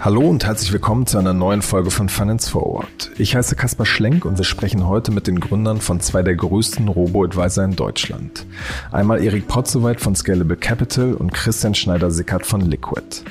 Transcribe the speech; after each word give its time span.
Hallo 0.00 0.22
und 0.22 0.46
herzlich 0.46 0.72
willkommen 0.72 1.06
zu 1.06 1.18
einer 1.18 1.34
neuen 1.34 1.60
Folge 1.60 1.90
von 1.90 2.08
Finance 2.08 2.50
Forward. 2.50 3.10
Ich 3.18 3.36
heiße 3.36 3.56
Kaspar 3.56 3.84
Schlenk 3.84 4.24
und 4.24 4.38
wir 4.38 4.44
sprechen 4.46 4.86
heute 4.86 5.12
mit 5.12 5.26
den 5.26 5.38
Gründern 5.38 5.82
von 5.82 6.00
zwei 6.00 6.22
der 6.22 6.34
größten 6.34 6.88
Robo-Advisor 6.88 7.64
in 7.64 7.76
Deutschland. 7.76 8.46
Einmal 8.90 9.22
Erik 9.22 9.48
Potzowait 9.48 10.00
von 10.00 10.14
Scalable 10.14 10.56
Capital 10.56 11.12
und 11.12 11.34
Christian 11.34 11.74
Schneider-Sickert 11.74 12.46
von 12.46 12.62
Liquid. 12.62 13.22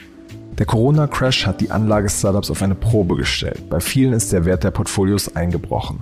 Der 0.57 0.65
Corona-Crash 0.65 1.45
hat 1.45 1.61
die 1.61 1.69
Anlagestartups 1.69 2.49
auf 2.49 2.63
eine 2.63 2.73
Probe 2.73 3.15
gestellt. 3.15 3.69
Bei 3.69 3.79
vielen 3.79 4.13
ist 4.13 4.33
der 4.33 4.45
Wert 4.45 4.63
der 4.63 4.71
Portfolios 4.71 5.35
eingebrochen. 5.35 5.99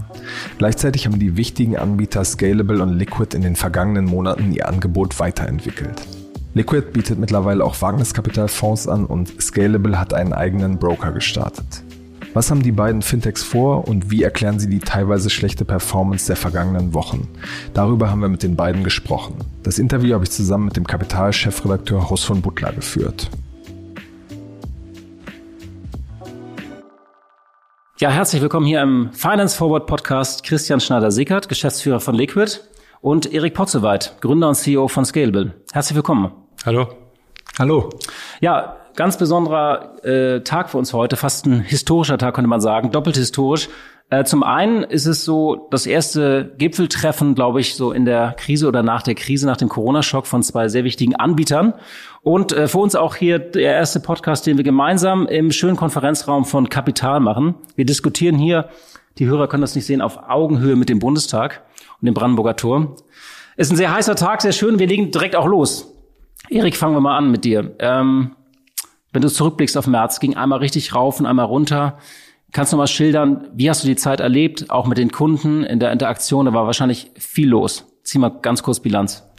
Gleichzeitig 0.58 1.06
haben 1.06 1.20
die 1.20 1.36
wichtigen 1.36 1.76
Anbieter 1.76 2.24
Scalable 2.24 2.82
und 2.82 2.98
Liquid 2.98 3.36
in 3.36 3.42
den 3.42 3.58
vergangenen 3.58 4.06
Monaten 4.06 4.54
ihr 4.54 4.70
Angebot 4.70 5.20
weiterentwickelt. 5.20 6.02
Liquid 6.54 6.94
bietet 6.94 7.20
mittlerweile 7.20 7.66
auch 7.66 7.82
Wagniskapitalfonds 7.82 8.88
an 8.88 9.06
und 9.06 9.42
Scalable 9.42 10.00
hat 10.00 10.14
einen 10.14 10.32
eigenen 10.32 10.80
Broker 10.80 11.12
gestartet. 11.12 11.84
Was 12.34 12.50
haben 12.50 12.64
die 12.64 12.72
beiden 12.72 13.02
Fintechs 13.02 13.44
vor 13.44 13.90
und 13.90 14.10
wie 14.10 14.24
erklären 14.24 14.60
sie 14.60 14.70
die 14.70 14.80
teilweise 14.80 15.30
schlechte 15.30 15.66
Performance 15.66 16.28
der 16.28 16.38
vergangenen 16.38 16.94
Wochen? 16.94 17.28
Darüber 17.74 18.10
haben 18.10 18.22
wir 18.22 18.30
mit 18.30 18.44
den 18.44 18.56
beiden 18.56 18.86
gesprochen. 18.86 19.36
Das 19.64 19.80
Interview 19.80 20.14
habe 20.14 20.24
ich 20.24 20.32
zusammen 20.32 20.66
mit 20.66 20.78
dem 20.78 20.88
Kapital-Chefredakteur 20.88 22.10
Horst 22.10 22.26
von 22.26 22.42
Butler 22.42 22.72
geführt. 22.72 23.30
Ja, 27.98 28.10
herzlich 28.10 28.42
willkommen 28.42 28.66
hier 28.66 28.82
im 28.82 29.14
Finance 29.14 29.56
Forward 29.56 29.88
Podcast. 29.88 30.44
Christian 30.44 30.82
Schneider-Sickert, 30.82 31.48
Geschäftsführer 31.48 32.02
von 32.02 32.14
Liquid 32.14 32.60
und 33.00 33.32
Erik 33.32 33.54
Potzeweit, 33.54 34.18
Gründer 34.20 34.50
und 34.50 34.56
CEO 34.56 34.90
von 34.90 35.06
Scalable. 35.06 35.54
Herzlich 35.72 35.96
willkommen. 35.96 36.34
Hallo. 36.66 36.90
Hallo. 37.58 37.90
Ja, 38.42 38.76
ganz 38.98 39.18
besonderer 39.18 40.04
äh, 40.04 40.42
Tag 40.42 40.72
für 40.72 40.78
uns 40.78 40.92
heute, 40.92 41.16
fast 41.16 41.46
ein 41.46 41.62
historischer 41.62 42.18
Tag 42.18 42.36
könnte 42.36 42.50
man 42.50 42.60
sagen, 42.60 42.92
doppelt 42.92 43.16
historisch. 43.16 43.70
Äh, 44.10 44.26
zum 44.26 44.44
einen 44.44 44.84
ist 44.84 45.06
es 45.06 45.24
so 45.24 45.68
das 45.72 45.88
erste 45.88 46.54
Gipfeltreffen, 46.58 47.34
glaube 47.34 47.62
ich, 47.62 47.76
so 47.76 47.94
in 47.94 48.04
der 48.04 48.36
Krise 48.38 48.68
oder 48.68 48.84
nach 48.84 49.04
der 49.04 49.16
Krise, 49.16 49.48
nach 49.48 49.58
dem 49.58 49.70
Corona-Schock 49.70 50.28
von 50.28 50.44
zwei 50.44 50.68
sehr 50.68 50.84
wichtigen 50.84 51.16
Anbietern. 51.16 51.74
Und 52.26 52.54
äh, 52.54 52.68
für 52.68 52.80
uns 52.80 52.96
auch 52.96 53.16
hier 53.16 53.38
der 53.38 53.74
erste 53.74 54.00
Podcast, 54.00 54.48
den 54.48 54.58
wir 54.58 54.64
gemeinsam 54.64 55.28
im 55.28 55.52
schönen 55.52 55.76
Konferenzraum 55.76 56.44
von 56.44 56.70
Kapital 56.70 57.20
machen. 57.20 57.54
Wir 57.76 57.86
diskutieren 57.86 58.36
hier, 58.36 58.70
die 59.20 59.28
Hörer 59.28 59.48
können 59.48 59.62
das 59.62 59.76
nicht 59.76 59.86
sehen, 59.86 60.02
auf 60.02 60.18
Augenhöhe 60.28 60.76
mit 60.76 60.90
dem 60.90 60.98
Bundestag 60.98 61.62
und 62.02 62.08
dem 62.08 62.16
Brandenburger 62.16 62.56
Tor. 62.56 62.96
Ist 63.58 63.72
ein 63.72 63.78
sehr 63.78 63.94
heißer 63.94 64.16
Tag, 64.16 64.42
sehr 64.42 64.54
schön. 64.54 64.80
Wir 64.80 64.88
legen 64.88 65.12
direkt 65.12 65.36
auch 65.36 65.46
los. 65.46 65.94
Erik, 66.50 66.76
fangen 66.76 66.96
wir 66.96 67.00
mal 67.00 67.16
an 67.16 67.30
mit 67.30 67.46
dir. 67.46 67.76
Ähm, 67.78 68.36
wenn 69.14 69.22
du 69.22 69.30
zurückblickst 69.30 69.78
auf 69.78 69.86
März, 69.86 70.20
ging 70.20 70.36
einmal 70.36 70.58
richtig 70.58 70.96
rauf 70.96 71.20
und 71.20 71.28
einmal 71.28 71.46
runter. 71.46 72.00
Kannst 72.54 72.74
du 72.74 72.78
mal 72.78 72.88
schildern, 72.88 73.50
wie 73.54 73.70
hast 73.70 73.84
du 73.84 73.88
die 73.88 73.98
Zeit 73.98 74.20
erlebt, 74.20 74.72
auch 74.72 74.88
mit 74.88 74.98
den 74.98 75.12
Kunden 75.12 75.64
in 75.64 75.80
der 75.80 75.92
Interaktion? 75.92 76.48
Da 76.48 76.54
war 76.54 76.66
wahrscheinlich 76.66 77.12
viel 77.20 77.50
los. 77.50 77.86
Zieh 78.02 78.18
mal 78.18 78.30
ganz 78.30 78.64
kurz 78.64 78.80
Bilanz. 78.80 79.30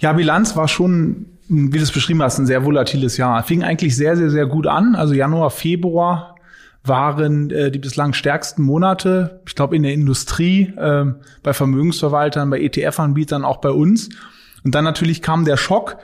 Ja, 0.00 0.12
Bilanz 0.12 0.54
war 0.54 0.68
schon, 0.68 1.35
wie 1.48 1.78
du 1.78 1.82
es 1.82 1.92
beschrieben 1.92 2.22
hast, 2.22 2.38
ein 2.38 2.46
sehr 2.46 2.64
volatiles 2.64 3.16
Jahr. 3.16 3.42
Fing 3.42 3.62
eigentlich 3.62 3.96
sehr, 3.96 4.16
sehr, 4.16 4.30
sehr 4.30 4.46
gut 4.46 4.66
an. 4.66 4.94
Also 4.94 5.14
Januar, 5.14 5.50
Februar 5.50 6.36
waren 6.82 7.50
äh, 7.50 7.70
die 7.70 7.78
bislang 7.78 8.12
stärksten 8.12 8.62
Monate. 8.62 9.40
Ich 9.46 9.54
glaube 9.54 9.76
in 9.76 9.82
der 9.82 9.92
Industrie, 9.92 10.72
äh, 10.76 11.04
bei 11.42 11.52
Vermögensverwaltern, 11.52 12.50
bei 12.50 12.60
ETF-Anbietern, 12.60 13.44
auch 13.44 13.58
bei 13.58 13.70
uns. 13.70 14.08
Und 14.64 14.74
dann 14.74 14.84
natürlich 14.84 15.22
kam 15.22 15.44
der 15.44 15.56
Schock 15.56 15.98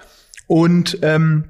und 0.47 0.98
ähm, 1.03 1.45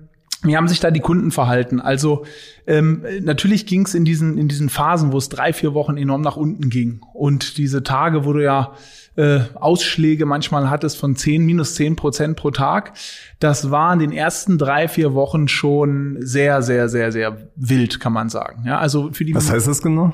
wie 0.45 0.57
haben 0.57 0.67
sich 0.67 0.81
da 0.81 0.91
die 0.91 1.01
Kunden 1.01 1.31
verhalten? 1.31 1.81
Also 1.81 2.25
ähm, 2.67 3.05
natürlich 3.20 3.67
ging 3.67 3.85
es 3.85 3.95
in 3.95 4.05
diesen 4.05 4.39
in 4.39 4.48
diesen 4.48 4.69
Phasen, 4.69 5.13
wo 5.13 5.19
es 5.19 5.29
drei 5.29 5.53
vier 5.53 5.73
Wochen 5.73 5.97
enorm 5.97 6.20
nach 6.23 6.36
unten 6.36 6.69
ging 6.69 7.01
und 7.14 7.59
diese 7.59 7.83
Tage, 7.83 8.24
wo 8.24 8.33
du 8.33 8.42
ja 8.42 8.73
äh, 9.14 9.40
Ausschläge 9.55 10.24
manchmal 10.24 10.70
hattest 10.70 10.96
von 10.96 11.17
10, 11.17 11.45
minus 11.45 11.74
10 11.74 11.96
Prozent 11.96 12.36
pro 12.36 12.50
Tag. 12.50 12.95
Das 13.40 13.70
war 13.70 13.92
in 13.92 13.98
den 13.98 14.12
ersten 14.12 14.56
drei, 14.56 14.89
vier 14.89 15.12
Wochen 15.12 15.48
schon 15.48 16.17
sehr, 16.20 16.62
sehr, 16.62 16.89
sehr, 16.89 17.12
sehr 17.12 17.36
wild, 17.55 18.00
kann 18.00 18.12
man 18.12 18.30
sagen. 18.30 18.64
Ja, 18.67 18.78
also 18.78 19.11
für 19.12 19.24
die. 19.24 19.34
Was 19.34 19.50
heißt 19.50 19.67
das 19.67 19.83
genau? 19.83 20.12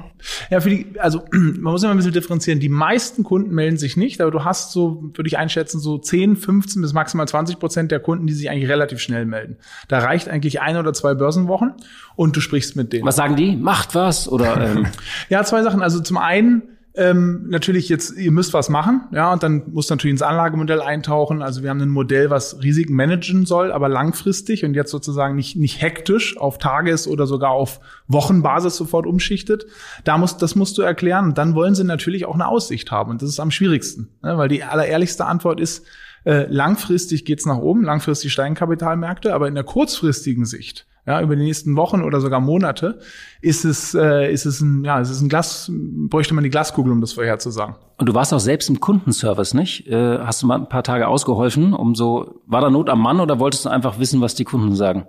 Ja, 0.51 0.61
für 0.61 0.71
die, 0.71 0.99
also 0.99 1.25
man 1.33 1.73
muss 1.73 1.83
immer 1.83 1.93
ein 1.93 1.97
bisschen 1.97 2.13
differenzieren. 2.13 2.59
Die 2.59 2.69
meisten 2.69 3.23
Kunden 3.23 3.55
melden 3.55 3.77
sich 3.77 3.97
nicht, 3.97 4.21
aber 4.21 4.33
du 4.33 4.45
hast 4.45 4.73
so, 4.73 5.11
würde 5.15 5.29
ich 5.29 5.39
einschätzen, 5.39 5.79
so 5.79 5.99
10, 5.99 6.37
15 6.37 6.83
bis 6.83 6.93
maximal 6.93 7.29
20 7.29 7.59
Prozent 7.61 7.93
der 7.93 8.01
Kunden, 8.01 8.27
die 8.27 8.33
sich 8.33 8.51
eigentlich 8.51 8.69
relativ 8.69 8.99
schnell 8.99 9.27
melden. 9.27 9.59
Da 9.87 10.01
reicht 10.01 10.29
eigentlich 10.29 10.61
ein 10.61 10.77
oder 10.77 10.93
zwei 10.93 11.15
Börsenwochen 11.15 11.75
und 12.17 12.35
du 12.35 12.41
sprichst 12.41 12.75
mit 12.75 12.93
denen. 12.93 13.07
Was 13.07 13.17
sagen 13.17 13.37
die? 13.37 13.55
Macht 13.55 13.95
was 13.95 14.29
oder? 14.29 14.61
Ähm 14.61 14.87
ja, 15.29 15.45
zwei 15.45 15.63
Sachen. 15.63 15.83
Also 15.83 16.01
zum 16.01 16.17
einen 16.17 16.63
ähm, 16.99 17.47
natürlich 17.49 17.89
jetzt, 17.89 18.19
ihr 18.19 18.33
müsst 18.33 18.53
was 18.53 18.69
machen, 18.69 19.03
ja, 19.13 19.33
und 19.33 19.45
dann 19.45 19.63
muss 19.73 19.89
natürlich 19.89 20.13
ins 20.13 20.23
Anlagemodell 20.23 20.81
eintauchen. 20.81 21.43
Also 21.43 21.63
wir 21.63 21.71
haben 21.71 21.81
ein 21.81 21.89
Modell, 21.89 22.29
was 22.29 22.61
Risiken 22.61 22.95
managen 22.95 23.47
soll, 23.47 23.71
aber 23.71 23.89
langfristig 23.89 24.65
und 24.65 24.75
jetzt 24.75 24.91
sozusagen 24.91 25.37
nicht, 25.37 25.55
nicht 25.55 25.81
hektisch 25.81 26.37
auf 26.37 26.59
Tages- 26.59 27.07
oder 27.07 27.29
sogar 27.29 27.53
auf 27.53 27.79
Wochenbasis 28.09 28.77
sofort 28.77 29.07
umschichtet. 29.07 29.67
Da 30.03 30.19
muss, 30.19 30.39
das 30.39 30.57
musst 30.57 30.77
du 30.77 30.83
erklären. 30.83 31.27
Und 31.27 31.39
dann 31.39 31.55
wollen 31.55 31.77
sie 31.77 31.85
natürlich 31.85 32.27
auch 32.27 32.35
eine 32.35 32.49
Aussicht 32.49 32.91
haben. 32.91 33.13
Und 33.13 33.23
das 33.23 33.29
ist 33.29 33.39
am 33.39 33.53
schwierigsten, 33.53 34.09
ne? 34.23 34.37
weil 34.37 34.49
die 34.49 34.65
allerehrlichste 34.65 35.25
Antwort 35.25 35.61
ist, 35.61 35.87
äh, 36.25 36.47
langfristig 36.51 37.25
geht's 37.25 37.47
nach 37.47 37.59
oben, 37.59 37.85
langfristig 37.85 38.33
steigen 38.33 38.57
Kapitalmärkte, 38.57 39.33
aber 39.35 39.47
in 39.47 39.55
der 39.55 39.65
kurzfristigen 39.65 40.47
Sicht 40.47 40.88
ja, 41.09 41.23
über 41.23 41.37
die 41.37 41.43
nächsten 41.43 41.75
Wochen 41.75 42.03
oder 42.03 42.21
sogar 42.21 42.39
Monate, 42.39 42.99
ist 43.41 43.65
es, 43.65 43.95
äh, 43.95 44.31
ist 44.31 44.45
es 44.45 44.61
ein, 44.61 44.85
ja, 44.85 45.01
es 45.01 45.09
ist 45.09 45.23
ein 45.23 45.31
Glas, 45.31 45.73
bräuchte 45.73 46.35
man 46.35 46.45
die 46.45 46.51
Glaskugel, 46.51 46.93
um 46.93 47.01
das 47.01 47.15
vorherzusagen. 47.15 47.77
Und 47.97 48.11
du 48.11 48.15
warst 48.15 48.35
auch 48.35 48.41
selbst 48.41 48.69
im 48.69 48.79
Kundenservice, 48.79 49.55
nicht? 49.55 49.87
Äh, 49.87 50.19
hast 50.19 50.43
du 50.43 50.47
mal 50.47 50.57
ein 50.57 50.69
paar 50.69 50.83
Tage 50.83 51.09
ausgeholfen, 51.09 51.73
um 51.73 51.95
so, 51.95 52.43
war 52.47 52.61
da 52.61 52.69
Not 52.69 52.91
am 52.91 53.01
Mann 53.01 53.21
oder 53.21 53.39
wolltest 53.39 53.65
du 53.65 53.71
einfach 53.71 53.99
wissen, 53.99 54.21
was 54.21 54.35
die 54.35 54.45
Kunden 54.45 54.75
sagen? 54.75 55.07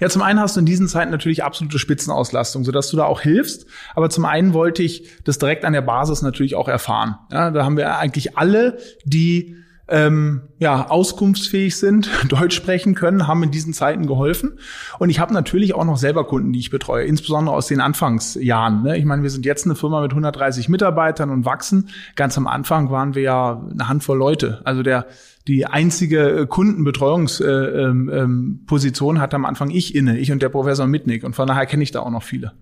Ja, 0.00 0.08
zum 0.08 0.22
einen 0.22 0.40
hast 0.40 0.56
du 0.56 0.60
in 0.60 0.66
diesen 0.66 0.88
Zeiten 0.88 1.12
natürlich 1.12 1.44
absolute 1.44 1.78
Spitzenauslastung, 1.78 2.64
sodass 2.64 2.90
du 2.90 2.96
da 2.96 3.04
auch 3.04 3.20
hilfst. 3.20 3.66
Aber 3.94 4.10
zum 4.10 4.24
einen 4.24 4.52
wollte 4.52 4.82
ich 4.82 5.08
das 5.22 5.38
direkt 5.38 5.64
an 5.64 5.74
der 5.74 5.82
Basis 5.82 6.22
natürlich 6.22 6.56
auch 6.56 6.66
erfahren. 6.66 7.14
Ja, 7.30 7.52
da 7.52 7.64
haben 7.64 7.76
wir 7.76 7.96
eigentlich 7.96 8.36
alle, 8.36 8.78
die 9.04 9.54
ähm, 9.88 10.42
ja, 10.58 10.88
auskunftsfähig 10.88 11.76
sind, 11.76 12.10
Deutsch 12.28 12.56
sprechen 12.56 12.94
können, 12.94 13.26
haben 13.26 13.42
in 13.42 13.50
diesen 13.50 13.72
Zeiten 13.72 14.06
geholfen. 14.06 14.58
Und 14.98 15.10
ich 15.10 15.20
habe 15.20 15.32
natürlich 15.32 15.74
auch 15.74 15.84
noch 15.84 15.96
selber 15.96 16.24
Kunden, 16.24 16.52
die 16.52 16.58
ich 16.58 16.70
betreue, 16.70 17.04
insbesondere 17.04 17.54
aus 17.54 17.68
den 17.68 17.80
Anfangsjahren. 17.80 18.82
Ne? 18.82 18.98
Ich 18.98 19.04
meine, 19.04 19.22
wir 19.22 19.30
sind 19.30 19.46
jetzt 19.46 19.64
eine 19.64 19.76
Firma 19.76 20.00
mit 20.00 20.10
130 20.10 20.68
Mitarbeitern 20.68 21.30
und 21.30 21.44
wachsen. 21.44 21.90
Ganz 22.16 22.36
am 22.36 22.46
Anfang 22.46 22.90
waren 22.90 23.14
wir 23.14 23.22
ja 23.22 23.64
eine 23.70 23.88
Handvoll 23.88 24.18
Leute. 24.18 24.60
Also 24.64 24.82
der 24.82 25.06
die 25.46 25.66
einzige 25.66 26.40
äh, 26.40 26.46
Kundenbetreuungsposition 26.46 27.46
äh, 27.48 27.82
ähm, 27.84 29.16
ähm, 29.16 29.20
hat 29.20 29.32
am 29.34 29.44
Anfang 29.44 29.70
ich 29.70 29.94
inne, 29.94 30.18
ich 30.18 30.32
und 30.32 30.42
der 30.42 30.48
Professor 30.48 30.88
Mitnick. 30.88 31.22
Und 31.22 31.36
von 31.36 31.46
daher 31.46 31.66
kenne 31.66 31.84
ich 31.84 31.92
da 31.92 32.00
auch 32.00 32.10
noch 32.10 32.24
viele. 32.24 32.52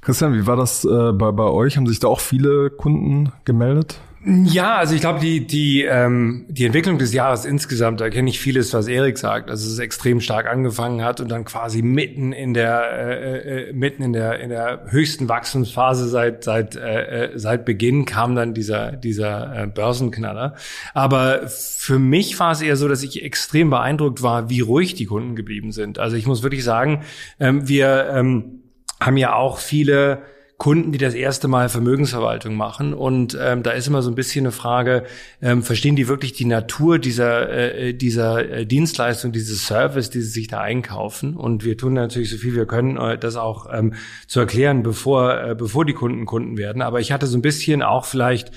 Christian, 0.00 0.32
wie 0.34 0.46
war 0.46 0.56
das 0.56 0.84
äh, 0.84 1.12
bei, 1.12 1.30
bei 1.30 1.44
euch? 1.44 1.76
Haben 1.76 1.86
sich 1.86 2.00
da 2.00 2.08
auch 2.08 2.20
viele 2.20 2.70
Kunden 2.70 3.32
gemeldet? 3.44 4.00
Ja, 4.24 4.76
also 4.76 4.94
ich 4.94 5.00
glaube, 5.00 5.18
die, 5.18 5.44
die, 5.48 5.82
ähm, 5.82 6.46
die 6.48 6.64
Entwicklung 6.64 6.96
des 6.96 7.12
Jahres 7.12 7.44
insgesamt, 7.44 8.00
da 8.00 8.08
kenne 8.08 8.30
ich 8.30 8.38
vieles, 8.38 8.72
was 8.72 8.86
Erik 8.86 9.18
sagt. 9.18 9.50
Also 9.50 9.68
es 9.68 9.80
extrem 9.80 10.20
stark 10.20 10.46
angefangen 10.46 11.02
hat 11.02 11.20
und 11.20 11.28
dann 11.28 11.44
quasi 11.44 11.82
mitten 11.82 12.32
in 12.32 12.54
der, 12.54 12.82
äh, 12.92 13.70
äh, 13.70 13.72
mitten 13.72 14.00
in 14.04 14.12
der, 14.12 14.38
in 14.38 14.50
der 14.50 14.84
höchsten 14.90 15.28
Wachstumsphase 15.28 16.08
seit, 16.08 16.44
seit, 16.44 16.76
äh, 16.76 17.30
äh 17.32 17.38
seit 17.38 17.64
Beginn 17.64 18.04
kam 18.04 18.36
dann 18.36 18.54
dieser, 18.54 18.92
dieser 18.92 19.64
äh, 19.64 19.66
Börsenknaller. 19.66 20.54
Aber 20.94 21.48
für 21.48 21.98
mich 21.98 22.38
war 22.38 22.52
es 22.52 22.60
eher 22.60 22.76
so, 22.76 22.86
dass 22.86 23.02
ich 23.02 23.24
extrem 23.24 23.70
beeindruckt 23.70 24.22
war, 24.22 24.48
wie 24.48 24.60
ruhig 24.60 24.94
die 24.94 25.06
Kunden 25.06 25.34
geblieben 25.34 25.72
sind. 25.72 25.98
Also 25.98 26.14
ich 26.16 26.26
muss 26.26 26.44
wirklich 26.44 26.62
sagen, 26.62 27.02
ähm, 27.40 27.66
wir 27.66 28.08
ähm, 28.14 28.62
haben 29.00 29.16
ja 29.16 29.34
auch 29.34 29.58
viele 29.58 30.22
Kunden, 30.62 30.92
die 30.92 30.98
das 30.98 31.14
erste 31.14 31.48
Mal 31.48 31.68
Vermögensverwaltung 31.68 32.54
machen. 32.54 32.94
Und 32.94 33.36
ähm, 33.40 33.64
da 33.64 33.72
ist 33.72 33.88
immer 33.88 34.00
so 34.00 34.12
ein 34.12 34.14
bisschen 34.14 34.44
eine 34.44 34.52
Frage, 34.52 35.02
ähm, 35.42 35.64
verstehen 35.64 35.96
die 35.96 36.06
wirklich 36.06 36.34
die 36.34 36.44
Natur 36.44 37.00
dieser, 37.00 37.50
äh, 37.50 37.94
dieser 37.94 38.48
äh, 38.48 38.64
Dienstleistung, 38.64 39.32
dieses 39.32 39.66
Service, 39.66 40.08
die 40.10 40.20
sie 40.20 40.30
sich 40.30 40.46
da 40.46 40.60
einkaufen? 40.60 41.36
Und 41.36 41.64
wir 41.64 41.76
tun 41.76 41.94
natürlich 41.94 42.30
so 42.30 42.36
viel 42.36 42.54
wir 42.54 42.66
können, 42.66 42.96
äh, 42.96 43.18
das 43.18 43.34
auch 43.34 43.66
ähm, 43.72 43.94
zu 44.28 44.38
erklären, 44.38 44.84
bevor, 44.84 45.36
äh, 45.36 45.54
bevor 45.56 45.84
die 45.84 45.94
Kunden 45.94 46.26
Kunden 46.26 46.56
werden. 46.56 46.80
Aber 46.80 47.00
ich 47.00 47.10
hatte 47.10 47.26
so 47.26 47.36
ein 47.36 47.42
bisschen 47.42 47.82
auch 47.82 48.04
vielleicht 48.04 48.52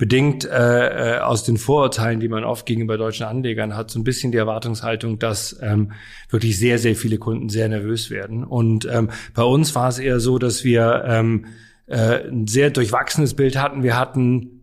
bedingt 0.00 0.46
äh, 0.46 1.16
äh, 1.16 1.18
aus 1.18 1.44
den 1.44 1.58
Vorurteilen, 1.58 2.20
die 2.20 2.28
man 2.28 2.42
oft 2.42 2.64
gegenüber 2.64 2.96
deutschen 2.96 3.26
Anlegern 3.26 3.76
hat, 3.76 3.90
so 3.90 4.00
ein 4.00 4.02
bisschen 4.02 4.32
die 4.32 4.38
Erwartungshaltung, 4.38 5.18
dass 5.18 5.60
ähm, 5.60 5.92
wirklich 6.30 6.58
sehr, 6.58 6.78
sehr 6.78 6.96
viele 6.96 7.18
Kunden 7.18 7.50
sehr 7.50 7.68
nervös 7.68 8.08
werden. 8.08 8.42
Und 8.42 8.88
ähm, 8.90 9.10
bei 9.34 9.42
uns 9.42 9.74
war 9.74 9.90
es 9.90 9.98
eher 9.98 10.18
so, 10.18 10.38
dass 10.38 10.64
wir 10.64 11.04
ähm, 11.06 11.44
äh, 11.84 12.26
ein 12.26 12.46
sehr 12.46 12.70
durchwachsenes 12.70 13.34
Bild 13.34 13.58
hatten. 13.58 13.82
Wir 13.82 13.98
hatten 13.98 14.59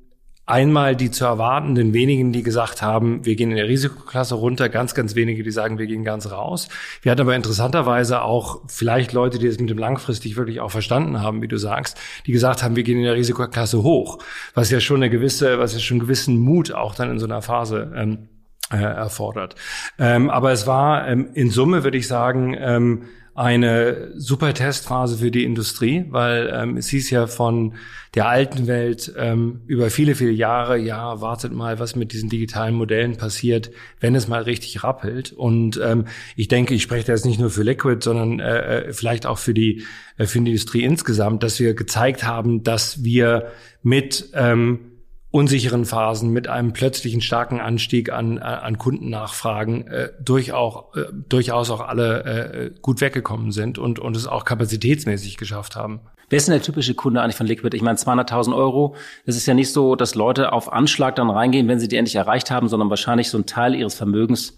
Einmal 0.49 0.95
die 0.95 1.11
zu 1.11 1.25
erwartenden 1.25 1.93
wenigen, 1.93 2.31
die 2.31 2.41
gesagt 2.41 2.81
haben, 2.81 3.25
wir 3.25 3.35
gehen 3.35 3.51
in 3.51 3.57
der 3.57 3.67
Risikoklasse 3.67 4.33
runter, 4.35 4.69
ganz, 4.69 4.95
ganz 4.95 5.13
wenige, 5.13 5.43
die 5.43 5.51
sagen, 5.51 5.77
wir 5.77 5.87
gehen 5.87 6.05
ganz 6.05 6.31
raus. 6.31 6.69
Wir 7.01 7.11
hatten 7.11 7.19
aber 7.19 7.35
interessanterweise 7.35 8.21
auch 8.21 8.61
vielleicht 8.69 9.11
Leute, 9.11 9.39
die 9.39 9.47
es 9.47 9.59
mit 9.59 9.69
dem 9.69 9.77
langfristig 9.77 10.37
wirklich 10.37 10.61
auch 10.61 10.71
verstanden 10.71 11.21
haben, 11.21 11.41
wie 11.41 11.49
du 11.49 11.57
sagst, 11.57 11.97
die 12.25 12.31
gesagt 12.31 12.63
haben, 12.63 12.77
wir 12.77 12.83
gehen 12.83 12.97
in 12.97 13.03
der 13.03 13.15
Risikoklasse 13.15 13.83
hoch, 13.83 14.19
was 14.53 14.71
ja 14.71 14.79
schon 14.79 15.03
eine 15.03 15.09
gewisse, 15.09 15.59
was 15.59 15.73
ja 15.73 15.79
schon 15.79 15.99
gewissen 15.99 16.37
Mut 16.37 16.71
auch 16.71 16.95
dann 16.95 17.11
in 17.11 17.19
so 17.19 17.25
einer 17.25 17.41
Phase 17.41 17.91
ähm, 17.93 18.29
äh, 18.71 18.77
erfordert. 18.77 19.55
Ähm, 19.99 20.29
aber 20.29 20.53
es 20.53 20.65
war 20.65 21.09
ähm, 21.09 21.29
in 21.33 21.49
Summe, 21.49 21.83
würde 21.83 21.97
ich 21.97 22.07
sagen, 22.07 22.55
ähm, 22.57 23.03
eine 23.37 24.13
super 24.15 24.51
Testphase 24.51 25.19
für 25.19 25.29
die 25.29 25.43
Industrie, 25.43 26.05
weil 26.09 26.51
ähm, 26.51 26.75
es 26.75 26.87
hieß 26.87 27.11
ja 27.11 27.27
von 27.27 27.75
der 28.15 28.27
alten 28.27 28.65
Welt 28.65 29.13
ähm, 29.15 29.61
über 29.67 29.91
viele, 29.91 30.15
viele 30.15 30.31
Jahre, 30.31 30.79
ja, 30.79 31.21
wartet 31.21 31.53
mal, 31.53 31.77
was 31.77 31.95
mit 31.95 32.13
diesen 32.13 32.29
digitalen 32.29 32.73
Modellen 32.73 33.15
passiert, 33.15 33.69
wenn 33.99 34.15
es 34.15 34.27
mal 34.27 34.41
richtig 34.41 34.83
rappelt. 34.83 35.33
Und 35.33 35.79
ähm, 35.83 36.05
ich 36.35 36.47
denke, 36.47 36.73
ich 36.73 36.81
spreche 36.81 37.05
da 37.05 37.13
jetzt 37.13 37.27
nicht 37.27 37.39
nur 37.39 37.51
für 37.51 37.61
Liquid, 37.61 38.03
sondern 38.03 38.39
äh, 38.39 38.87
äh 38.87 38.93
vielleicht 38.93 39.27
auch 39.27 39.37
für 39.37 39.53
die, 39.53 39.83
äh, 40.17 40.25
für 40.25 40.39
die 40.39 40.49
Industrie 40.49 40.83
insgesamt, 40.83 41.43
dass 41.43 41.59
wir 41.59 41.75
gezeigt 41.75 42.23
haben, 42.23 42.63
dass 42.63 43.03
wir 43.03 43.51
mit 43.83 44.31
ähm, 44.33 44.96
unsicheren 45.29 45.85
Phasen 45.85 46.31
mit 46.31 46.47
einem 46.47 46.73
plötzlichen 46.73 47.21
starken 47.21 47.59
Anstieg 47.59 48.11
an, 48.11 48.39
an 48.39 48.77
Kundennachfragen 48.77 49.87
äh, 49.87 50.09
durchaus, 50.21 50.95
äh, 50.95 51.05
durchaus 51.27 51.69
auch 51.69 51.81
alle 51.81 52.23
äh, 52.23 52.71
gut 52.81 53.01
weggekommen 53.01 53.51
sind 53.51 53.77
und, 53.77 53.99
und 53.99 54.15
es 54.15 54.25
auch 54.25 54.45
kapazitätsmäßig 54.45 55.37
geschafft 55.37 55.75
haben. 55.75 55.99
Wer 56.29 56.37
ist 56.37 56.47
denn 56.47 56.53
der 56.53 56.61
typische 56.61 56.93
Kunde 56.93 57.21
eigentlich 57.21 57.35
von 57.35 57.47
Liquid? 57.47 57.75
Ich 57.75 57.81
meine, 57.81 57.97
200.000 57.97 58.55
Euro. 58.55 58.95
Es 59.25 59.37
ist 59.37 59.45
ja 59.45 59.53
nicht 59.53 59.71
so, 59.71 59.95
dass 59.95 60.15
Leute 60.15 60.51
auf 60.51 60.71
Anschlag 60.71 61.15
dann 61.15 61.29
reingehen, 61.29 61.67
wenn 61.69 61.79
sie 61.79 61.87
die 61.87 61.95
endlich 61.95 62.15
erreicht 62.15 62.51
haben, 62.51 62.67
sondern 62.67 62.89
wahrscheinlich 62.89 63.29
so 63.29 63.37
ein 63.37 63.45
Teil 63.45 63.75
ihres 63.75 63.95
Vermögens 63.95 64.57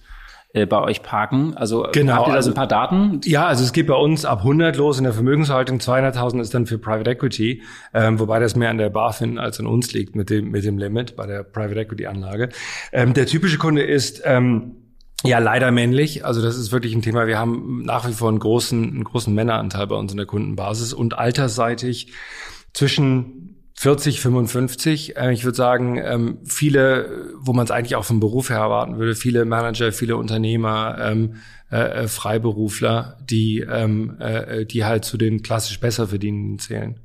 äh, 0.51 0.65
bei 0.65 0.81
euch 0.81 1.03
parken. 1.03 1.55
Also 1.55 1.87
genau, 1.91 2.13
habt 2.13 2.27
ihr 2.27 2.31
da 2.31 2.35
also, 2.37 2.47
so 2.47 2.53
ein 2.53 2.55
paar 2.55 2.67
Daten? 2.67 3.21
Ja, 3.23 3.45
also 3.45 3.63
es 3.63 3.71
geht 3.71 3.85
bei 3.85 3.93
uns 3.93 4.25
ab 4.25 4.39
100 4.39 4.75
los 4.77 4.97
in 4.97 5.03
der 5.03 5.13
Vermögenshaltung. 5.13 5.77
200.000 5.77 6.41
ist 6.41 6.53
dann 6.55 6.65
für 6.65 6.79
Private 6.79 7.11
Equity, 7.11 7.61
ähm, 7.93 8.19
wobei 8.19 8.39
das 8.39 8.55
mehr 8.55 8.71
an 8.71 8.79
der 8.79 8.89
BaFin 8.89 9.37
als 9.37 9.59
an 9.59 9.67
uns 9.67 9.93
liegt 9.93 10.15
mit 10.15 10.31
dem, 10.31 10.49
mit 10.49 10.63
dem 10.63 10.79
Limit 10.79 11.15
bei 11.15 11.27
der 11.27 11.43
Private 11.43 11.79
Equity 11.79 12.07
Anlage. 12.07 12.49
Ähm, 12.91 13.13
der 13.13 13.27
typische 13.27 13.59
Kunde 13.59 13.83
ist, 13.83 14.23
ähm, 14.25 14.75
ja, 15.23 15.37
leider 15.37 15.69
männlich. 15.71 16.25
Also 16.25 16.41
das 16.41 16.57
ist 16.57 16.71
wirklich 16.71 16.95
ein 16.95 17.01
Thema. 17.01 17.27
Wir 17.27 17.37
haben 17.37 17.83
nach 17.83 18.07
wie 18.07 18.13
vor 18.13 18.29
einen 18.29 18.39
großen, 18.39 18.83
einen 18.83 19.03
großen 19.03 19.33
Männeranteil 19.33 19.85
bei 19.85 19.95
uns 19.95 20.11
in 20.11 20.17
der 20.17 20.25
Kundenbasis 20.25 20.93
und 20.93 21.17
altersseitig 21.17 22.13
zwischen 22.73 23.48
40, 23.79 24.19
55. 24.19 25.15
Äh, 25.15 25.31
ich 25.31 25.45
würde 25.45 25.55
sagen, 25.55 25.97
ähm, 26.03 26.39
viele, 26.43 27.31
wo 27.39 27.53
man 27.53 27.63
es 27.63 27.71
eigentlich 27.71 27.95
auch 27.95 28.03
vom 28.03 28.19
Beruf 28.19 28.49
her 28.49 28.57
erwarten 28.57 28.97
würde, 28.97 29.15
viele 29.15 29.45
Manager, 29.45 29.93
viele 29.93 30.17
Unternehmer, 30.17 30.97
ähm, 30.99 31.35
äh, 31.71 32.03
äh 32.03 32.07
Freiberufler, 32.09 33.17
die, 33.21 33.59
ähm, 33.61 34.17
äh, 34.19 34.65
die 34.65 34.83
halt 34.83 35.05
zu 35.05 35.15
den 35.15 35.43
klassisch 35.43 35.79
besser 35.79 36.09
verdienenden 36.09 36.59
zählen. 36.59 36.99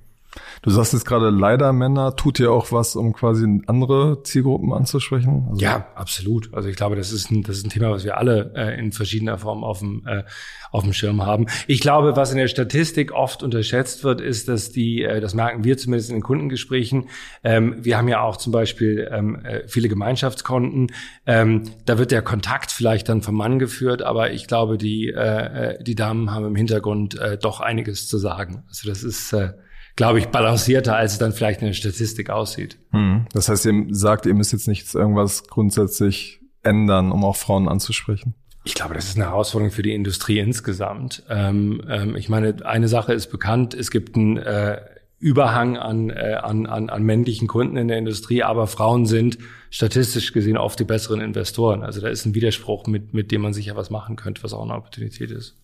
Du 0.63 0.71
sagst 0.71 0.93
jetzt 0.93 1.05
gerade 1.05 1.31
leider 1.31 1.73
Männer, 1.73 2.17
tut 2.17 2.41
ihr 2.41 2.51
auch 2.51 2.73
was, 2.73 2.97
um 2.97 3.13
quasi 3.13 3.63
andere 3.67 4.23
Zielgruppen 4.23 4.73
anzusprechen? 4.73 5.47
Also 5.51 5.63
ja, 5.63 5.87
absolut. 5.95 6.53
Also 6.55 6.69
ich 6.69 6.77
glaube, 6.77 6.97
das 6.97 7.13
ist 7.13 7.31
ein, 7.31 7.43
das 7.43 7.59
ist 7.59 7.67
ein 7.67 7.71
Thema, 7.71 7.91
was 7.91 8.05
wir 8.05 8.17
alle 8.17 8.53
äh, 8.55 8.79
in 8.79 8.93
verschiedener 8.93 9.39
Form 9.39 9.63
auf 9.63 9.81
dem, 9.81 10.07
äh, 10.07 10.25
auf 10.71 10.83
dem 10.83 10.93
Schirm 10.93 11.25
haben. 11.25 11.47
Ich 11.67 11.81
glaube, 11.81 12.17
was 12.17 12.31
in 12.31 12.39
der 12.39 12.49
Statistik 12.49 13.13
oft 13.13 13.43
unterschätzt 13.43 14.05
wird, 14.05 14.21
ist, 14.21 14.49
dass 14.49 14.71
die, 14.71 15.03
äh, 15.03 15.21
das 15.21 15.35
merken 15.35 15.65
wir 15.65 15.77
zumindest 15.77 16.11
in 16.11 16.17
den 16.17 16.23
Kundengesprächen, 16.23 17.09
ähm, 17.43 17.77
wir 17.85 17.99
haben 17.99 18.09
ja 18.09 18.23
auch 18.23 18.37
zum 18.37 18.53
Beispiel 18.53 19.09
ähm, 19.13 19.45
äh, 19.45 19.69
viele 19.69 19.89
Gemeinschaftskonten. 19.89 20.93
Ähm, 21.27 21.65
da 21.85 21.99
wird 21.99 22.11
der 22.11 22.23
Kontakt 22.23 22.73
vielleicht 22.73 23.09
dann 23.09 23.23
vom 23.23 23.37
Mann 23.37 23.59
geführt, 23.59 24.03
aber 24.03 24.33
ich 24.33 24.47
glaube, 24.47 24.79
die, 24.79 25.09
äh, 25.09 25.75
äh 25.75 25.83
die 25.85 25.95
Damen 25.95 26.31
haben 26.31 26.47
im 26.47 26.57
Hintergrund 26.57 27.19
äh, 27.19 27.37
doch 27.37 27.61
einiges 27.61 28.09
zu 28.09 28.19
sagen. 28.19 28.65
Also 28.69 28.89
das 28.89 29.03
ist 29.03 29.33
äh, 29.33 29.51
glaube 29.97 30.19
ich, 30.19 30.27
balancierter, 30.27 30.97
als 30.97 31.13
es 31.13 31.19
dann 31.19 31.33
vielleicht 31.33 31.61
in 31.61 31.67
der 31.69 31.75
Statistik 31.75 32.31
aussieht. 32.31 32.79
Hm. 32.91 33.27
Das 33.33 33.49
heißt, 33.49 33.67
ihr 33.67 33.87
sagt, 33.91 34.27
ihr 34.27 34.35
müsst 34.35 34.53
jetzt 34.53 34.69
nichts 34.69 34.95
irgendwas 34.95 35.45
grundsätzlich 35.47 36.41
ändern, 36.65 37.13
um 37.13 37.25
auch 37.25 37.37
Frauen 37.37 37.69
anzusprechen? 37.69 38.35
Ich 38.65 38.75
glaube, 38.75 38.95
das 38.95 39.07
ist 39.07 39.17
eine 39.17 39.27
Herausforderung 39.27 39.71
für 39.71 39.83
die 39.83 39.95
Industrie 39.95 40.39
insgesamt. 40.39 41.23
Ähm, 41.29 41.83
ähm, 41.89 42.17
ich 42.17 42.29
meine, 42.29 42.65
eine 42.65 42.89
Sache 42.89 43.13
ist 43.13 43.27
bekannt, 43.27 43.75
es 43.75 43.91
gibt 43.91 44.17
einen 44.17 44.39
äh, 44.39 44.81
Überhang 45.19 45.77
an, 45.77 46.11
äh, 46.11 46.39
an, 46.43 46.67
an, 46.67 46.89
an 46.89 47.03
männlichen 47.03 47.47
Kunden 47.47 47.77
in 47.77 47.89
der 47.89 47.99
Industrie, 47.99 48.43
aber 48.43 48.67
Frauen 48.67 49.07
sind 49.07 49.39
statistisch 49.71 50.33
gesehen 50.33 50.57
oft 50.57 50.81
die 50.81 50.85
besseren 50.85 51.21
Investoren. 51.21 51.83
Also 51.83 52.01
da 52.01 52.09
ist 52.09 52.25
ein 52.25 52.35
Widerspruch, 52.35 52.87
mit, 52.87 53.13
mit 53.13 53.33
dem 53.33 53.43
man 53.43 53.53
sicher 53.53 53.77
was 53.77 53.91
machen 53.91 54.17
könnte, 54.17 54.43
was 54.43 54.55
auch 54.55 54.63
eine 54.63 54.75
Opportunität 54.75 55.31
ist. 55.31 55.57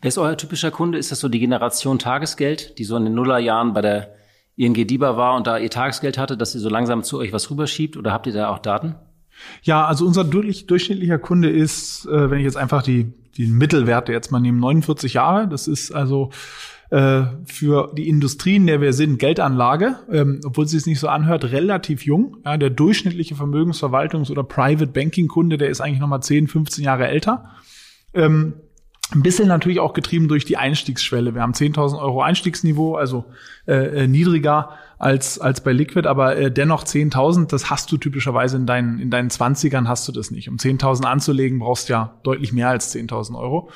Wer 0.00 0.08
ist 0.08 0.18
euer 0.18 0.36
typischer 0.36 0.70
Kunde? 0.70 0.98
Ist 0.98 1.12
das 1.12 1.20
so 1.20 1.28
die 1.28 1.38
Generation 1.38 1.98
Tagesgeld, 1.98 2.78
die 2.78 2.84
so 2.84 2.96
in 2.96 3.04
den 3.04 3.14
Nullerjahren 3.14 3.72
bei 3.72 3.80
der 3.80 4.14
ING 4.56 4.74
DIBA 4.74 5.16
war 5.16 5.34
und 5.34 5.46
da 5.46 5.58
ihr 5.58 5.70
Tagesgeld 5.70 6.18
hatte, 6.18 6.36
dass 6.36 6.54
ihr 6.54 6.60
so 6.60 6.68
langsam 6.68 7.02
zu 7.02 7.18
euch 7.18 7.32
was 7.32 7.50
rüberschiebt? 7.50 7.96
Oder 7.96 8.12
habt 8.12 8.26
ihr 8.26 8.32
da 8.32 8.48
auch 8.48 8.58
Daten? 8.58 8.96
Ja, 9.62 9.86
also 9.86 10.06
unser 10.06 10.24
durchschnittlicher 10.24 11.18
Kunde 11.18 11.50
ist, 11.50 12.06
äh, 12.06 12.30
wenn 12.30 12.38
ich 12.38 12.44
jetzt 12.44 12.56
einfach 12.56 12.82
die, 12.82 13.12
die 13.36 13.46
Mittelwerte 13.46 14.12
jetzt 14.12 14.30
mal 14.30 14.40
nehme, 14.40 14.58
49 14.58 15.14
Jahre. 15.14 15.48
Das 15.48 15.68
ist 15.68 15.90
also 15.92 16.30
äh, 16.90 17.22
für 17.46 17.90
die 17.96 18.08
Industrie, 18.08 18.56
in 18.56 18.66
der 18.66 18.80
wir 18.80 18.92
sind, 18.92 19.18
Geldanlage, 19.18 19.96
ähm, 20.10 20.40
obwohl 20.44 20.66
sie 20.68 20.76
es 20.76 20.86
nicht 20.86 21.00
so 21.00 21.08
anhört, 21.08 21.44
relativ 21.44 22.04
jung. 22.04 22.36
Der 22.44 22.70
durchschnittliche 22.70 23.34
Vermögensverwaltungs- 23.34 24.30
oder 24.30 24.44
Private 24.44 24.88
Banking-Kunde, 24.88 25.56
der 25.56 25.70
ist 25.70 25.80
eigentlich 25.80 26.00
nochmal 26.00 26.22
10, 26.22 26.48
15 26.48 26.84
Jahre 26.84 27.08
älter. 27.08 27.50
Ähm, 28.12 28.54
ein 29.14 29.22
bisschen 29.22 29.48
natürlich 29.48 29.80
auch 29.80 29.92
getrieben 29.92 30.28
durch 30.28 30.44
die 30.44 30.56
Einstiegsschwelle. 30.56 31.34
Wir 31.34 31.42
haben 31.42 31.52
10.000 31.52 31.98
Euro 32.00 32.22
Einstiegsniveau, 32.22 32.96
also 32.96 33.24
äh, 33.66 34.04
äh, 34.04 34.06
niedriger 34.06 34.70
als, 34.98 35.38
als 35.38 35.62
bei 35.62 35.72
Liquid, 35.72 36.08
aber 36.08 36.36
äh, 36.36 36.50
dennoch 36.50 36.84
10.000, 36.84 37.48
das 37.48 37.70
hast 37.70 37.90
du 37.92 37.96
typischerweise 37.96 38.56
in 38.56 38.66
deinen, 38.66 38.98
in 38.98 39.10
deinen 39.10 39.30
20ern 39.30 39.88
hast 39.88 40.06
du 40.08 40.12
das 40.12 40.30
nicht. 40.30 40.48
Um 40.48 40.56
10.000 40.56 41.04
anzulegen, 41.04 41.58
brauchst 41.58 41.88
du 41.88 41.94
ja 41.94 42.18
deutlich 42.22 42.52
mehr 42.52 42.68
als 42.68 42.94
10.000 42.94 43.38
Euro. 43.38 43.70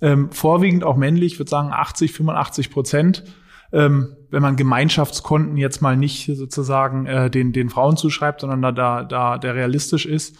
Ähm, 0.00 0.30
vorwiegend 0.30 0.84
auch 0.84 0.96
männlich, 0.96 1.34
ich 1.34 1.38
würde 1.38 1.50
sagen 1.50 1.70
80, 1.72 2.12
85 2.12 2.70
Prozent. 2.70 3.24
Ähm, 3.72 4.16
wenn 4.30 4.42
man 4.42 4.56
Gemeinschaftskonten 4.56 5.56
jetzt 5.56 5.82
mal 5.82 5.96
nicht 5.96 6.30
sozusagen 6.34 7.06
äh, 7.06 7.30
den, 7.30 7.52
den 7.52 7.68
Frauen 7.68 7.96
zuschreibt, 7.96 8.40
sondern 8.40 8.62
da, 8.62 8.72
da, 8.72 9.04
da 9.04 9.38
der 9.38 9.54
realistisch 9.54 10.06
ist. 10.06 10.36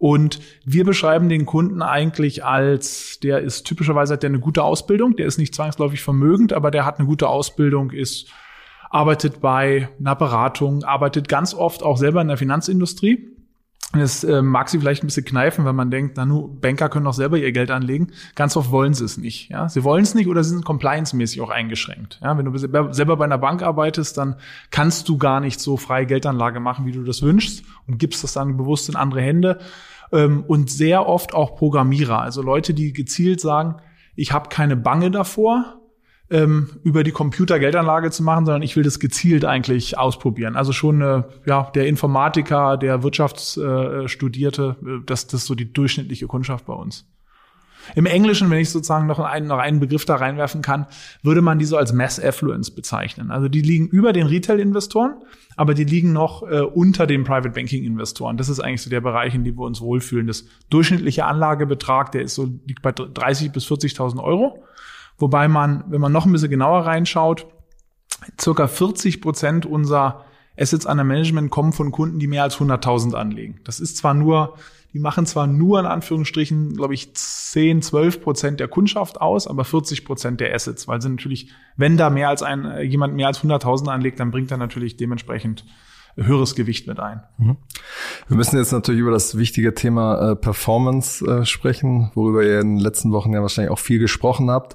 Und 0.00 0.40
wir 0.64 0.86
beschreiben 0.86 1.28
den 1.28 1.44
Kunden 1.44 1.82
eigentlich 1.82 2.42
als, 2.42 3.20
der 3.22 3.40
ist 3.40 3.64
typischerweise 3.64 4.14
hat 4.14 4.22
der 4.22 4.30
eine 4.30 4.40
gute 4.40 4.64
Ausbildung, 4.64 5.14
der 5.14 5.26
ist 5.26 5.36
nicht 5.36 5.54
zwangsläufig 5.54 6.00
vermögend, 6.02 6.54
aber 6.54 6.70
der 6.70 6.86
hat 6.86 6.98
eine 6.98 7.06
gute 7.06 7.28
Ausbildung, 7.28 7.90
ist 7.90 8.30
arbeitet 8.88 9.42
bei 9.42 9.90
einer 10.00 10.16
Beratung, 10.16 10.84
arbeitet 10.84 11.28
ganz 11.28 11.52
oft 11.52 11.82
auch 11.82 11.98
selber 11.98 12.22
in 12.22 12.28
der 12.28 12.38
Finanzindustrie. 12.38 13.28
Das 13.92 14.24
äh, 14.24 14.40
mag 14.40 14.70
sie 14.70 14.78
vielleicht 14.78 15.02
ein 15.02 15.08
bisschen 15.08 15.24
kneifen, 15.26 15.66
wenn 15.66 15.74
man 15.74 15.90
denkt, 15.90 16.16
na 16.16 16.24
nu, 16.24 16.48
Banker 16.48 16.88
können 16.88 17.04
doch 17.04 17.12
selber 17.12 17.36
ihr 17.36 17.52
Geld 17.52 17.70
anlegen. 17.70 18.12
Ganz 18.36 18.56
oft 18.56 18.70
wollen 18.70 18.94
sie 18.94 19.04
es 19.04 19.18
nicht. 19.18 19.50
Ja? 19.50 19.68
Sie 19.68 19.84
wollen 19.84 20.04
es 20.04 20.14
nicht 20.14 20.28
oder 20.28 20.42
sie 20.44 20.50
sind 20.50 20.64
compliance-mäßig 20.64 21.42
auch 21.42 21.50
eingeschränkt. 21.50 22.20
Ja? 22.22 22.38
Wenn 22.38 22.46
du 22.46 22.56
selber 22.56 23.16
bei 23.16 23.24
einer 23.24 23.38
Bank 23.38 23.62
arbeitest, 23.62 24.16
dann 24.16 24.36
kannst 24.70 25.08
du 25.08 25.18
gar 25.18 25.40
nicht 25.40 25.60
so 25.60 25.76
frei 25.76 26.04
Geldanlage 26.04 26.60
machen, 26.60 26.86
wie 26.86 26.92
du 26.92 27.02
das 27.02 27.20
wünschst 27.20 27.64
und 27.86 27.98
gibst 27.98 28.24
das 28.24 28.32
dann 28.32 28.56
bewusst 28.56 28.88
in 28.88 28.96
andere 28.96 29.20
Hände 29.20 29.58
ähm, 30.12 30.44
und 30.46 30.70
sehr 30.70 31.06
oft 31.06 31.34
auch 31.34 31.56
Programmierer, 31.56 32.20
also 32.20 32.42
Leute, 32.42 32.74
die 32.74 32.92
gezielt 32.92 33.40
sagen, 33.40 33.76
ich 34.16 34.32
habe 34.32 34.48
keine 34.48 34.76
Bange 34.76 35.10
davor, 35.10 35.80
ähm, 36.30 36.70
über 36.84 37.02
die 37.02 37.10
Computer-Geldanlage 37.10 38.10
zu 38.10 38.22
machen, 38.22 38.46
sondern 38.46 38.62
ich 38.62 38.76
will 38.76 38.84
das 38.84 39.00
gezielt 39.00 39.44
eigentlich 39.44 39.98
ausprobieren. 39.98 40.56
Also 40.56 40.72
schon 40.72 41.02
äh, 41.02 41.24
ja 41.44 41.70
der 41.74 41.88
Informatiker, 41.88 42.76
der 42.76 43.02
Wirtschaftsstudierte, 43.02 44.76
äh, 44.80 45.04
das, 45.06 45.26
das 45.26 45.42
ist 45.42 45.46
so 45.46 45.54
die 45.54 45.72
durchschnittliche 45.72 46.26
Kundschaft 46.26 46.66
bei 46.66 46.74
uns. 46.74 47.06
Im 47.94 48.06
Englischen, 48.06 48.50
wenn 48.50 48.58
ich 48.58 48.70
sozusagen 48.70 49.06
noch 49.06 49.18
einen, 49.18 49.46
noch 49.46 49.58
einen 49.58 49.80
Begriff 49.80 50.04
da 50.04 50.16
reinwerfen 50.16 50.62
kann, 50.62 50.86
würde 51.22 51.42
man 51.42 51.58
die 51.58 51.64
so 51.64 51.76
als 51.76 51.92
Mass 51.92 52.22
Affluence 52.22 52.70
bezeichnen. 52.70 53.30
Also 53.30 53.48
die 53.48 53.62
liegen 53.62 53.88
über 53.88 54.12
den 54.12 54.26
Retail-Investoren, 54.26 55.14
aber 55.56 55.74
die 55.74 55.84
liegen 55.84 56.12
noch 56.12 56.42
äh, 56.42 56.60
unter 56.60 57.06
den 57.06 57.24
Private 57.24 57.50
Banking-Investoren. 57.50 58.36
Das 58.36 58.48
ist 58.48 58.60
eigentlich 58.60 58.82
so 58.82 58.90
der 58.90 59.00
Bereich, 59.00 59.34
in 59.34 59.44
dem 59.44 59.56
wir 59.56 59.64
uns 59.64 59.80
wohlfühlen. 59.80 60.26
Das 60.26 60.44
durchschnittliche 60.70 61.24
Anlagebetrag, 61.24 62.12
der 62.12 62.22
ist 62.22 62.34
so, 62.34 62.48
liegt 62.66 62.82
bei 62.82 62.92
30 62.92 63.52
bis 63.52 63.66
40.000 63.66 64.22
Euro. 64.22 64.62
Wobei 65.18 65.48
man, 65.48 65.84
wenn 65.88 66.00
man 66.00 66.12
noch 66.12 66.26
ein 66.26 66.32
bisschen 66.32 66.50
genauer 66.50 66.86
reinschaut, 66.86 67.46
circa 68.40 68.66
40 68.66 69.20
Prozent 69.20 69.66
unserer 69.66 70.24
Assets 70.58 70.86
under 70.86 71.04
Management 71.04 71.50
kommen 71.50 71.72
von 71.72 71.90
Kunden, 71.90 72.18
die 72.18 72.26
mehr 72.26 72.42
als 72.42 72.56
100.000 72.56 73.14
anlegen. 73.14 73.60
Das 73.64 73.80
ist 73.80 73.96
zwar 73.96 74.14
nur 74.14 74.56
die 74.92 74.98
machen 74.98 75.26
zwar 75.26 75.46
nur 75.46 75.78
in 75.78 75.86
Anführungsstrichen, 75.86 76.74
glaube 76.74 76.94
ich, 76.94 77.14
10, 77.14 77.82
12 77.82 78.20
Prozent 78.22 78.60
der 78.60 78.68
Kundschaft 78.68 79.20
aus, 79.20 79.46
aber 79.46 79.64
40 79.64 80.04
Prozent 80.04 80.40
der 80.40 80.54
Assets, 80.54 80.88
weil 80.88 81.00
sie 81.00 81.08
natürlich, 81.08 81.50
wenn 81.76 81.96
da 81.96 82.10
mehr 82.10 82.28
als 82.28 82.42
ein, 82.42 82.82
jemand 82.88 83.14
mehr 83.14 83.28
als 83.28 83.42
100.000 83.42 83.88
anlegt, 83.88 84.18
dann 84.18 84.30
bringt 84.30 84.50
er 84.50 84.56
natürlich 84.56 84.96
dementsprechend 84.96 85.64
höheres 86.16 86.54
Gewicht 86.54 86.86
mit 86.86 87.00
ein. 87.00 87.22
Mhm. 87.38 87.56
Wir 88.28 88.36
müssen 88.36 88.56
jetzt 88.56 88.72
natürlich 88.72 89.00
über 89.00 89.10
das 89.10 89.36
wichtige 89.36 89.74
Thema 89.74 90.32
äh, 90.32 90.36
Performance 90.36 91.24
äh, 91.24 91.44
sprechen, 91.44 92.10
worüber 92.14 92.42
ihr 92.42 92.60
in 92.60 92.76
den 92.76 92.84
letzten 92.84 93.12
Wochen 93.12 93.32
ja 93.32 93.42
wahrscheinlich 93.42 93.70
auch 93.70 93.78
viel 93.78 93.98
gesprochen 93.98 94.50
habt. 94.50 94.74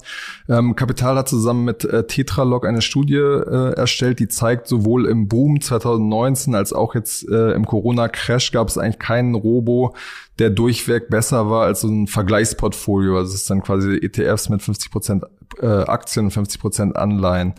Ähm, 0.49 0.75
Kapital 0.75 1.15
hat 1.17 1.29
zusammen 1.29 1.65
mit 1.65 1.85
äh, 1.85 2.05
Tetralog 2.07 2.65
eine 2.65 2.81
Studie 2.81 3.15
äh, 3.15 3.73
erstellt, 3.73 4.19
die 4.19 4.27
zeigt, 4.27 4.67
sowohl 4.67 5.05
im 5.05 5.27
Boom 5.27 5.61
2019 5.61 6.55
als 6.55 6.73
auch 6.73 6.95
jetzt 6.95 7.27
äh, 7.29 7.51
im 7.51 7.65
Corona-Crash 7.65 8.51
gab 8.51 8.67
es 8.67 8.77
eigentlich 8.77 8.99
keinen 8.99 9.35
Robo, 9.35 9.95
der 10.39 10.49
durchweg 10.49 11.09
besser 11.09 11.49
war 11.49 11.65
als 11.65 11.81
so 11.81 11.87
ein 11.87 12.07
Vergleichsportfolio. 12.07 13.17
Also 13.17 13.33
es 13.33 13.41
ist 13.41 13.49
dann 13.49 13.61
quasi 13.61 13.97
ETFs 13.97 14.49
mit 14.49 14.61
50 14.61 14.91
Prozent 14.91 15.25
äh, 15.61 15.65
Aktien 15.65 16.25
und 16.25 16.31
50 16.31 16.59
Prozent 16.59 16.95
Anleihen 16.95 17.53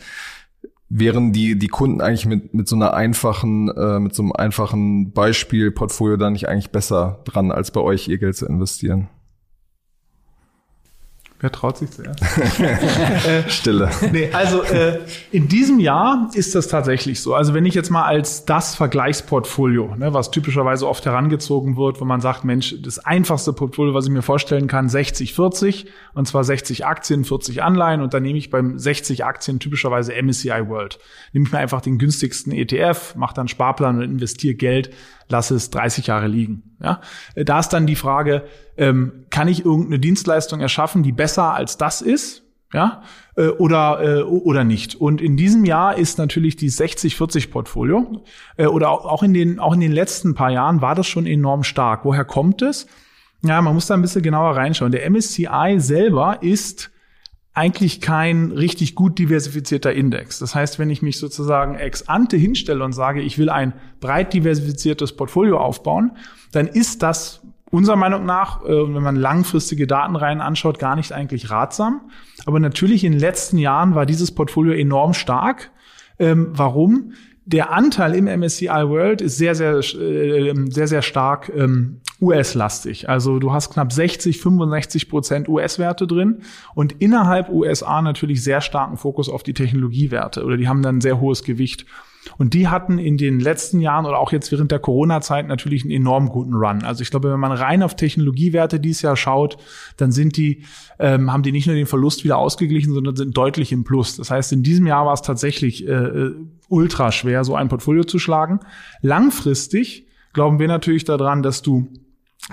wären 0.88 1.32
die, 1.32 1.58
die 1.58 1.68
Kunden 1.68 2.00
eigentlich 2.00 2.26
mit, 2.26 2.54
mit 2.54 2.68
so 2.68 2.76
einer 2.76 2.94
einfachen, 2.94 3.68
äh, 3.68 3.98
mit 3.98 4.14
so 4.14 4.22
einem 4.22 4.32
einfachen 4.32 5.12
Beispielportfolio 5.12 6.16
da 6.16 6.30
nicht 6.30 6.48
eigentlich 6.48 6.70
besser 6.70 7.20
dran, 7.24 7.50
als 7.50 7.70
bei 7.70 7.80
euch 7.80 8.08
ihr 8.08 8.18
Geld 8.18 8.36
zu 8.36 8.46
investieren? 8.46 9.08
Wer 11.38 11.52
traut 11.52 11.76
sich 11.76 11.90
zuerst? 11.90 12.20
äh, 12.60 13.48
Stille. 13.48 13.90
Nee, 14.10 14.30
also 14.32 14.62
äh, 14.62 15.00
in 15.32 15.48
diesem 15.48 15.78
Jahr 15.80 16.30
ist 16.32 16.54
das 16.54 16.68
tatsächlich 16.68 17.20
so. 17.20 17.34
Also 17.34 17.52
wenn 17.52 17.66
ich 17.66 17.74
jetzt 17.74 17.90
mal 17.90 18.04
als 18.04 18.46
das 18.46 18.74
Vergleichsportfolio, 18.74 19.96
ne, 19.96 20.14
was 20.14 20.30
typischerweise 20.30 20.88
oft 20.88 21.04
herangezogen 21.04 21.76
wird, 21.76 22.00
wo 22.00 22.06
man 22.06 22.22
sagt, 22.22 22.44
Mensch, 22.44 22.76
das 22.80 22.98
einfachste 22.98 23.52
Portfolio, 23.52 23.92
was 23.92 24.06
ich 24.06 24.12
mir 24.12 24.22
vorstellen 24.22 24.66
kann, 24.66 24.88
60-40 24.88 25.86
und 26.14 26.26
zwar 26.26 26.42
60 26.42 26.86
Aktien, 26.86 27.24
40 27.24 27.62
Anleihen 27.62 28.00
und 28.00 28.14
dann 28.14 28.22
nehme 28.22 28.38
ich 28.38 28.48
beim 28.48 28.78
60 28.78 29.26
Aktien 29.26 29.58
typischerweise 29.58 30.14
MSCI 30.14 30.68
World. 30.68 30.98
Nehme 31.34 31.44
ich 31.44 31.52
mir 31.52 31.58
einfach 31.58 31.82
den 31.82 31.98
günstigsten 31.98 32.50
ETF, 32.52 33.14
mache 33.14 33.34
dann 33.34 33.48
Sparplan 33.48 33.98
und 33.98 34.04
investiere 34.04 34.54
Geld 34.54 34.90
lasse 35.28 35.54
es 35.54 35.70
30 35.70 36.06
Jahre 36.06 36.28
liegen. 36.28 36.76
Ja? 36.82 37.00
Da 37.34 37.58
ist 37.58 37.70
dann 37.70 37.86
die 37.86 37.96
Frage, 37.96 38.44
ähm, 38.76 39.24
kann 39.30 39.48
ich 39.48 39.64
irgendeine 39.64 39.98
Dienstleistung 39.98 40.60
erschaffen, 40.60 41.02
die 41.02 41.12
besser 41.12 41.54
als 41.54 41.76
das 41.76 42.02
ist? 42.02 42.42
Ja, 42.72 43.02
äh, 43.36 43.46
oder, 43.46 44.00
äh, 44.02 44.22
oder 44.22 44.64
nicht. 44.64 44.96
Und 44.96 45.20
in 45.20 45.36
diesem 45.36 45.64
Jahr 45.64 45.96
ist 45.96 46.18
natürlich 46.18 46.56
die 46.56 46.68
60-40-Portfolio, 46.68 48.22
äh, 48.56 48.66
oder 48.66 48.90
auch 48.90 49.22
in, 49.22 49.32
den, 49.32 49.60
auch 49.60 49.72
in 49.72 49.80
den 49.80 49.92
letzten 49.92 50.34
paar 50.34 50.50
Jahren 50.50 50.82
war 50.82 50.96
das 50.96 51.06
schon 51.06 51.26
enorm 51.26 51.62
stark. 51.62 52.04
Woher 52.04 52.24
kommt 52.24 52.62
es? 52.62 52.88
Ja, 53.42 53.62
man 53.62 53.74
muss 53.74 53.86
da 53.86 53.94
ein 53.94 54.02
bisschen 54.02 54.22
genauer 54.22 54.56
reinschauen. 54.56 54.90
Der 54.90 55.08
MSCI 55.08 55.76
selber 55.78 56.38
ist 56.42 56.90
eigentlich 57.56 58.02
kein 58.02 58.52
richtig 58.52 58.94
gut 58.94 59.18
diversifizierter 59.18 59.92
Index. 59.92 60.38
Das 60.40 60.54
heißt, 60.54 60.78
wenn 60.78 60.90
ich 60.90 61.00
mich 61.00 61.18
sozusagen 61.18 61.74
ex 61.76 62.06
ante 62.06 62.36
hinstelle 62.36 62.84
und 62.84 62.92
sage, 62.92 63.22
ich 63.22 63.38
will 63.38 63.48
ein 63.48 63.72
breit 63.98 64.34
diversifiziertes 64.34 65.16
Portfolio 65.16 65.58
aufbauen, 65.58 66.12
dann 66.52 66.66
ist 66.66 67.02
das 67.02 67.40
unserer 67.70 67.96
Meinung 67.96 68.26
nach, 68.26 68.62
äh, 68.62 68.68
wenn 68.68 69.02
man 69.02 69.16
langfristige 69.16 69.86
Datenreihen 69.86 70.42
anschaut, 70.42 70.78
gar 70.78 70.96
nicht 70.96 71.12
eigentlich 71.12 71.50
ratsam. 71.50 72.10
Aber 72.44 72.60
natürlich 72.60 73.04
in 73.04 73.12
den 73.12 73.20
letzten 73.20 73.56
Jahren 73.56 73.94
war 73.94 74.04
dieses 74.04 74.32
Portfolio 74.32 74.74
enorm 74.74 75.14
stark. 75.14 75.70
Ähm, 76.18 76.48
warum? 76.52 77.12
Der 77.46 77.72
Anteil 77.72 78.14
im 78.14 78.26
MSCI 78.26 78.66
World 78.66 79.22
ist 79.22 79.38
sehr, 79.38 79.54
sehr, 79.54 79.76
äh, 79.78 80.52
sehr, 80.68 80.88
sehr 80.88 81.02
stark 81.02 81.50
ähm, 81.56 82.02
US-lastig. 82.20 83.08
Also 83.08 83.38
du 83.38 83.52
hast 83.52 83.70
knapp 83.70 83.92
60, 83.92 84.40
65 84.40 85.08
Prozent 85.08 85.48
US-Werte 85.48 86.06
drin 86.06 86.42
und 86.74 86.92
innerhalb 87.00 87.50
USA 87.50 88.00
natürlich 88.00 88.42
sehr 88.42 88.60
starken 88.60 88.96
Fokus 88.96 89.28
auf 89.28 89.42
die 89.42 89.54
Technologiewerte 89.54 90.44
oder 90.44 90.56
die 90.56 90.68
haben 90.68 90.82
dann 90.82 91.00
sehr 91.00 91.20
hohes 91.20 91.44
Gewicht. 91.44 91.86
Und 92.38 92.54
die 92.54 92.68
hatten 92.68 92.98
in 92.98 93.16
den 93.16 93.40
letzten 93.40 93.80
Jahren 93.80 94.04
oder 94.04 94.18
auch 94.18 94.32
jetzt 94.32 94.50
während 94.50 94.72
der 94.72 94.78
Corona-Zeit 94.78 95.46
natürlich 95.46 95.84
einen 95.84 95.92
enorm 95.92 96.28
guten 96.28 96.54
Run. 96.54 96.82
Also 96.82 97.02
ich 97.02 97.10
glaube, 97.10 97.30
wenn 97.30 97.40
man 97.40 97.52
rein 97.52 97.82
auf 97.82 97.94
Technologiewerte 97.94 98.80
dieses 98.80 99.02
Jahr 99.02 99.16
schaut, 99.16 99.58
dann 99.96 100.12
sind 100.12 100.36
die, 100.36 100.62
ähm, 100.98 101.32
haben 101.32 101.42
die 101.42 101.52
nicht 101.52 101.66
nur 101.66 101.76
den 101.76 101.86
Verlust 101.86 102.24
wieder 102.24 102.38
ausgeglichen, 102.38 102.92
sondern 102.92 103.16
sind 103.16 103.36
deutlich 103.36 103.72
im 103.72 103.84
Plus. 103.84 104.16
Das 104.16 104.30
heißt, 104.30 104.52
in 104.52 104.62
diesem 104.62 104.86
Jahr 104.86 105.06
war 105.06 105.14
es 105.14 105.22
tatsächlich 105.22 105.86
äh, 105.86 105.92
äh 105.92 106.34
ultra 106.68 107.12
schwer, 107.12 107.44
so 107.44 107.54
ein 107.54 107.68
Portfolio 107.68 108.02
zu 108.02 108.18
schlagen. 108.18 108.58
Langfristig 109.00 110.08
glauben 110.32 110.58
wir 110.58 110.66
natürlich 110.66 111.04
daran, 111.04 111.44
dass 111.44 111.62
du 111.62 111.86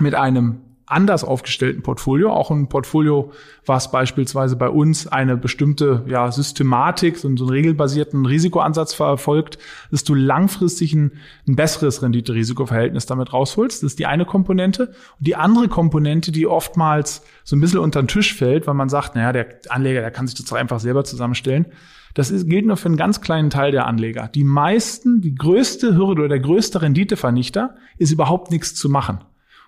mit 0.00 0.14
einem 0.14 0.60
anders 0.86 1.24
aufgestellten 1.24 1.82
Portfolio, 1.82 2.30
auch 2.30 2.50
ein 2.50 2.68
Portfolio, 2.68 3.32
was 3.64 3.90
beispielsweise 3.90 4.56
bei 4.56 4.68
uns 4.68 5.06
eine 5.06 5.36
bestimmte 5.36 6.04
ja, 6.06 6.30
Systematik, 6.30 7.16
so, 7.16 7.28
einen 7.28 7.38
regelbasierten 7.38 8.26
Risikoansatz 8.26 8.92
verfolgt, 8.92 9.58
dass 9.90 10.04
du 10.04 10.14
langfristig 10.14 10.92
ein, 10.92 11.12
ein 11.48 11.56
besseres 11.56 12.02
Rendite-Risiko-Verhältnis 12.02 13.06
damit 13.06 13.32
rausholst. 13.32 13.82
Das 13.82 13.92
ist 13.92 13.98
die 13.98 14.06
eine 14.06 14.26
Komponente. 14.26 14.88
Und 15.18 15.26
die 15.26 15.36
andere 15.36 15.68
Komponente, 15.68 16.32
die 16.32 16.46
oftmals 16.46 17.22
so 17.44 17.56
ein 17.56 17.60
bisschen 17.60 17.80
unter 17.80 18.02
den 18.02 18.08
Tisch 18.08 18.34
fällt, 18.34 18.66
weil 18.66 18.74
man 18.74 18.90
sagt, 18.90 19.14
naja, 19.14 19.32
der 19.32 19.46
Anleger, 19.70 20.00
der 20.00 20.10
kann 20.10 20.26
sich 20.26 20.36
das 20.36 20.52
einfach 20.52 20.80
selber 20.80 21.04
zusammenstellen. 21.04 21.66
Das 22.12 22.30
ist, 22.30 22.48
gilt 22.48 22.66
nur 22.66 22.76
für 22.76 22.86
einen 22.86 22.96
ganz 22.96 23.20
kleinen 23.20 23.50
Teil 23.50 23.72
der 23.72 23.86
Anleger. 23.86 24.28
Die 24.32 24.44
meisten, 24.44 25.20
die 25.20 25.34
größte 25.34 25.96
Hürde 25.96 26.22
oder 26.22 26.28
der 26.28 26.40
größte 26.40 26.82
Renditevernichter 26.82 27.74
ist 27.98 28.12
überhaupt 28.12 28.52
nichts 28.52 28.74
zu 28.74 28.88
machen. 28.88 29.18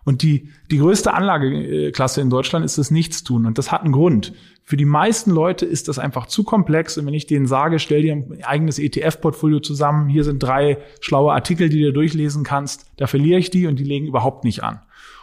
Und 0.07 0.23
die, 0.23 0.51
die 0.71 0.79
größte 0.79 1.13
Anlageklasse 1.13 2.21
in 2.21 2.31
Deutschland 2.31 2.65
ist 2.65 2.79
das 2.79 2.93
Nichtstun. 2.93 3.45
Und 3.45 3.59
das 3.59 3.73
hat 3.73 3.83
einen 3.83 3.91
Grund. 3.91 4.35
Für 4.63 4.77
die 4.77 4.85
meisten 4.85 5.33
Leute 5.33 5.67
ist 5.67 5.89
das 5.89 5.99
einfach 5.99 6.27
zu 6.27 6.45
komplex. 6.45 6.97
Und 6.97 7.07
wenn 7.07 7.15
ich 7.15 7.27
denen 7.27 7.47
sage, 7.49 7.81
stell 7.81 8.03
dir 8.03 8.13
ein 8.13 8.39
eigenes 8.45 8.79
ETF-Portfolio 8.79 9.59
zusammen, 9.59 10.09
hier 10.09 10.23
sind 10.23 10.41
drei 10.41 10.79
schlaue 11.01 11.33
Artikel, 11.33 11.69
die 11.69 11.83
du 11.83 11.93
durchlesen 11.93 12.45
kannst, 12.45 12.87
da 12.99 13.09
verliere 13.09 13.41
ich 13.41 13.51
die 13.51 13.67
und 13.67 13.81
die 13.81 13.85
legen 13.85 14.07
überhaupt 14.07 14.45
nicht 14.45 14.63
an. 14.63 14.79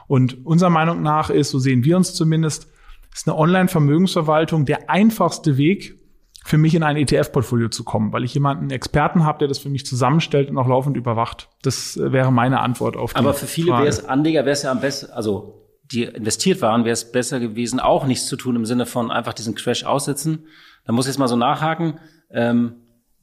Und 0.08 0.46
unserer 0.46 0.70
Meinung 0.70 1.02
nach 1.02 1.30
ist, 1.30 1.52
so 1.52 1.60
sehen 1.60 1.86
wir 1.86 1.96
uns 1.96 2.14
zumindest, 2.14 2.68
ist 3.14 3.26
eine 3.26 3.38
Online-Vermögensverwaltung 3.38 4.66
der 4.66 4.90
einfachste 4.90 5.56
Weg, 5.56 5.98
für 6.44 6.58
mich 6.58 6.76
in 6.76 6.84
ein 6.84 6.98
ETF-Portfolio 6.98 7.70
zu 7.70 7.84
kommen, 7.84 8.12
weil 8.12 8.24
ich 8.26 8.34
jemanden 8.34 8.70
Experten 8.70 9.24
habe, 9.24 9.40
der 9.40 9.48
das 9.48 9.60
für 9.60 9.70
mich 9.70 9.86
zusammenstellt 9.86 10.50
und 10.50 10.58
auch 10.58 10.68
laufend 10.68 10.98
überwacht. 10.98 11.48
Das 11.62 11.96
äh, 11.96 12.12
wäre 12.12 12.32
meine 12.32 12.60
Antwort 12.60 12.98
auf 12.98 13.14
die 13.14 13.20
Aber 13.20 13.34
für 13.34 13.48
viele 13.48 13.72
wäre 13.72 13.88
es 13.88 14.06
Anleger 14.06 14.42
wäre 14.42 14.52
es 14.52 14.64
ja 14.64 14.72
am 14.72 14.82
besten, 14.82 15.12
also 15.12 15.64
die 15.86 16.04
investiert 16.04 16.62
waren, 16.62 16.84
wäre 16.84 16.94
es 16.94 17.12
besser 17.12 17.40
gewesen, 17.40 17.80
auch 17.80 18.06
nichts 18.06 18.28
zu 18.28 18.36
tun 18.36 18.56
im 18.56 18.66
Sinne 18.66 18.86
von 18.86 19.10
einfach 19.10 19.34
diesen 19.34 19.56
Crash 19.56 19.86
aussitzen. 19.86 20.48
Da 20.86 20.92
muss 20.92 21.06
ich 21.06 21.12
jetzt 21.12 21.20
mal 21.20 21.28
so 21.28 21.36
nachhaken. 21.36 22.00
Ähm, 22.30 22.76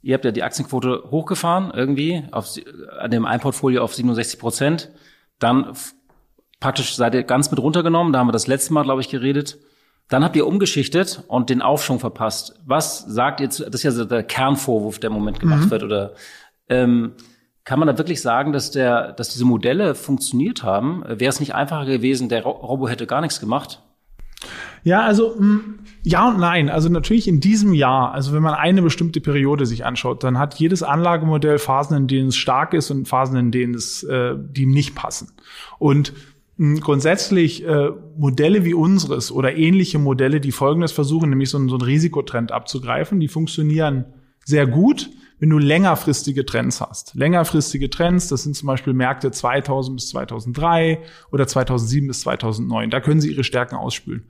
ihr 0.02 0.14
habt 0.14 0.24
ja 0.24 0.30
die 0.30 0.42
Aktienquote 0.42 1.04
hochgefahren 1.10 1.72
irgendwie 1.74 2.22
auf 2.30 2.54
an 2.98 3.10
dem 3.10 3.26
ein 3.26 3.40
Portfolio 3.40 3.82
auf 3.82 3.94
67 3.94 4.40
Prozent. 4.40 4.90
Dann 5.38 5.72
praktisch 6.58 6.94
seid 6.94 7.14
ihr 7.14 7.22
ganz 7.22 7.50
mit 7.50 7.60
runtergenommen. 7.60 8.12
Da 8.12 8.20
haben 8.20 8.28
wir 8.28 8.32
das 8.32 8.46
letzte 8.46 8.72
Mal, 8.72 8.84
glaube 8.84 9.00
ich, 9.00 9.08
geredet. 9.08 9.58
Dann 10.10 10.24
habt 10.24 10.36
ihr 10.36 10.46
umgeschichtet 10.46 11.22
und 11.28 11.50
den 11.50 11.62
Aufschwung 11.62 12.00
verpasst. 12.00 12.60
Was 12.66 12.98
sagt 13.06 13.40
ihr 13.40 13.48
zu, 13.48 13.64
das 13.64 13.84
ist 13.84 13.96
ja 13.96 14.04
der 14.04 14.24
Kernvorwurf, 14.24 14.98
der 14.98 15.08
im 15.08 15.14
Moment 15.14 15.40
gemacht 15.40 15.66
mhm. 15.66 15.70
wird, 15.70 15.82
oder 15.84 16.14
ähm, 16.68 17.12
kann 17.64 17.78
man 17.78 17.86
da 17.86 17.96
wirklich 17.96 18.20
sagen, 18.20 18.52
dass 18.52 18.72
der, 18.72 19.12
dass 19.12 19.30
diese 19.30 19.44
Modelle 19.44 19.94
funktioniert 19.94 20.64
haben? 20.64 21.04
Wäre 21.06 21.28
es 21.28 21.38
nicht 21.38 21.54
einfacher 21.54 21.86
gewesen, 21.86 22.28
der 22.28 22.42
Robo 22.42 22.88
hätte 22.88 23.06
gar 23.06 23.20
nichts 23.20 23.38
gemacht? 23.38 23.80
Ja, 24.82 25.02
also 25.02 25.36
mm, 25.38 25.78
ja 26.02 26.28
und 26.28 26.40
nein. 26.40 26.70
Also 26.70 26.88
natürlich 26.88 27.28
in 27.28 27.38
diesem 27.38 27.72
Jahr, 27.72 28.12
also 28.12 28.32
wenn 28.32 28.42
man 28.42 28.54
eine 28.54 28.82
bestimmte 28.82 29.20
Periode 29.20 29.66
sich 29.66 29.84
anschaut, 29.84 30.24
dann 30.24 30.38
hat 30.38 30.54
jedes 30.54 30.82
Anlagemodell 30.82 31.58
Phasen, 31.58 31.96
in 31.96 32.08
denen 32.08 32.28
es 32.28 32.36
stark 32.36 32.74
ist 32.74 32.90
und 32.90 33.06
Phasen, 33.06 33.36
in 33.36 33.52
denen 33.52 33.74
es 33.74 34.02
äh, 34.02 34.34
die 34.36 34.62
ihm 34.62 34.70
nicht 34.70 34.96
passen. 34.96 35.30
Und 35.78 36.12
grundsätzlich 36.80 37.64
äh, 37.64 37.90
Modelle 38.18 38.64
wie 38.64 38.74
unseres 38.74 39.32
oder 39.32 39.56
ähnliche 39.56 39.98
Modelle, 39.98 40.40
die 40.40 40.52
Folgendes 40.52 40.92
versuchen, 40.92 41.30
nämlich 41.30 41.48
so 41.48 41.56
einen, 41.56 41.70
so 41.70 41.76
einen 41.76 41.84
Risikotrend 41.84 42.52
abzugreifen, 42.52 43.18
die 43.18 43.28
funktionieren 43.28 44.04
sehr 44.44 44.66
gut, 44.66 45.10
wenn 45.38 45.48
du 45.48 45.56
längerfristige 45.56 46.44
Trends 46.44 46.82
hast. 46.82 47.14
Längerfristige 47.14 47.88
Trends, 47.88 48.28
das 48.28 48.42
sind 48.42 48.56
zum 48.56 48.66
Beispiel 48.66 48.92
Märkte 48.92 49.30
2000 49.30 49.96
bis 49.96 50.08
2003 50.10 51.00
oder 51.32 51.46
2007 51.46 52.08
bis 52.08 52.20
2009. 52.20 52.90
Da 52.90 53.00
können 53.00 53.22
sie 53.22 53.30
ihre 53.30 53.44
Stärken 53.44 53.76
ausspülen. 53.76 54.24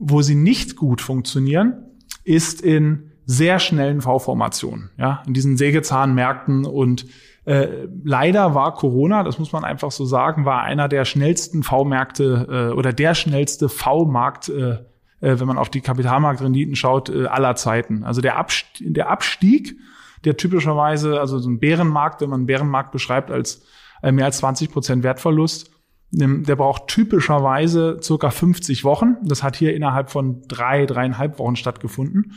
Wo 0.00 0.20
sie 0.20 0.34
nicht 0.34 0.74
gut 0.74 1.00
funktionieren, 1.00 1.84
ist 2.24 2.60
in 2.60 3.12
sehr 3.24 3.60
schnellen 3.60 4.00
V-Formationen, 4.00 4.90
ja, 4.98 5.22
in 5.28 5.32
diesen 5.32 5.56
Sägezahnmärkten 5.56 6.64
und 6.64 7.06
äh, 7.44 7.88
leider 8.04 8.54
war 8.54 8.74
Corona, 8.74 9.24
das 9.24 9.38
muss 9.38 9.52
man 9.52 9.64
einfach 9.64 9.90
so 9.90 10.04
sagen, 10.04 10.44
war 10.44 10.62
einer 10.62 10.88
der 10.88 11.04
schnellsten 11.04 11.62
V-Märkte 11.62 12.70
äh, 12.72 12.74
oder 12.74 12.92
der 12.92 13.14
schnellste 13.14 13.68
V-Markt, 13.68 14.48
äh, 14.48 14.78
äh, 15.20 15.40
wenn 15.40 15.46
man 15.46 15.58
auf 15.58 15.68
die 15.68 15.80
Kapitalmarktrenditen 15.80 16.76
schaut, 16.76 17.08
äh, 17.08 17.26
aller 17.26 17.56
Zeiten. 17.56 18.04
Also 18.04 18.20
der, 18.20 18.36
Abst 18.36 18.66
der 18.80 19.10
Abstieg, 19.10 19.76
der 20.24 20.36
typischerweise, 20.36 21.18
also 21.18 21.38
so 21.40 21.50
ein 21.50 21.58
Bärenmarkt, 21.58 22.20
wenn 22.20 22.30
man 22.30 22.40
einen 22.40 22.46
Bärenmarkt 22.46 22.92
beschreibt 22.92 23.32
als 23.32 23.64
äh, 24.02 24.12
mehr 24.12 24.26
als 24.26 24.38
20 24.38 24.70
Prozent 24.70 25.02
Wertverlust, 25.02 25.70
der 26.14 26.56
braucht 26.56 26.88
typischerweise 26.88 27.98
circa 28.02 28.28
50 28.28 28.84
Wochen. 28.84 29.16
Das 29.22 29.42
hat 29.42 29.56
hier 29.56 29.74
innerhalb 29.74 30.10
von 30.10 30.42
drei, 30.46 30.84
dreieinhalb 30.84 31.38
Wochen 31.38 31.56
stattgefunden. 31.56 32.34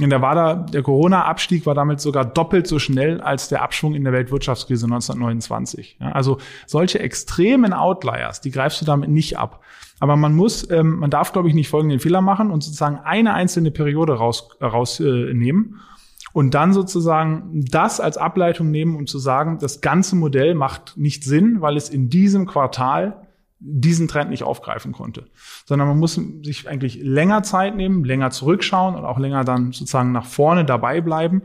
Und 0.00 0.10
da 0.10 0.22
war 0.22 0.34
da, 0.34 0.54
der 0.54 0.82
Corona-Abstieg 0.82 1.66
war 1.66 1.74
damit 1.74 2.00
sogar 2.00 2.24
doppelt 2.24 2.66
so 2.68 2.78
schnell 2.78 3.20
als 3.20 3.48
der 3.48 3.62
Abschwung 3.62 3.94
in 3.94 4.04
der 4.04 4.12
Weltwirtschaftskrise 4.12 4.86
1929. 4.86 5.96
Ja, 6.00 6.12
also 6.12 6.38
solche 6.66 7.00
extremen 7.00 7.72
Outliers, 7.72 8.40
die 8.40 8.52
greifst 8.52 8.80
du 8.80 8.84
damit 8.84 9.10
nicht 9.10 9.38
ab. 9.38 9.60
Aber 10.00 10.16
man 10.16 10.34
muss, 10.34 10.70
ähm, 10.70 11.00
man 11.00 11.10
darf, 11.10 11.32
glaube 11.32 11.48
ich, 11.48 11.54
nicht 11.54 11.68
folgenden 11.68 11.98
Fehler 11.98 12.20
machen 12.20 12.50
und 12.50 12.62
sozusagen 12.62 12.98
eine 13.02 13.34
einzelne 13.34 13.72
Periode 13.72 14.14
raus, 14.14 14.50
rausnehmen 14.62 15.74
äh, 15.74 16.32
und 16.32 16.54
dann 16.54 16.72
sozusagen 16.72 17.64
das 17.68 18.00
als 18.00 18.16
Ableitung 18.16 18.70
nehmen, 18.70 18.94
um 18.94 19.06
zu 19.08 19.18
sagen, 19.18 19.58
das 19.60 19.80
ganze 19.80 20.14
Modell 20.14 20.54
macht 20.54 20.96
nicht 20.96 21.24
Sinn, 21.24 21.60
weil 21.60 21.76
es 21.76 21.88
in 21.88 22.10
diesem 22.10 22.46
Quartal 22.46 23.27
diesen 23.60 24.08
Trend 24.08 24.30
nicht 24.30 24.42
aufgreifen 24.42 24.92
konnte. 24.92 25.26
Sondern 25.64 25.88
man 25.88 25.98
muss 25.98 26.20
sich 26.42 26.68
eigentlich 26.68 27.00
länger 27.02 27.42
Zeit 27.42 27.76
nehmen, 27.76 28.04
länger 28.04 28.30
zurückschauen 28.30 28.94
und 28.94 29.04
auch 29.04 29.18
länger 29.18 29.44
dann 29.44 29.72
sozusagen 29.72 30.12
nach 30.12 30.26
vorne 30.26 30.64
dabei 30.64 31.00
bleiben, 31.00 31.42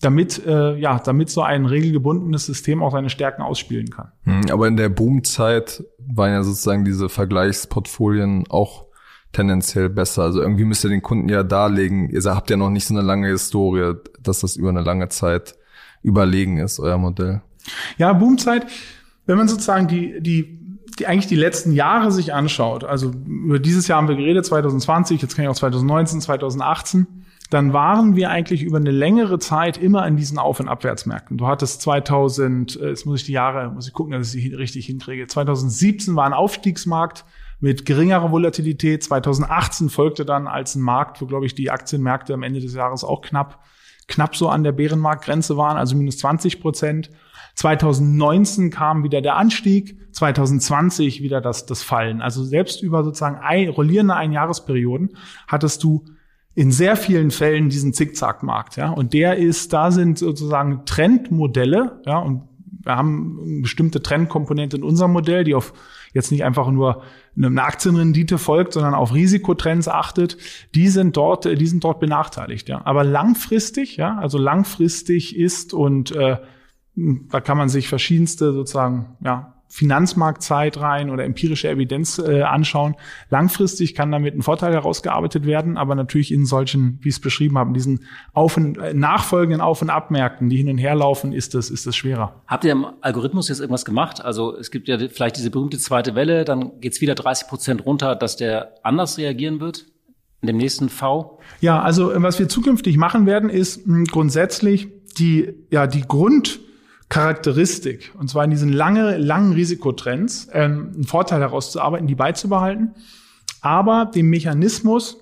damit, 0.00 0.44
äh, 0.44 0.76
ja, 0.76 0.98
damit 0.98 1.30
so 1.30 1.42
ein 1.42 1.64
regelgebundenes 1.64 2.46
System 2.46 2.82
auch 2.82 2.90
seine 2.90 3.10
Stärken 3.10 3.42
ausspielen 3.42 3.90
kann. 3.90 4.10
Hm, 4.24 4.46
aber 4.50 4.66
in 4.66 4.76
der 4.76 4.88
Boomzeit 4.88 5.84
waren 5.98 6.32
ja 6.32 6.42
sozusagen 6.42 6.84
diese 6.84 7.08
Vergleichsportfolien 7.08 8.44
auch 8.48 8.86
tendenziell 9.32 9.88
besser. 9.88 10.22
Also 10.24 10.42
irgendwie 10.42 10.64
müsst 10.64 10.84
ihr 10.84 10.90
den 10.90 11.02
Kunden 11.02 11.28
ja 11.28 11.42
darlegen, 11.42 12.10
ihr 12.10 12.22
habt 12.24 12.50
ja 12.50 12.56
noch 12.56 12.70
nicht 12.70 12.86
so 12.86 12.94
eine 12.94 13.02
lange 13.02 13.28
Historie, 13.28 13.94
dass 14.20 14.40
das 14.40 14.56
über 14.56 14.70
eine 14.70 14.82
lange 14.82 15.08
Zeit 15.08 15.54
überlegen 16.02 16.58
ist, 16.58 16.80
euer 16.80 16.98
Modell. 16.98 17.42
Ja, 17.96 18.12
Boomzeit, 18.12 18.66
wenn 19.26 19.38
man 19.38 19.48
sozusagen 19.48 19.86
die, 19.86 20.20
die 20.20 20.61
die 20.98 21.06
eigentlich 21.06 21.26
die 21.26 21.36
letzten 21.36 21.72
Jahre 21.72 22.12
sich 22.12 22.34
anschaut, 22.34 22.84
also 22.84 23.10
über 23.26 23.58
dieses 23.58 23.88
Jahr 23.88 23.98
haben 23.98 24.08
wir 24.08 24.16
geredet, 24.16 24.44
2020, 24.44 25.22
jetzt 25.22 25.36
kann 25.36 25.44
ich 25.44 25.48
auch 25.48 25.54
2019, 25.54 26.20
2018, 26.20 27.06
dann 27.52 27.74
waren 27.74 28.16
wir 28.16 28.30
eigentlich 28.30 28.62
über 28.62 28.78
eine 28.78 28.90
längere 28.90 29.38
Zeit 29.38 29.76
immer 29.76 30.06
in 30.06 30.16
diesen 30.16 30.38
Auf- 30.38 30.60
und 30.60 30.68
Abwärtsmärkten. 30.68 31.36
Du 31.36 31.46
hattest 31.46 31.82
2000, 31.82 32.80
äh, 32.80 32.88
jetzt 32.88 33.04
muss 33.04 33.20
ich 33.20 33.26
die 33.26 33.32
Jahre, 33.32 33.70
muss 33.70 33.86
ich 33.86 33.92
gucken, 33.92 34.12
dass 34.12 34.34
ich 34.34 34.42
sie 34.42 34.54
richtig 34.54 34.86
hinkriege. 34.86 35.26
2017 35.26 36.16
war 36.16 36.24
ein 36.24 36.32
Aufstiegsmarkt 36.32 37.26
mit 37.60 37.84
geringerer 37.84 38.32
Volatilität. 38.32 39.04
2018 39.04 39.90
folgte 39.90 40.24
dann 40.24 40.46
als 40.46 40.74
ein 40.76 40.80
Markt, 40.80 41.20
wo, 41.20 41.26
glaube 41.26 41.44
ich, 41.44 41.54
die 41.54 41.70
Aktienmärkte 41.70 42.32
am 42.32 42.42
Ende 42.42 42.60
des 42.60 42.74
Jahres 42.74 43.04
auch 43.04 43.20
knapp, 43.20 43.62
knapp 44.08 44.34
so 44.34 44.48
an 44.48 44.64
der 44.64 44.72
Bärenmarktgrenze 44.72 45.58
waren, 45.58 45.76
also 45.76 45.94
minus 45.94 46.18
20 46.18 46.58
Prozent. 46.60 47.10
2019 47.54 48.70
kam 48.70 49.04
wieder 49.04 49.20
der 49.20 49.36
Anstieg, 49.36 49.96
2020 50.12 51.22
wieder 51.22 51.40
das, 51.40 51.66
das 51.66 51.82
Fallen. 51.82 52.22
Also 52.22 52.44
selbst 52.44 52.82
über 52.82 53.04
sozusagen 53.04 53.36
ein, 53.36 53.68
rollierende 53.68 54.14
Einjahresperioden 54.14 55.16
hattest 55.46 55.82
du 55.82 56.04
in 56.54 56.70
sehr 56.70 56.96
vielen 56.96 57.30
Fällen 57.30 57.70
diesen 57.70 57.94
Zickzackmarkt, 57.94 58.76
ja. 58.76 58.90
Und 58.90 59.14
der 59.14 59.36
ist, 59.36 59.72
da 59.72 59.90
sind 59.90 60.18
sozusagen 60.18 60.84
Trendmodelle, 60.84 62.02
ja, 62.04 62.18
und 62.18 62.42
wir 62.84 62.96
haben 62.96 63.40
eine 63.42 63.62
bestimmte 63.62 64.02
Trendkomponente 64.02 64.76
in 64.76 64.82
unserem 64.82 65.12
Modell, 65.12 65.44
die 65.44 65.54
auf 65.54 65.72
jetzt 66.12 66.30
nicht 66.30 66.44
einfach 66.44 66.70
nur 66.70 67.02
eine 67.36 67.62
Aktienrendite 67.62 68.36
folgt, 68.36 68.74
sondern 68.74 68.92
auf 68.92 69.14
Risikotrends 69.14 69.88
achtet, 69.88 70.36
die 70.74 70.88
sind 70.88 71.16
dort, 71.16 71.44
die 71.44 71.66
sind 71.66 71.84
dort 71.84 72.00
benachteiligt, 72.00 72.68
ja. 72.68 72.82
Aber 72.84 73.04
langfristig, 73.04 73.96
ja, 73.96 74.18
also 74.18 74.36
langfristig 74.36 75.36
ist 75.36 75.72
und 75.72 76.14
äh, 76.14 76.36
da 76.94 77.40
kann 77.40 77.56
man 77.56 77.68
sich 77.68 77.88
verschiedenste 77.88 78.52
sozusagen, 78.52 79.16
ja, 79.24 79.54
Finanzmarktzeit 79.72 80.78
rein 80.80 81.08
oder 81.08 81.24
empirische 81.24 81.66
Evidenz 81.66 82.18
äh, 82.18 82.42
anschauen. 82.42 82.94
Langfristig 83.30 83.94
kann 83.94 84.12
damit 84.12 84.34
ein 84.34 84.42
Vorteil 84.42 84.74
herausgearbeitet 84.74 85.46
werden, 85.46 85.78
aber 85.78 85.94
natürlich 85.94 86.30
in 86.30 86.44
solchen, 86.44 86.98
wie 87.00 87.08
ich 87.08 87.14
es 87.14 87.20
beschrieben 87.20 87.56
habe, 87.56 87.72
diesen 87.72 88.04
auf 88.34 88.58
und, 88.58 88.76
äh, 88.76 88.92
nachfolgenden 88.92 89.62
Auf- 89.62 89.80
und 89.80 89.88
Abmärkten, 89.88 90.50
die 90.50 90.58
hin 90.58 90.68
und 90.68 90.76
her 90.76 90.94
laufen, 90.94 91.32
ist 91.32 91.54
es 91.54 91.70
ist 91.70 91.86
es 91.86 91.96
schwerer. 91.96 92.42
Habt 92.46 92.64
ihr 92.66 92.72
im 92.72 92.84
Algorithmus 93.00 93.48
jetzt 93.48 93.60
irgendwas 93.60 93.86
gemacht? 93.86 94.22
Also 94.22 94.54
es 94.54 94.70
gibt 94.70 94.88
ja 94.88 94.98
vielleicht 95.08 95.38
diese 95.38 95.50
berühmte 95.50 95.78
zweite 95.78 96.14
Welle, 96.14 96.44
dann 96.44 96.78
geht's 96.82 97.00
wieder 97.00 97.14
30 97.14 97.48
Prozent 97.48 97.86
runter, 97.86 98.14
dass 98.14 98.36
der 98.36 98.74
anders 98.82 99.16
reagieren 99.16 99.58
wird? 99.60 99.86
In 100.42 100.48
dem 100.48 100.58
nächsten 100.58 100.90
V? 100.90 101.40
Ja, 101.62 101.80
also 101.80 102.12
was 102.16 102.38
wir 102.38 102.46
zukünftig 102.46 102.98
machen 102.98 103.24
werden, 103.24 103.48
ist 103.48 103.86
mh, 103.86 104.04
grundsätzlich 104.10 104.88
die, 105.16 105.54
ja, 105.70 105.86
die 105.86 106.02
Grund, 106.02 106.60
Charakteristik, 107.12 108.10
und 108.18 108.30
zwar 108.30 108.44
in 108.44 108.50
diesen 108.50 108.72
lange, 108.72 109.18
langen 109.18 109.52
Risikotrends, 109.52 110.48
ähm, 110.52 110.92
einen 110.94 111.04
Vorteil 111.04 111.40
herauszuarbeiten, 111.40 112.06
die 112.06 112.14
beizubehalten, 112.14 112.94
aber 113.60 114.06
den 114.06 114.30
Mechanismus 114.30 115.18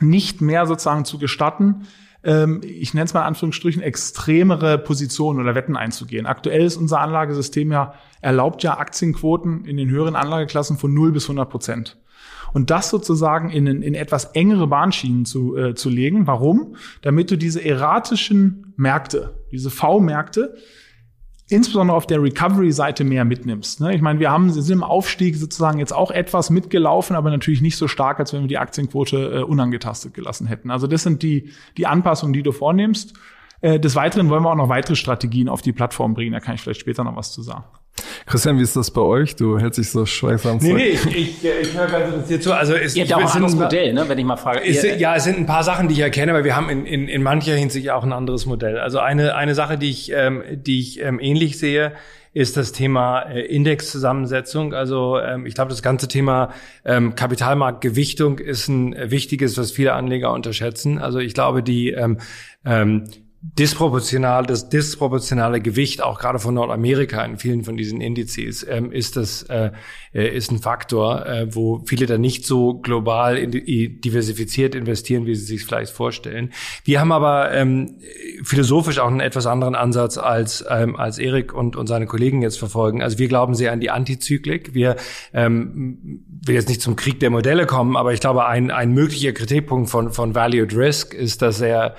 nicht 0.00 0.40
mehr 0.40 0.64
sozusagen 0.64 1.04
zu 1.04 1.18
gestatten, 1.18 1.86
ähm, 2.24 2.62
ich 2.64 2.94
nenne 2.94 3.04
es 3.04 3.12
mal 3.12 3.20
in 3.20 3.26
Anführungsstrichen, 3.26 3.82
extremere 3.82 4.78
Positionen 4.78 5.40
oder 5.40 5.54
Wetten 5.54 5.76
einzugehen. 5.76 6.24
Aktuell 6.24 6.64
ist 6.64 6.78
unser 6.78 7.00
Anlagesystem 7.00 7.70
ja, 7.70 7.92
erlaubt 8.22 8.62
ja 8.62 8.78
Aktienquoten 8.78 9.66
in 9.66 9.76
den 9.76 9.90
höheren 9.90 10.16
Anlageklassen 10.16 10.78
von 10.78 10.94
0 10.94 11.12
bis 11.12 11.24
100 11.24 11.50
Prozent. 11.50 11.98
Und 12.54 12.70
das 12.70 12.88
sozusagen 12.88 13.50
in, 13.50 13.66
in 13.66 13.92
etwas 13.92 14.24
engere 14.24 14.68
Bahnschienen 14.68 15.26
zu, 15.26 15.54
äh, 15.54 15.74
zu 15.74 15.90
legen. 15.90 16.26
Warum? 16.26 16.76
Damit 17.02 17.30
du 17.30 17.36
diese 17.36 17.62
erratischen 17.62 18.72
Märkte, 18.78 19.34
diese 19.52 19.68
V-Märkte, 19.68 20.56
insbesondere 21.50 21.96
auf 21.96 22.06
der 22.06 22.22
Recovery-Seite 22.22 23.04
mehr 23.04 23.24
mitnimmst. 23.24 23.80
Ne? 23.80 23.94
Ich 23.94 24.00
meine, 24.00 24.20
wir 24.20 24.30
haben 24.30 24.50
sind 24.50 24.70
im 24.70 24.82
Aufstieg 24.82 25.36
sozusagen 25.36 25.78
jetzt 25.78 25.92
auch 25.92 26.10
etwas 26.10 26.50
mitgelaufen, 26.50 27.16
aber 27.16 27.30
natürlich 27.30 27.60
nicht 27.60 27.76
so 27.76 27.88
stark, 27.88 28.20
als 28.20 28.32
wenn 28.32 28.42
wir 28.42 28.48
die 28.48 28.58
Aktienquote 28.58 29.40
äh, 29.40 29.42
unangetastet 29.42 30.14
gelassen 30.14 30.46
hätten. 30.46 30.70
Also 30.70 30.86
das 30.86 31.02
sind 31.02 31.22
die, 31.22 31.50
die 31.76 31.86
Anpassungen, 31.86 32.32
die 32.32 32.42
du 32.42 32.52
vornimmst. 32.52 33.14
Äh, 33.60 33.80
des 33.80 33.96
Weiteren 33.96 34.28
wollen 34.28 34.42
wir 34.42 34.50
auch 34.50 34.56
noch 34.56 34.68
weitere 34.68 34.96
Strategien 34.96 35.48
auf 35.48 35.62
die 35.62 35.72
Plattform 35.72 36.14
bringen. 36.14 36.32
Da 36.32 36.40
kann 36.40 36.54
ich 36.54 36.60
vielleicht 36.60 36.80
später 36.80 37.04
noch 37.04 37.16
was 37.16 37.32
zu 37.32 37.42
sagen. 37.42 37.64
Christian, 38.26 38.58
wie 38.58 38.62
ist 38.62 38.76
das 38.76 38.90
bei 38.90 39.00
euch? 39.00 39.36
Du 39.36 39.58
hältst 39.58 39.78
dich 39.78 39.90
so 39.90 40.06
schweigsam 40.06 40.58
Nee, 40.60 40.72
nee, 40.72 40.86
ich, 40.88 41.06
ich, 41.06 41.44
ich 41.44 41.76
höre 41.76 41.86
ganz 41.86 42.14
interessiert 42.14 42.42
zu. 42.42 42.52
Also 42.52 42.74
es, 42.74 42.96
Ihr 42.96 43.02
habt 43.02 43.10
ja 43.10 43.16
auch 43.16 43.22
ein 43.22 43.42
anderes 43.42 43.54
Modell, 43.54 43.92
ne, 43.92 44.08
wenn 44.08 44.18
ich 44.18 44.24
mal 44.24 44.36
frage. 44.36 44.64
Es, 44.64 44.82
ja, 44.82 45.14
es 45.16 45.24
sind 45.24 45.38
ein 45.38 45.46
paar 45.46 45.64
Sachen, 45.64 45.88
die 45.88 45.94
ich 45.94 46.00
erkenne, 46.00 46.32
aber 46.32 46.44
wir 46.44 46.56
haben 46.56 46.68
in, 46.68 46.86
in, 46.86 47.08
in 47.08 47.22
mancher 47.22 47.54
Hinsicht 47.54 47.90
auch 47.90 48.04
ein 48.04 48.12
anderes 48.12 48.46
Modell. 48.46 48.78
Also 48.78 48.98
eine, 48.98 49.34
eine 49.34 49.54
Sache, 49.54 49.78
die 49.78 49.90
ich, 49.90 50.12
ähm, 50.12 50.42
die 50.52 50.80
ich 50.80 51.00
ähm, 51.00 51.18
ähnlich 51.20 51.58
sehe, 51.58 51.92
ist 52.32 52.56
das 52.56 52.72
Thema 52.72 53.22
äh, 53.22 53.40
Indexzusammensetzung. 53.40 54.72
Also 54.72 55.18
ähm, 55.18 55.46
ich 55.46 55.54
glaube, 55.54 55.70
das 55.70 55.82
ganze 55.82 56.06
Thema 56.06 56.52
ähm, 56.84 57.14
Kapitalmarktgewichtung 57.14 58.38
ist 58.38 58.68
ein 58.68 58.94
wichtiges, 59.10 59.58
was 59.58 59.72
viele 59.72 59.94
Anleger 59.94 60.32
unterschätzen. 60.32 60.98
Also 60.98 61.18
ich 61.18 61.34
glaube, 61.34 61.62
die 61.62 61.90
ähm, 61.90 62.18
ähm, 62.64 63.04
disproportional, 63.42 64.44
das 64.44 64.68
disproportionale 64.68 65.62
Gewicht 65.62 66.02
auch 66.02 66.18
gerade 66.18 66.38
von 66.38 66.52
Nordamerika 66.52 67.24
in 67.24 67.38
vielen 67.38 67.64
von 67.64 67.74
diesen 67.78 68.02
Indizes 68.02 68.66
ähm, 68.68 68.92
ist 68.92 69.16
das 69.16 69.44
äh, 69.44 69.70
ist 70.12 70.50
ein 70.50 70.58
Faktor, 70.58 71.24
äh, 71.24 71.54
wo 71.54 71.82
viele 71.86 72.04
da 72.04 72.18
nicht 72.18 72.44
so 72.44 72.74
global 72.74 73.38
in, 73.38 73.50
diversifiziert 74.02 74.74
investieren, 74.74 75.24
wie 75.24 75.34
sie 75.34 75.46
sich 75.46 75.64
vielleicht 75.64 75.90
vorstellen. 75.90 76.52
Wir 76.84 77.00
haben 77.00 77.12
aber 77.12 77.50
ähm, 77.52 78.00
philosophisch 78.44 78.98
auch 78.98 79.08
einen 79.08 79.20
etwas 79.20 79.46
anderen 79.46 79.74
Ansatz 79.74 80.18
als 80.18 80.62
ähm, 80.68 80.96
als 80.96 81.18
Erik 81.18 81.54
und 81.54 81.76
und 81.76 81.86
seine 81.86 82.04
Kollegen 82.04 82.42
jetzt 82.42 82.58
verfolgen. 82.58 83.02
Also 83.02 83.18
wir 83.18 83.28
glauben 83.28 83.54
sehr 83.54 83.72
an 83.72 83.80
die 83.80 83.90
Antizyklik. 83.90 84.74
Wir 84.74 84.96
ähm, 85.32 86.26
will 86.44 86.56
jetzt 86.56 86.68
nicht 86.68 86.82
zum 86.82 86.94
Krieg 86.94 87.20
der 87.20 87.30
Modelle 87.30 87.64
kommen, 87.64 87.96
aber 87.96 88.12
ich 88.12 88.20
glaube 88.20 88.44
ein 88.44 88.70
ein 88.70 88.92
möglicher 88.92 89.32
Kritikpunkt 89.32 89.88
von 89.88 90.12
von 90.12 90.34
Valued 90.34 90.76
Risk 90.76 91.14
ist, 91.14 91.40
dass 91.40 91.62
er 91.62 91.96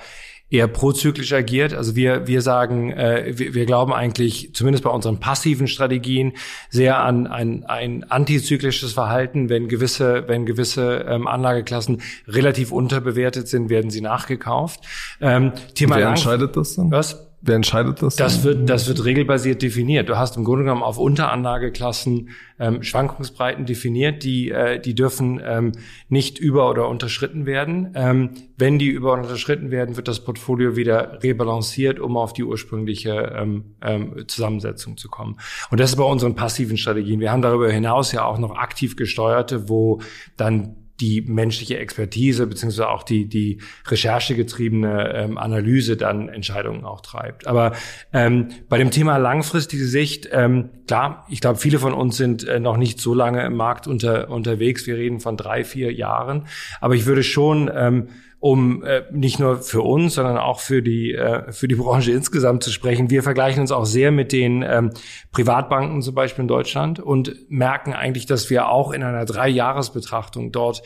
eher 0.52 0.68
prozyklisch 0.68 1.32
agiert. 1.32 1.72
Also 1.72 1.96
wir, 1.96 2.26
wir 2.26 2.42
sagen, 2.42 2.92
äh, 2.92 3.32
wir, 3.36 3.54
wir 3.54 3.66
glauben 3.66 3.92
eigentlich, 3.92 4.54
zumindest 4.54 4.84
bei 4.84 4.90
unseren 4.90 5.18
passiven 5.18 5.66
Strategien, 5.66 6.34
sehr 6.68 6.98
an 7.00 7.26
ein, 7.26 7.64
ein 7.64 8.04
antizyklisches 8.04 8.92
Verhalten. 8.92 9.48
Wenn 9.48 9.68
gewisse, 9.68 10.28
wenn 10.28 10.44
gewisse 10.44 11.06
ähm, 11.08 11.26
Anlageklassen 11.26 12.02
relativ 12.28 12.70
unterbewertet 12.70 13.48
sind, 13.48 13.70
werden 13.70 13.90
sie 13.90 14.02
nachgekauft. 14.02 14.80
Ähm, 15.20 15.52
Thema 15.74 15.96
Wer 15.96 16.08
entscheidet 16.08 16.56
das 16.56 16.76
dann? 16.76 16.90
Was? 16.90 17.31
Wer 17.44 17.56
entscheidet 17.56 18.00
das? 18.00 18.14
Das 18.14 18.44
wird, 18.44 18.70
das 18.70 18.86
wird 18.86 19.04
regelbasiert 19.04 19.62
definiert. 19.62 20.08
Du 20.08 20.16
hast 20.16 20.36
im 20.36 20.44
Grunde 20.44 20.62
genommen 20.62 20.84
auf 20.84 20.96
Unteranlageklassen 20.96 22.28
ähm, 22.60 22.84
Schwankungsbreiten 22.84 23.66
definiert, 23.66 24.22
die, 24.22 24.50
äh, 24.52 24.78
die 24.78 24.94
dürfen 24.94 25.40
ähm, 25.44 25.72
nicht 26.08 26.38
über- 26.38 26.70
oder 26.70 26.88
unterschritten 26.88 27.44
werden. 27.44 27.90
Ähm, 27.96 28.30
wenn 28.56 28.78
die 28.78 28.86
über- 28.86 29.14
oder 29.14 29.22
unterschritten 29.22 29.72
werden, 29.72 29.96
wird 29.96 30.06
das 30.06 30.20
Portfolio 30.20 30.76
wieder 30.76 31.20
rebalanciert, 31.24 31.98
um 31.98 32.16
auf 32.16 32.32
die 32.32 32.44
ursprüngliche 32.44 33.34
ähm, 33.36 33.74
ähm, 33.82 34.24
Zusammensetzung 34.28 34.96
zu 34.96 35.08
kommen. 35.08 35.36
Und 35.70 35.80
das 35.80 35.90
ist 35.90 35.96
bei 35.96 36.04
unseren 36.04 36.36
passiven 36.36 36.76
Strategien. 36.76 37.18
Wir 37.18 37.32
haben 37.32 37.42
darüber 37.42 37.68
hinaus 37.68 38.12
ja 38.12 38.24
auch 38.24 38.38
noch 38.38 38.54
aktiv 38.54 38.94
gesteuerte, 38.94 39.68
wo 39.68 40.00
dann 40.36 40.76
die 41.02 41.20
menschliche 41.20 41.78
Expertise 41.78 42.46
beziehungsweise 42.46 42.88
auch 42.88 43.02
die, 43.02 43.26
die 43.28 43.60
recherchegetriebene 43.88 45.12
ähm, 45.14 45.36
Analyse 45.36 45.96
dann 45.96 46.28
Entscheidungen 46.28 46.84
auch 46.84 47.00
treibt. 47.00 47.48
Aber 47.48 47.72
ähm, 48.12 48.48
bei 48.68 48.78
dem 48.78 48.92
Thema 48.92 49.16
langfristige 49.16 49.84
Sicht, 49.84 50.28
ähm, 50.30 50.70
klar, 50.86 51.26
ich 51.28 51.40
glaube, 51.40 51.58
viele 51.58 51.80
von 51.80 51.92
uns 51.92 52.16
sind 52.16 52.46
äh, 52.46 52.60
noch 52.60 52.76
nicht 52.76 53.00
so 53.00 53.14
lange 53.14 53.44
im 53.44 53.56
Markt 53.56 53.88
unter, 53.88 54.30
unterwegs. 54.30 54.86
Wir 54.86 54.96
reden 54.96 55.18
von 55.18 55.36
drei, 55.36 55.64
vier 55.64 55.92
Jahren. 55.92 56.46
Aber 56.80 56.94
ich 56.94 57.04
würde 57.04 57.24
schon 57.24 57.68
ähm, 57.74 58.08
um 58.42 58.82
äh, 58.82 59.04
nicht 59.12 59.38
nur 59.38 59.58
für 59.58 59.82
uns, 59.82 60.14
sondern 60.14 60.36
auch 60.36 60.58
für 60.58 60.82
die 60.82 61.14
äh, 61.14 61.52
für 61.52 61.68
die 61.68 61.76
Branche 61.76 62.10
insgesamt 62.10 62.64
zu 62.64 62.72
sprechen. 62.72 63.08
Wir 63.08 63.22
vergleichen 63.22 63.60
uns 63.60 63.70
auch 63.70 63.84
sehr 63.86 64.10
mit 64.10 64.32
den 64.32 64.64
ähm, 64.66 64.90
Privatbanken 65.30 66.02
zum 66.02 66.16
Beispiel 66.16 66.42
in 66.42 66.48
Deutschland 66.48 66.98
und 66.98 67.36
merken 67.48 67.92
eigentlich, 67.92 68.26
dass 68.26 68.50
wir 68.50 68.68
auch 68.68 68.90
in 68.90 69.04
einer 69.04 69.26
Dreijahresbetrachtung 69.26 70.50
dort 70.50 70.82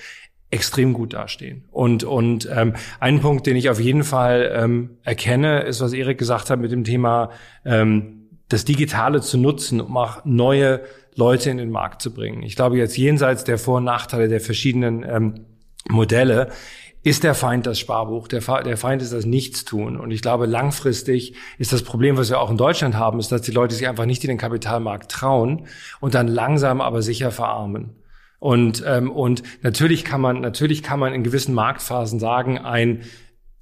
extrem 0.51 0.93
gut 0.93 1.15
dastehen. 1.15 1.65
Und, 1.71 2.05
und 2.05 2.47
ähm, 2.55 2.75
ein 3.01 3.21
Punkt, 3.21 3.47
den 3.47 3.57
ich 3.57 3.71
auf 3.71 3.81
jeden 3.81 4.05
Fall 4.05 4.53
ähm, 4.55 4.99
erkenne, 5.03 5.63
ist, 5.63 5.81
was 5.81 5.95
Erik 5.95 6.19
gesagt 6.19 6.51
hat 6.51 6.61
mit 6.61 6.73
dem 6.73 6.85
Thema 6.85 7.31
ähm, 7.65 8.29
das 8.51 8.67
Digitale 8.67 9.23
zu 9.23 9.39
nutzen, 9.39 9.81
um 9.81 9.97
auch 9.97 10.27
neue 10.27 10.83
Leute 11.15 11.49
in 11.49 11.57
den 11.57 11.71
Markt 11.71 12.03
zu 12.03 12.13
bringen. 12.13 12.43
Ich 12.43 12.55
glaube, 12.55 12.77
jetzt 12.77 12.99
jenseits 12.99 13.45
der 13.45 13.57
Vor- 13.57 13.79
und 13.79 13.85
Nachteile 13.85 14.29
der 14.29 14.43
verschiedenen 14.43 15.07
ähm, 15.09 15.47
Modelle 15.89 16.51
ist 17.07 17.23
der 17.23 17.37
Feind 17.37 17.67
das 17.67 17.79
Sparbuch, 17.79 18.27
der, 18.27 18.41
der 18.65 18.77
Feind 18.77 19.01
ist 19.01 19.13
das 19.13 19.27
Nichtstun. 19.27 19.97
Und 19.97 20.11
ich 20.11 20.23
glaube, 20.23 20.47
langfristig 20.47 21.35
ist 21.57 21.73
das 21.73 21.83
Problem, 21.83 22.17
was 22.17 22.31
wir 22.31 22.41
auch 22.41 22.51
in 22.51 22.57
Deutschland 22.57 22.97
haben, 22.97 23.21
ist, 23.21 23.31
dass 23.31 23.43
die 23.43 23.53
Leute 23.53 23.77
sich 23.77 23.87
einfach 23.87 24.07
nicht 24.07 24.25
in 24.25 24.29
den 24.29 24.39
Kapitalmarkt 24.39 25.09
trauen 25.09 25.69
und 26.01 26.17
dann 26.17 26.27
langsam 26.27 26.81
aber 26.81 27.03
sicher 27.03 27.31
verarmen. 27.31 27.95
Und, 28.41 28.83
ähm, 28.85 29.13
und 29.13 29.45
natürlich 29.63 30.05
kann 30.05 30.21
man, 30.21 30.41
natürlich 30.41 30.83
kann 30.83 30.99
man 30.99 31.15
in 31.15 31.23
gewissen 31.23 31.55
Marktphasen 31.55 32.19
sagen, 32.19 32.59
ein 32.59 33.03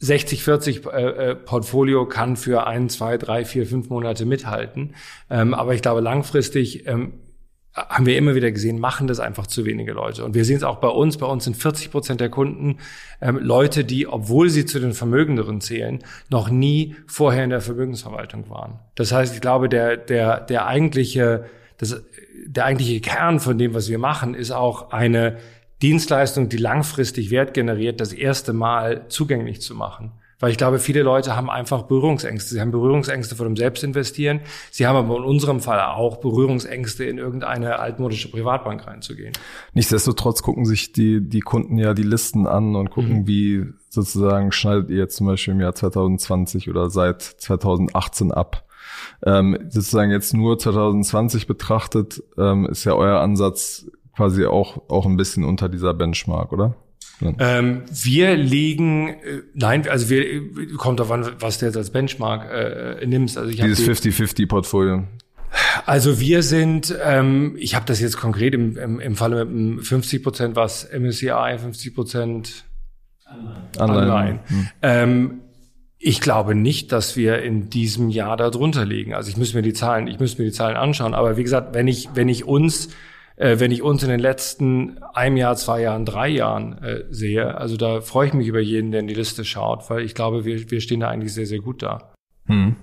60-40 0.01 0.91
äh, 0.91 1.03
äh, 1.03 1.35
Portfolio 1.35 2.07
kann 2.07 2.39
für 2.39 2.67
ein, 2.67 2.89
zwei, 2.89 3.19
drei, 3.19 3.45
vier, 3.45 3.67
fünf 3.67 3.91
Monate 3.91 4.25
mithalten. 4.25 4.95
Ähm, 5.29 5.53
aber 5.53 5.75
ich 5.75 5.83
glaube, 5.83 6.01
langfristig 6.01 6.87
ähm, 6.87 7.13
haben 7.75 8.07
wir 8.07 8.17
immer 8.17 8.37
wieder 8.37 8.53
gesehen, 8.53 8.79
machen 8.79 9.09
das 9.09 9.19
einfach 9.19 9.49
zu 9.49 9.65
wenige 9.65 9.93
Leute. 9.93 10.25
Und 10.25 10.35
wir 10.35 10.45
sehen 10.45 10.59
es 10.59 10.63
auch 10.63 10.77
bei 10.77 10.89
uns. 10.89 11.19
Bei 11.19 11.27
uns 11.27 11.45
sind 11.45 11.57
40 11.57 11.91
Prozent 11.91 12.21
der 12.21 12.29
Kunden 12.29 12.79
ähm, 13.21 13.39
Leute, 13.43 13.85
die, 13.85 14.07
obwohl 14.07 14.49
sie 14.49 14.65
zu 14.65 14.79
den 14.79 14.93
Vermögenderen 14.93 15.61
zählen, 15.61 15.99
noch 16.31 16.51
nie 16.51 16.95
vorher 17.07 17.43
in 17.43 17.51
der 17.51 17.61
Vermögensverwaltung 17.61 18.49
waren. 18.49 18.79
Das 18.95 19.11
heißt, 19.11 19.35
ich 19.35 19.41
glaube, 19.41 19.69
der, 19.69 19.97
der, 19.97 20.41
der 20.41 20.67
eigentliche, 20.67 21.47
das, 21.79 22.01
der 22.47 22.65
eigentliche 22.65 23.01
Kern 23.01 23.41
von 23.41 23.59
dem, 23.59 23.75
was 23.75 23.89
wir 23.89 23.99
machen, 23.99 24.35
ist 24.35 24.53
auch 24.53 24.93
eine 24.93 25.39
Dienstleistung, 25.83 26.49
die 26.49 26.59
langfristig 26.59 27.31
Wert 27.31 27.55
generiert, 27.55 28.01
das 28.01 28.13
erste 28.13 28.53
Mal 28.53 29.07
zugänglich 29.09 29.61
zu 29.61 29.75
machen. 29.75 30.13
Weil 30.45 30.51
ich 30.51 30.59
glaube, 30.59 30.79
viele 30.79 31.03
Leute 31.03 31.37
haben 31.37 31.49
einfach 31.49 31.85
Berührungsängste. 31.85 32.53
Sie 32.53 32.61
haben 32.61 32.71
Berührungsängste 32.71 33.35
vor 33.35 33.47
dem 33.47 33.57
Selbstinvestieren. 33.57 34.41
Sie 34.71 34.87
haben 34.87 34.97
aber 34.97 35.17
in 35.17 35.25
unserem 35.25 35.59
Fall 35.61 35.81
auch 35.81 36.19
Berührungsängste, 36.19 37.05
in 37.05 37.17
irgendeine 37.17 37.79
altmodische 37.79 38.31
Privatbank 38.31 38.87
reinzugehen. 38.87 39.33
Nichtsdestotrotz 39.73 40.43
gucken 40.43 40.67
sich 40.67 40.93
die, 40.93 41.27
die 41.27 41.41
Kunden 41.41 41.79
ja 41.79 41.95
die 41.95 42.03
Listen 42.03 42.47
an 42.47 42.77
und 42.77 42.91
gucken, 42.91 43.21
mhm. 43.21 43.27
wie 43.27 43.65
sozusagen 43.89 44.53
schneidet 44.53 44.91
ihr 44.91 44.99
jetzt 44.99 45.17
zum 45.17 45.29
Beispiel 45.29 45.55
im 45.55 45.61
Jahr 45.61 45.75
2020 45.75 46.69
oder 46.69 46.91
seit 46.91 47.23
2018 47.23 48.31
ab. 48.31 48.67
Ähm, 49.25 49.57
sozusagen 49.71 50.11
jetzt 50.11 50.35
nur 50.35 50.59
2020 50.59 51.47
betrachtet, 51.47 52.23
ähm, 52.37 52.67
ist 52.67 52.85
ja 52.85 52.93
euer 52.93 53.21
Ansatz 53.21 53.87
quasi 54.15 54.45
auch, 54.45 54.91
auch 54.91 55.07
ein 55.07 55.17
bisschen 55.17 55.45
unter 55.45 55.71
dieser 55.71 55.95
Benchmark, 55.95 56.53
oder? 56.53 56.75
Ähm, 57.39 57.83
wir 57.91 58.37
liegen, 58.37 59.09
äh, 59.09 59.43
nein, 59.55 59.89
also 59.89 60.11
wir 60.11 60.25
äh, 60.25 60.67
kommt 60.77 61.01
darauf 61.01 61.13
an, 61.13 61.33
was 61.39 61.59
du 61.59 61.67
jetzt 61.67 61.77
als 61.77 61.91
Benchmark 61.91 62.51
äh, 62.51 63.07
nimmst. 63.07 63.39
Also 63.39 63.51
ich 63.51 63.61
Dieses 63.61 63.87
50-50-Portfolio. 63.89 65.05
Also 65.87 66.21
wir 66.21 66.43
sind, 66.43 66.95
ähm, 67.03 67.57
ich 67.59 67.75
habe 67.75 67.87
das 67.87 68.01
jetzt 68.01 68.17
konkret 68.17 68.55
im, 68.55 68.77
im, 68.77 69.01
im 69.01 69.17
Falle 69.17 69.45
mit 69.45 69.87
50 69.87 70.23
Prozent 70.23 70.57
was 70.57 70.89
MSCI, 70.93 71.59
50 71.59 71.95
Prozent 71.95 72.65
Anleihen. 73.79 73.79
Anleihen. 73.79 74.41
Hm. 74.47 74.69
Ähm, 74.83 75.41
ich 75.99 76.21
glaube 76.21 76.55
nicht, 76.55 76.93
dass 76.93 77.17
wir 77.17 77.43
in 77.43 77.71
diesem 77.71 78.11
Jahr 78.11 78.37
da 78.37 78.51
drunter 78.51 78.85
liegen. 78.85 79.15
Also 79.15 79.31
ich 79.31 79.37
muss 79.37 79.55
mir 79.55 79.63
die 79.63 79.73
Zahlen, 79.73 80.07
ich 80.07 80.21
muss 80.21 80.37
mir 80.39 80.45
die 80.45 80.53
Zahlen 80.53 80.77
anschauen. 80.77 81.15
Aber 81.15 81.37
wie 81.37 81.43
gesagt, 81.43 81.75
wenn 81.75 81.89
ich, 81.89 82.11
wenn 82.15 82.29
ich 82.29 82.45
uns 82.45 82.91
äh, 83.37 83.59
wenn 83.59 83.71
ich 83.71 83.83
uns 83.83 84.03
in 84.03 84.09
den 84.09 84.21
letzten 84.21 85.03
einem 85.13 85.37
Jahr, 85.37 85.57
zwei 85.57 85.83
Jahren, 85.83 86.05
drei 86.05 86.29
Jahren 86.29 86.79
äh, 86.83 87.05
sehe. 87.11 87.57
Also 87.57 87.77
da 87.77 88.01
freue 88.01 88.29
ich 88.29 88.35
mich 88.35 88.47
über 88.47 88.61
jeden, 88.61 88.91
der 88.91 89.01
in 89.01 89.07
die 89.07 89.15
Liste 89.15 89.45
schaut, 89.45 89.89
weil 89.91 90.05
ich 90.05 90.15
glaube, 90.15 90.45
wir, 90.45 90.71
wir 90.71 90.81
stehen 90.81 91.01
da 91.01 91.09
eigentlich 91.09 91.35
sehr, 91.35 91.47
sehr 91.47 91.61
gut 91.61 91.83
da. 91.83 92.13
Hm. 92.47 92.77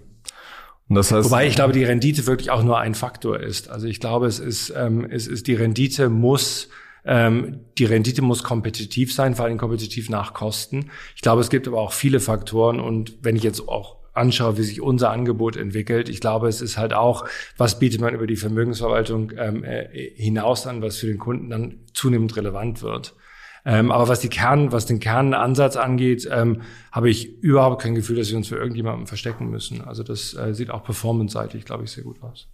Und 0.90 0.96
das 0.96 1.12
heißt, 1.12 1.30
Wobei 1.30 1.48
ich 1.48 1.56
glaube, 1.56 1.72
die 1.72 1.86
Rendite 1.86 2.28
wirklich 2.28 2.52
auch 2.52 2.64
nur 2.64 2.78
ein 2.78 2.96
Faktor 2.96 3.40
ist. 3.40 3.70
Also 3.70 3.88
ich 3.88 4.02
glaube, 4.02 4.28
es 4.28 4.40
ist, 4.40 4.74
ähm, 4.76 5.08
es 5.10 5.28
ist 5.28 5.48
die 5.48 5.56
Rendite 5.56 6.10
muss 6.10 6.70
ähm, 7.04 7.62
die 7.78 7.86
Rendite 7.86 8.22
muss 8.22 8.44
kompetitiv 8.44 9.14
sein, 9.14 9.36
vor 9.36 9.46
allem 9.46 9.58
kompetitiv 9.58 10.10
nach 10.10 10.34
Kosten. 10.34 10.92
Ich 11.16 11.22
glaube, 11.22 11.42
es 11.42 11.50
gibt 11.50 11.68
aber 11.68 11.80
auch 11.80 11.94
viele 11.94 12.20
Faktoren 12.20 12.80
und 12.80 13.18
wenn 13.22 13.36
ich 13.36 13.44
jetzt 13.44 13.68
auch 13.68 14.01
anschaue, 14.14 14.58
wie 14.58 14.64
sich 14.64 14.82
unser 14.82 15.12
Angebot 15.12 15.56
entwickelt. 15.56 16.10
Ich 16.10 16.20
glaube, 16.20 16.48
es 16.48 16.62
ist 16.62 16.78
halt 16.78 16.94
auch, 16.94 17.26
was 17.58 17.80
bietet 17.80 18.02
man 18.02 18.14
über 18.14 18.28
die 18.28 18.36
Vermögensverwaltung 18.36 19.32
ähm, 19.38 19.64
äh, 19.64 19.88
hinaus 20.16 20.68
an, 20.68 20.82
was 20.82 20.98
für 20.98 21.08
den 21.08 21.18
Kunden 21.18 21.50
dann 21.50 21.80
zunehmend 21.94 22.36
relevant 22.36 22.82
wird. 22.82 23.16
Ähm, 23.64 23.92
aber 23.92 24.08
was 24.08 24.20
die 24.20 24.30
Kern, 24.30 24.72
was 24.72 24.86
den 24.88 25.00
Kernansatz 25.00 25.76
angeht, 25.76 26.28
ähm, 26.32 26.62
habe 26.92 27.10
ich 27.10 27.42
überhaupt 27.42 27.82
kein 27.82 27.94
Gefühl, 27.94 28.16
dass 28.16 28.30
wir 28.30 28.38
uns 28.38 28.48
für 28.48 28.56
irgendjemanden 28.56 29.06
verstecken 29.06 29.50
müssen. 29.50 29.82
Also 29.82 30.04
das 30.04 30.34
äh, 30.34 30.54
sieht 30.54 30.72
auch 30.72 30.84
performance-seitig, 30.84 31.66
glaube 31.66 31.84
ich, 31.84 31.92
sehr 31.92 32.04
gut 32.04 32.22
aus. 32.24 32.48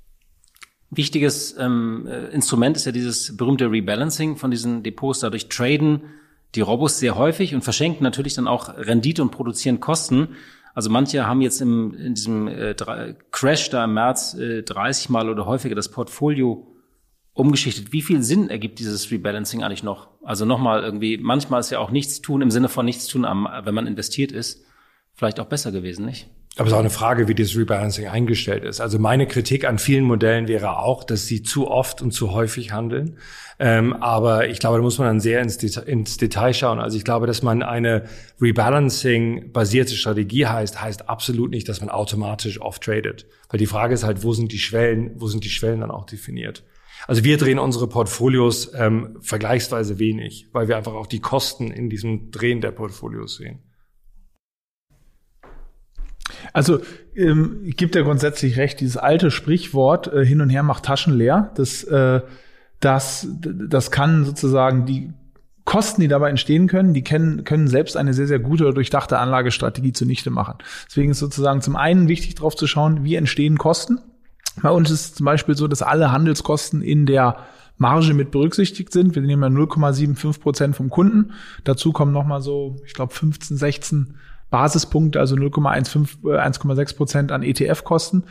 Wichtiges 0.90 1.56
ähm, 1.58 2.08
äh, 2.08 2.28
Instrument 2.28 2.78
ist 2.78 2.86
ja 2.86 2.92
dieses 2.92 3.36
berühmte 3.36 3.72
Rebalancing 3.72 4.36
von 4.36 4.52
diesen 4.52 4.84
Depots. 4.84 5.22
Dadurch 5.22 5.50
traden 5.50 6.02
die 6.56 6.62
Robos 6.62 7.00
sehr 7.00 7.18
häufig 7.18 7.56
und 7.56 7.64
verschenken 7.64 8.04
natürlich 8.04 8.36
dann 8.36 8.48
auch 8.48 8.70
Rendite 8.78 9.22
und 9.22 9.32
produzieren 9.32 9.80
Kosten. 9.80 10.30
Also 10.78 10.92
manche 10.92 11.26
haben 11.26 11.42
jetzt 11.42 11.60
im, 11.60 11.96
in 11.96 12.14
diesem 12.14 12.48
äh, 12.48 12.76
Crash 13.32 13.72
da 13.72 13.86
im 13.86 13.96
März 13.96 14.36
äh, 14.36 14.62
30 14.62 15.10
Mal 15.10 15.28
oder 15.28 15.48
häufiger 15.48 15.74
das 15.74 15.90
Portfolio 15.90 16.68
umgeschichtet. 17.34 17.94
Wie 17.94 18.04
viel 18.04 18.22
Sinn 18.22 18.52
ergibt 18.52 18.78
dieses 18.78 19.10
Rebalancing 19.10 19.64
eigentlich 19.64 19.82
noch? 19.82 20.10
Also 20.22 20.46
nochmal 20.46 20.84
irgendwie, 20.84 21.18
manchmal 21.18 21.62
ist 21.62 21.72
ja 21.72 21.80
auch 21.80 21.90
nichts 21.90 22.22
tun 22.22 22.44
im 22.44 22.52
Sinne 22.52 22.70
von 22.70 22.86
nichts 22.86 23.08
tun, 23.08 23.26
am, 23.26 23.48
wenn 23.64 23.74
man 23.74 23.88
investiert 23.88 24.32
ist, 24.32 24.66
vielleicht 25.16 25.40
auch 25.40 25.48
besser 25.48 25.72
gewesen, 25.72 26.06
nicht? 26.06 26.30
Aber 26.58 26.66
es 26.66 26.72
ist 26.72 26.74
auch 26.74 26.80
eine 26.80 26.90
Frage, 26.90 27.28
wie 27.28 27.36
das 27.36 27.56
Rebalancing 27.56 28.08
eingestellt 28.08 28.64
ist. 28.64 28.82
Also 28.82 28.98
meine 28.98 29.28
Kritik 29.28 29.64
an 29.66 29.78
vielen 29.78 30.04
Modellen 30.04 30.48
wäre 30.48 30.80
auch, 30.80 31.04
dass 31.04 31.28
sie 31.28 31.44
zu 31.44 31.70
oft 31.70 32.02
und 32.02 32.12
zu 32.12 32.32
häufig 32.32 32.72
handeln. 32.72 33.18
Ähm, 33.60 33.94
aber 33.94 34.50
ich 34.50 34.60
glaube, 34.60 34.78
da 34.78 34.84
muss 34.84 34.98
man 34.98 35.08
dann 35.08 35.20
sehr 35.20 35.42
ins, 35.42 35.60
Deta 35.60 35.82
ins 35.82 36.18
Detail 36.18 36.54
schauen. 36.54 36.80
Also 36.80 36.98
ich 36.98 37.04
glaube, 37.04 37.28
dass 37.28 37.44
man 37.44 37.62
eine 37.62 38.06
Rebalancing-basierte 38.42 39.96
Strategie 39.96 40.48
heißt, 40.48 40.82
heißt 40.82 41.10
absolut 41.10 41.52
nicht, 41.52 41.70
dass 41.70 41.80
man 41.80 41.90
automatisch 41.90 42.60
oft 42.60 42.84
tradet. 42.84 43.28
Weil 43.50 43.60
die 43.60 43.68
Frage 43.68 43.94
ist 43.94 44.04
halt, 44.04 44.24
wo 44.24 44.34
sind 44.34 44.52
die 44.52 44.60
Schwellen, 44.60 45.12
wo 45.16 45.28
sind 45.28 45.44
die 45.44 45.50
Schwellen 45.50 45.82
dann 45.82 45.92
auch 45.92 46.06
definiert? 46.06 46.64
Also 47.06 47.24
wir 47.24 47.38
drehen 47.38 47.60
unsere 47.60 47.88
Portfolios 47.88 48.72
ähm, 48.74 49.18
vergleichsweise 49.22 50.00
wenig, 50.00 50.48
weil 50.54 50.68
wir 50.68 50.78
einfach 50.78 50.94
auch 50.94 51.08
die 51.08 51.20
Kosten 51.20 51.70
in 51.70 51.90
diesem 51.90 52.32
Drehen 52.32 52.62
der 52.62 52.72
Portfolios 52.72 53.36
sehen. 53.36 53.60
Also 56.54 56.80
ähm, 57.16 57.62
gibt 57.64 57.96
ja 57.96 58.02
grundsätzlich 58.02 58.58
recht, 58.58 58.80
dieses 58.80 58.98
alte 58.98 59.32
Sprichwort 59.32 60.12
äh, 60.12 60.26
hin 60.26 60.42
und 60.42 60.50
her 60.50 60.64
macht 60.64 60.86
Taschen 60.86 61.18
leer. 61.18 61.52
Das, 61.56 61.84
äh, 61.84 62.22
das, 62.80 63.28
das 63.42 63.92
kann 63.92 64.26
sozusagen 64.26 64.86
die 64.86 65.14
Kosten, 65.68 66.00
die 66.00 66.08
dabei 66.08 66.30
entstehen 66.30 66.68
können, 66.68 66.94
die 66.94 67.04
können, 67.04 67.44
können 67.44 67.68
selbst 67.68 67.98
eine 67.98 68.14
sehr, 68.14 68.28
sehr 68.28 68.40
gute 68.40 68.64
oder 68.64 68.74
durchdachte 68.74 69.20
Anlagestrategie 69.20 69.92
zunichte 69.92 70.30
machen. 70.30 70.56
Deswegen 70.88 71.12
ist 71.12 71.20
sozusagen 71.20 71.62
zum 71.62 71.76
einen 71.76 72.08
wichtig 72.08 72.36
darauf 72.36 72.56
zu 72.56 72.68
schauen, 72.68 73.04
wie 73.04 73.16
entstehen 73.16 73.58
Kosten. 73.58 74.00
Bei 74.62 74.70
uns 74.70 74.90
ist 74.90 75.02
es 75.02 75.14
zum 75.16 75.26
Beispiel 75.26 75.58
so, 75.58 75.68
dass 75.68 75.82
alle 75.82 76.14
Handelskosten 76.14 76.82
in 76.82 77.06
der 77.06 77.40
Marge 77.78 78.14
mit 78.14 78.32
berücksichtigt 78.32 78.94
sind. 78.94 79.14
Wir 79.16 79.22
nehmen 79.22 79.44
ja 79.44 79.50
0,75 79.50 80.40
Prozent 80.40 80.76
vom 80.76 80.90
Kunden. 80.90 81.34
Dazu 81.66 81.92
kommen 81.92 82.14
nochmal 82.14 82.42
so, 82.42 82.78
ich 82.86 82.94
glaube, 82.94 83.14
15, 83.14 83.58
16 83.58 84.16
Basispunkte, 84.50 85.20
also 85.20 85.36
0,15, 85.36 86.24
1,6 86.24 86.80
äh, 86.80 86.96
Prozent 86.96 87.32
an 87.32 87.44
ETF-Kosten. 87.44 88.24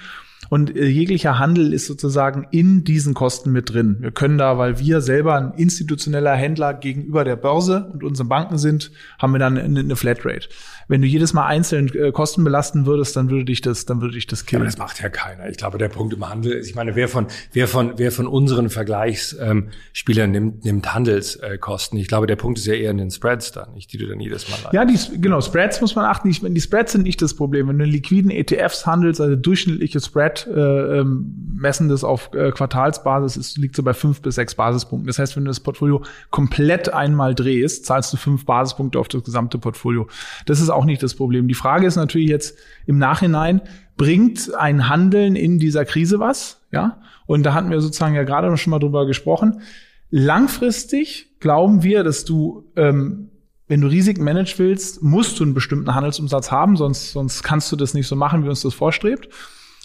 Und 0.48 0.76
äh, 0.76 0.86
jeglicher 0.86 1.38
Handel 1.38 1.72
ist 1.72 1.86
sozusagen 1.86 2.46
in 2.50 2.84
diesen 2.84 3.14
Kosten 3.14 3.52
mit 3.52 3.72
drin. 3.72 3.96
Wir 4.00 4.12
können 4.12 4.38
da, 4.38 4.58
weil 4.58 4.78
wir 4.78 5.00
selber 5.00 5.34
ein 5.34 5.52
institutioneller 5.54 6.34
Händler 6.34 6.74
gegenüber 6.74 7.24
der 7.24 7.36
Börse 7.36 7.90
und 7.92 8.04
unseren 8.04 8.28
Banken 8.28 8.58
sind, 8.58 8.92
haben 9.18 9.32
wir 9.32 9.38
dann 9.38 9.58
eine, 9.58 9.80
eine 9.80 9.96
Flatrate. 9.96 10.48
Wenn 10.88 11.02
du 11.02 11.06
jedes 11.06 11.32
Mal 11.32 11.46
einzeln 11.46 11.92
äh, 11.94 12.12
Kosten 12.12 12.44
belasten 12.44 12.86
würdest, 12.86 13.16
dann 13.16 13.30
würde 13.30 13.44
dich 13.44 13.60
das, 13.60 13.86
dann 13.86 14.00
würde 14.00 14.14
dich 14.14 14.26
das 14.26 14.46
killen. 14.46 14.62
Aber 14.62 14.70
das 14.70 14.78
macht 14.78 15.02
ja 15.02 15.08
keiner. 15.08 15.48
Ich 15.48 15.56
glaube, 15.56 15.78
der 15.78 15.88
Punkt 15.88 16.14
im 16.14 16.28
Handel 16.28 16.52
ist, 16.52 16.68
ich 16.68 16.74
meine, 16.74 16.94
wer 16.94 17.08
von, 17.08 17.26
wer 17.52 17.66
von, 17.66 17.94
wer 17.96 18.12
von 18.12 18.26
unseren 18.26 18.70
Vergleichsspielern 18.70 20.30
nimmt, 20.30 20.64
nimmt 20.64 20.94
Handelskosten? 20.94 21.98
Ich 21.98 22.08
glaube, 22.08 22.26
der 22.26 22.36
Punkt 22.36 22.58
ist 22.58 22.66
ja 22.66 22.74
eher 22.74 22.90
in 22.90 22.98
den 22.98 23.10
Spreads 23.10 23.52
dann, 23.52 23.74
nicht 23.74 23.92
die 23.92 23.98
du 23.98 24.06
dann 24.06 24.20
jedes 24.20 24.48
Mal 24.48 24.56
leidest. 24.72 24.74
Ja, 24.74 24.84
die, 24.84 25.20
genau, 25.20 25.40
Spreads 25.40 25.80
muss 25.80 25.94
man 25.94 26.04
achten. 26.04 26.30
Die 26.30 26.60
Spreads 26.60 26.92
sind 26.92 27.02
nicht 27.02 27.20
das 27.20 27.34
Problem. 27.34 27.68
Wenn 27.68 27.78
du 27.78 27.84
in 27.84 27.90
liquiden 27.90 28.30
ETFs 28.30 28.86
handelst, 28.86 29.20
also 29.20 29.34
durchschnittliche 29.36 30.00
Spread 30.00 30.46
äh, 30.46 31.00
ähm, 31.00 31.34
messen 31.54 31.88
das 31.88 32.04
auf 32.04 32.30
äh, 32.34 32.52
Quartalsbasis, 32.52 33.36
es 33.36 33.56
liegt 33.56 33.76
so 33.76 33.82
bei 33.82 33.94
fünf 33.94 34.22
bis 34.22 34.36
sechs 34.36 34.54
Basispunkten. 34.54 35.06
Das 35.06 35.18
heißt, 35.18 35.36
wenn 35.36 35.44
du 35.44 35.48
das 35.48 35.60
Portfolio 35.60 36.02
komplett 36.30 36.92
einmal 36.92 37.34
drehst, 37.34 37.86
zahlst 37.86 38.12
du 38.12 38.16
fünf 38.16 38.44
Basispunkte 38.44 38.98
auf 38.98 39.08
das 39.08 39.24
gesamte 39.24 39.58
Portfolio. 39.58 40.08
Das 40.46 40.60
ist 40.60 40.70
auch 40.76 40.84
nicht 40.84 41.02
das 41.02 41.14
Problem. 41.14 41.48
Die 41.48 41.54
Frage 41.54 41.86
ist 41.86 41.96
natürlich 41.96 42.28
jetzt 42.28 42.56
im 42.86 42.98
Nachhinein, 42.98 43.60
bringt 43.96 44.54
ein 44.54 44.88
Handeln 44.88 45.36
in 45.36 45.58
dieser 45.58 45.84
Krise 45.84 46.20
was? 46.20 46.60
Ja. 46.70 47.00
Und 47.26 47.42
da 47.44 47.54
hatten 47.54 47.70
wir 47.70 47.80
sozusagen 47.80 48.14
ja 48.14 48.22
gerade 48.22 48.48
noch 48.48 48.56
schon 48.56 48.70
mal 48.70 48.78
drüber 48.78 49.06
gesprochen. 49.06 49.62
Langfristig 50.10 51.38
glauben 51.40 51.82
wir, 51.82 52.04
dass 52.04 52.24
du, 52.24 52.70
ähm, 52.76 53.30
wenn 53.66 53.80
du 53.80 53.88
Risiken 53.88 54.22
managen 54.22 54.58
willst, 54.58 55.02
musst 55.02 55.40
du 55.40 55.44
einen 55.44 55.54
bestimmten 55.54 55.94
Handelsumsatz 55.94 56.52
haben, 56.52 56.76
sonst, 56.76 57.12
sonst 57.12 57.42
kannst 57.42 57.72
du 57.72 57.76
das 57.76 57.94
nicht 57.94 58.06
so 58.06 58.14
machen, 58.14 58.44
wie 58.44 58.48
uns 58.48 58.62
das 58.62 58.74
vorstrebt. 58.74 59.28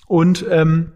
Und 0.06 0.46
ähm, 0.50 0.92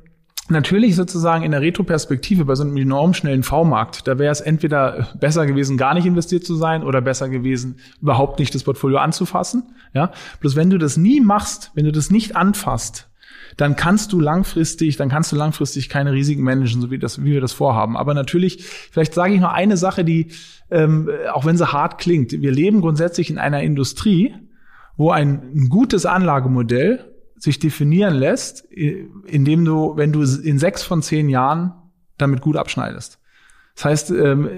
Natürlich 0.48 0.96
sozusagen 0.96 1.44
in 1.44 1.52
der 1.52 1.62
Retroperspektive 1.62 2.46
bei 2.46 2.54
so 2.54 2.64
einem 2.64 2.78
enorm 2.78 3.16
schnellen 3.16 3.42
V-Markt, 3.42 4.08
da 4.08 4.20
wäre 4.20 4.32
es 4.32 4.42
entweder 4.42 5.10
besser 5.20 5.48
gewesen, 5.48 5.76
gar 5.76 5.96
nicht 5.96 6.06
investiert 6.06 6.46
zu 6.46 6.54
sein 6.54 6.84
oder 6.84 7.02
besser 7.02 7.30
gewesen, 7.30 7.78
überhaupt 8.00 8.38
nicht 8.38 8.54
das 8.54 8.64
Portfolio 8.64 9.00
anzufassen. 9.00 9.64
Ja, 9.94 10.12
bloß 10.42 10.56
wenn 10.56 10.70
du 10.70 10.78
das 10.78 10.98
nie 10.98 11.20
machst, 11.20 11.72
wenn 11.74 11.86
du 11.86 11.92
das 11.92 12.12
nicht 12.12 12.36
anfasst, 12.36 13.10
dann 13.58 13.76
kannst 13.76 14.14
du 14.14 14.20
langfristig, 14.20 14.98
dann 14.98 15.10
kannst 15.10 15.32
du 15.32 15.36
langfristig 15.36 15.90
keine 15.90 16.12
Risiken 16.12 16.44
managen, 16.44 16.80
so 16.80 16.92
wie 16.92 17.00
das, 17.00 17.24
wie 17.24 17.32
wir 17.32 17.42
das 17.42 17.54
vorhaben. 17.54 17.98
Aber 17.98 18.14
natürlich, 18.14 18.64
vielleicht 18.66 19.16
sage 19.16 19.34
ich 19.34 19.40
noch 19.40 19.54
eine 19.54 19.78
Sache, 19.78 20.04
die, 20.04 20.28
ähm, 20.70 21.10
auch 21.34 21.46
wenn 21.46 21.58
sie 21.58 21.72
hart 21.72 21.98
klingt, 21.98 22.34
wir 22.34 22.52
leben 22.52 22.82
grundsätzlich 22.82 23.32
in 23.32 23.40
einer 23.40 23.64
Industrie, 23.64 24.36
wo 24.96 25.10
ein, 25.10 25.42
ein 25.56 25.70
gutes 25.70 26.06
Anlagemodell 26.06 27.15
sich 27.38 27.60
definieren 27.60 28.16
lässt, 28.16 28.64
indem 28.66 29.66
du, 29.66 29.98
wenn 29.98 30.12
du 30.12 30.22
in 30.22 30.60
sechs 30.60 30.84
von 30.84 31.02
zehn 31.02 31.30
Jahren 31.30 31.74
damit 32.18 32.42
gut 32.42 32.58
abschneidest. 32.58 33.20
Das 33.76 33.86
heißt, 33.86 34.12
ähm, 34.12 34.50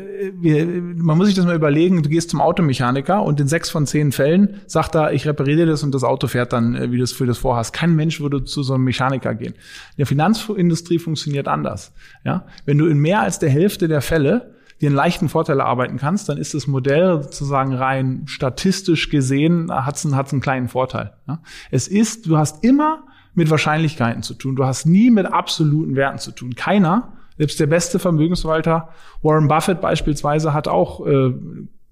man 0.96 1.18
muss 1.18 1.26
sich 1.26 1.36
das 1.36 1.46
mal 1.46 1.56
überlegen, 1.56 2.04
du 2.04 2.10
gehst 2.10 2.30
zum 2.30 2.40
Automechaniker 2.40 3.24
und 3.24 3.40
in 3.40 3.48
sechs 3.48 3.68
von 3.68 3.88
zehn 3.88 4.12
Fällen 4.12 4.62
sagt 4.68 4.94
er, 4.96 5.12
ich 5.12 5.26
repariere 5.26 5.66
das 5.66 5.82
und 5.82 5.92
das 5.96 6.04
Auto 6.04 6.28
fährt 6.28 6.54
dann, 6.54 6.76
äh, 6.76 6.92
wie 6.92 6.98
du 6.98 7.04
es 7.04 7.14
für 7.14 7.26
das 7.26 7.40
vorhast. 7.40 7.74
Kein 7.74 7.96
Mensch 7.96 8.22
würde 8.22 8.44
zu 8.44 8.62
so 8.62 8.76
einem 8.76 8.84
Mechaniker 8.84 9.34
gehen. 9.34 9.54
In 9.54 9.98
der 9.98 10.06
Finanzindustrie 10.06 11.00
funktioniert 11.00 11.48
anders. 11.48 11.94
Ja? 12.26 12.46
Wenn 12.66 12.78
du 12.78 12.86
in 12.86 13.00
mehr 13.00 13.22
als 13.22 13.40
der 13.40 13.50
Hälfte 13.50 13.88
der 13.88 14.02
Fälle 14.02 14.54
dir 14.82 14.88
einen 14.88 14.96
leichten 14.96 15.30
Vorteil 15.30 15.60
erarbeiten 15.60 15.98
kannst, 15.98 16.30
dann 16.30 16.38
ist 16.38 16.54
das 16.54 16.68
Modell 16.68 17.24
sozusagen 17.24 17.74
rein 17.74 18.24
statistisch 18.26 19.10
gesehen, 19.10 19.72
hat 19.72 19.96
es 19.96 20.06
einen, 20.06 20.14
einen 20.14 20.42
kleinen 20.42 20.68
Vorteil. 20.68 21.14
Ja? 21.28 21.40
Es 21.72 21.88
ist, 21.88 22.28
du 22.28 22.38
hast 22.38 22.64
immer 22.64 23.04
mit 23.34 23.50
Wahrscheinlichkeiten 23.50 24.24
zu 24.24 24.34
tun. 24.34 24.56
Du 24.56 24.66
hast 24.66 24.86
nie 24.86 25.12
mit 25.12 25.28
absoluten 25.28 25.96
Werten 25.96 26.18
zu 26.18 26.32
tun. 26.32 26.56
Keiner 26.56 27.14
selbst 27.38 27.60
der 27.60 27.68
beste 27.68 28.00
Vermögensverwalter, 28.00 28.90
Warren 29.22 29.48
Buffett 29.48 29.80
beispielsweise, 29.80 30.54
hat 30.54 30.68
auch 30.68 31.06
äh, 31.06 31.34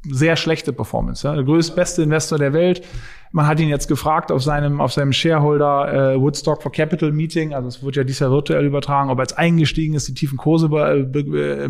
sehr 0.10 0.36
schlechte 0.36 0.74
Performance. 0.74 1.28
Ja. 1.28 1.36
Der 1.36 1.44
größte, 1.44 1.76
beste 1.76 2.04
Investor 2.04 2.38
der 2.38 2.54
Welt. 2.54 2.84
Man 3.32 3.48
hat 3.48 3.60
ihn 3.60 3.70
jetzt 3.70 3.88
gefragt 3.88 4.32
auf 4.32 4.44
seinem, 4.44 4.80
auf 4.80 4.94
seinem 4.94 5.12
Shareholder 5.12 6.14
äh, 6.14 6.20
Woodstock 6.20 6.64
for 6.64 6.72
Capital 6.72 7.12
Meeting, 7.12 7.54
also 7.54 7.68
es 7.68 7.84
wurde 7.84 7.98
ja 7.98 8.04
dieses 8.04 8.20
Jahr 8.20 8.32
virtuell 8.32 8.66
übertragen, 8.66 9.10
ob 9.10 9.20
er 9.20 9.24
jetzt 9.24 9.38
eingestiegen 9.38 9.94
ist, 9.94 10.08
die 10.08 10.14
tiefen 10.14 10.38
Kurse 10.38 10.68
äh, 10.68 11.02
äh, 11.02 11.66
äh, 11.66 11.70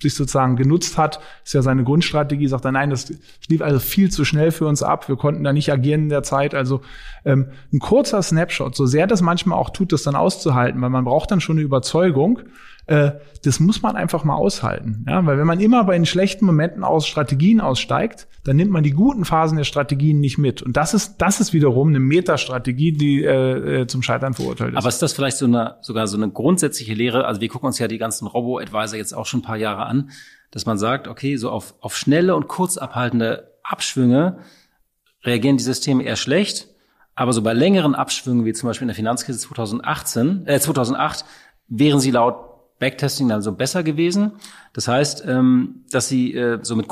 sich 0.00 0.14
sozusagen 0.14 0.56
genutzt 0.56 0.98
hat, 0.98 1.20
ist 1.44 1.54
ja 1.54 1.62
seine 1.62 1.84
Grundstrategie, 1.84 2.46
sagt 2.46 2.64
er, 2.64 2.72
nein, 2.72 2.90
das 2.90 3.12
lief 3.48 3.62
also 3.62 3.78
viel 3.78 4.10
zu 4.10 4.24
schnell 4.24 4.50
für 4.50 4.66
uns 4.66 4.82
ab, 4.82 5.08
wir 5.08 5.16
konnten 5.16 5.44
da 5.44 5.52
nicht 5.52 5.72
agieren 5.72 6.02
in 6.04 6.08
der 6.08 6.22
Zeit. 6.22 6.54
Also 6.54 6.82
ähm, 7.24 7.48
ein 7.72 7.78
kurzer 7.78 8.22
Snapshot, 8.22 8.76
so 8.76 8.86
sehr 8.86 9.06
das 9.06 9.22
manchmal 9.22 9.58
auch 9.58 9.70
tut, 9.70 9.92
das 9.92 10.02
dann 10.02 10.14
auszuhalten, 10.14 10.80
weil 10.80 10.90
man 10.90 11.04
braucht 11.04 11.30
dann 11.30 11.40
schon 11.40 11.56
eine 11.56 11.64
Überzeugung, 11.64 12.40
äh, 12.86 13.12
das 13.44 13.60
muss 13.60 13.82
man 13.82 13.96
einfach 13.96 14.24
mal 14.24 14.34
aushalten. 14.34 15.04
Ja? 15.08 15.24
Weil 15.24 15.38
wenn 15.38 15.46
man 15.46 15.60
immer 15.60 15.84
bei 15.84 15.94
den 15.94 16.06
schlechten 16.06 16.44
Momenten 16.46 16.84
aus 16.84 17.06
Strategien 17.06 17.60
aussteigt, 17.60 18.26
dann 18.44 18.56
nimmt 18.56 18.72
man 18.72 18.82
die 18.82 18.90
guten 18.90 19.24
Phasen 19.24 19.56
der 19.56 19.64
Strategien 19.64 20.20
nicht 20.20 20.38
mit. 20.38 20.62
Und 20.62 20.76
das 20.82 20.94
ist, 20.94 21.18
das 21.18 21.38
ist 21.38 21.52
wiederum 21.52 21.90
eine 21.90 22.00
Metastrategie, 22.00 22.90
die 22.90 23.22
äh, 23.22 23.82
äh 23.82 23.86
zum 23.86 24.02
Scheitern 24.02 24.34
verurteilt 24.34 24.72
ist. 24.72 24.78
Aber 24.78 24.88
ist 24.88 25.00
das 25.00 25.12
vielleicht 25.12 25.36
so 25.36 25.44
eine, 25.44 25.76
sogar 25.80 26.08
so 26.08 26.16
eine 26.16 26.28
grundsätzliche 26.28 26.92
Lehre? 26.92 27.24
Also 27.24 27.40
wir 27.40 27.48
gucken 27.48 27.68
uns 27.68 27.78
ja 27.78 27.86
die 27.86 27.98
ganzen 27.98 28.26
Robo-Advisor 28.26 28.98
jetzt 28.98 29.12
auch 29.12 29.26
schon 29.26 29.40
ein 29.40 29.44
paar 29.44 29.56
Jahre 29.56 29.86
an, 29.86 30.10
dass 30.50 30.66
man 30.66 30.78
sagt, 30.78 31.06
okay, 31.06 31.36
so 31.36 31.50
auf, 31.50 31.76
auf 31.78 31.96
schnelle 31.96 32.34
und 32.34 32.48
kurz 32.48 32.78
abhaltende 32.78 33.52
Abschwünge 33.62 34.38
reagieren 35.22 35.56
die 35.56 35.62
Systeme 35.62 36.02
eher 36.02 36.16
schlecht. 36.16 36.66
Aber 37.14 37.32
so 37.32 37.42
bei 37.42 37.52
längeren 37.52 37.94
Abschwüngen, 37.94 38.44
wie 38.44 38.52
zum 38.52 38.68
Beispiel 38.68 38.86
in 38.86 38.88
der 38.88 38.96
Finanzkrise 38.96 39.38
2018, 39.38 40.48
äh, 40.48 40.58
2008, 40.58 41.24
wären 41.68 42.00
sie 42.00 42.10
laut 42.10 42.78
Backtesting 42.80 43.28
dann 43.28 43.42
so 43.42 43.52
besser 43.52 43.84
gewesen. 43.84 44.32
Das 44.72 44.88
heißt, 44.88 45.22
ähm, 45.28 45.84
dass 45.92 46.08
sie 46.08 46.34
äh, 46.34 46.58
so 46.62 46.74
mit 46.74 46.88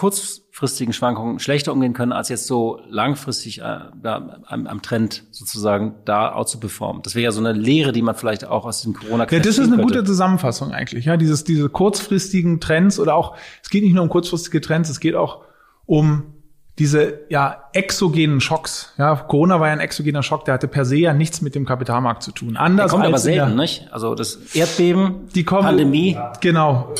kurzfristigen 0.61 0.93
Schwankungen 0.93 1.39
schlechter 1.39 1.73
umgehen 1.73 1.95
können, 1.95 2.13
als 2.13 2.29
jetzt 2.29 2.47
so 2.47 2.81
langfristig 2.87 3.61
äh, 3.61 3.63
am, 3.63 4.67
am 4.67 4.83
Trend 4.83 5.25
sozusagen 5.31 5.95
da 6.05 6.35
auch 6.35 6.45
zu 6.45 6.61
performen. 6.61 7.01
Das 7.03 7.15
wäre 7.15 7.25
ja 7.25 7.33
so 7.33 7.41
eine 7.41 7.53
Lehre, 7.53 7.93
die 7.93 8.03
man 8.03 8.15
vielleicht 8.15 8.45
auch 8.47 8.67
aus 8.67 8.83
dem 8.83 8.93
corona 8.93 9.27
Ja, 9.31 9.39
das 9.39 9.47
ist 9.47 9.61
eine 9.61 9.77
könnte. 9.77 9.83
gute 9.83 10.05
Zusammenfassung 10.05 10.73
eigentlich. 10.73 11.07
Ja, 11.07 11.17
dieses, 11.17 11.45
diese 11.45 11.71
kurzfristigen 11.71 12.61
Trends 12.61 13.01
oder 13.01 13.15
auch, 13.15 13.37
es 13.63 13.71
geht 13.71 13.83
nicht 13.83 13.95
nur 13.95 14.03
um 14.03 14.11
kurzfristige 14.11 14.61
Trends, 14.61 14.91
es 14.91 15.01
geht 15.01 15.15
auch 15.15 15.45
um 15.87 16.35
diese 16.79 17.21
ja 17.31 17.65
exogenen 17.73 18.43
Schocks. 18.43 18.93
Ja, 18.99 19.17
Corona 19.17 19.61
war 19.61 19.69
ja 19.69 19.73
ein 19.73 19.81
exogener 19.81 20.23
Schock, 20.23 20.45
der 20.45 20.55
hatte 20.55 20.69
per 20.69 20.85
se 20.85 20.97
ja 20.97 21.15
nichts 21.15 21.41
mit 21.41 21.55
dem 21.55 21.65
Kapitalmarkt 21.65 22.23
zu 22.23 22.33
tun. 22.33 22.59
Anders 22.59 22.91
der 22.91 22.99
kommt 22.99 23.07
aber 23.07 23.19
selten, 23.19 23.49
der, 23.49 23.57
nicht? 23.57 23.89
Also 23.93 24.15
das 24.15 24.55
Erdbeben, 24.55 25.29
die 25.35 25.45
kommen, 25.45 25.63
Pandemie. 25.63 26.19
Genau. 26.43 26.95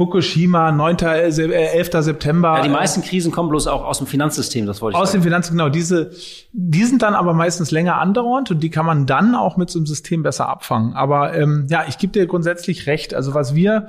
Fukushima, 0.00 0.72
9., 0.72 0.96
11. 0.96 1.38
Äh, 1.38 2.02
September. 2.02 2.56
Ja, 2.56 2.62
die 2.62 2.70
meisten 2.70 3.02
Krisen 3.02 3.32
kommen 3.32 3.50
bloß 3.50 3.66
auch 3.66 3.84
aus 3.84 3.98
dem 3.98 4.06
Finanzsystem, 4.06 4.64
das 4.64 4.80
wollte 4.80 4.96
ich 4.96 5.02
Aus 5.02 5.10
sagen. 5.10 5.20
dem 5.20 5.24
Finanzsystem, 5.24 5.58
genau. 5.58 5.68
Diese, 5.68 6.10
die 6.54 6.84
sind 6.84 7.02
dann 7.02 7.12
aber 7.12 7.34
meistens 7.34 7.70
länger 7.70 7.98
andauernd 7.98 8.50
und 8.50 8.62
die 8.62 8.70
kann 8.70 8.86
man 8.86 9.04
dann 9.04 9.34
auch 9.34 9.58
mit 9.58 9.68
so 9.68 9.78
einem 9.78 9.84
System 9.84 10.22
besser 10.22 10.48
abfangen. 10.48 10.94
Aber 10.94 11.34
ähm, 11.36 11.66
ja, 11.68 11.84
ich 11.86 11.98
gebe 11.98 12.14
dir 12.14 12.26
grundsätzlich 12.26 12.86
recht. 12.86 13.12
Also 13.12 13.34
was 13.34 13.54
wir 13.54 13.88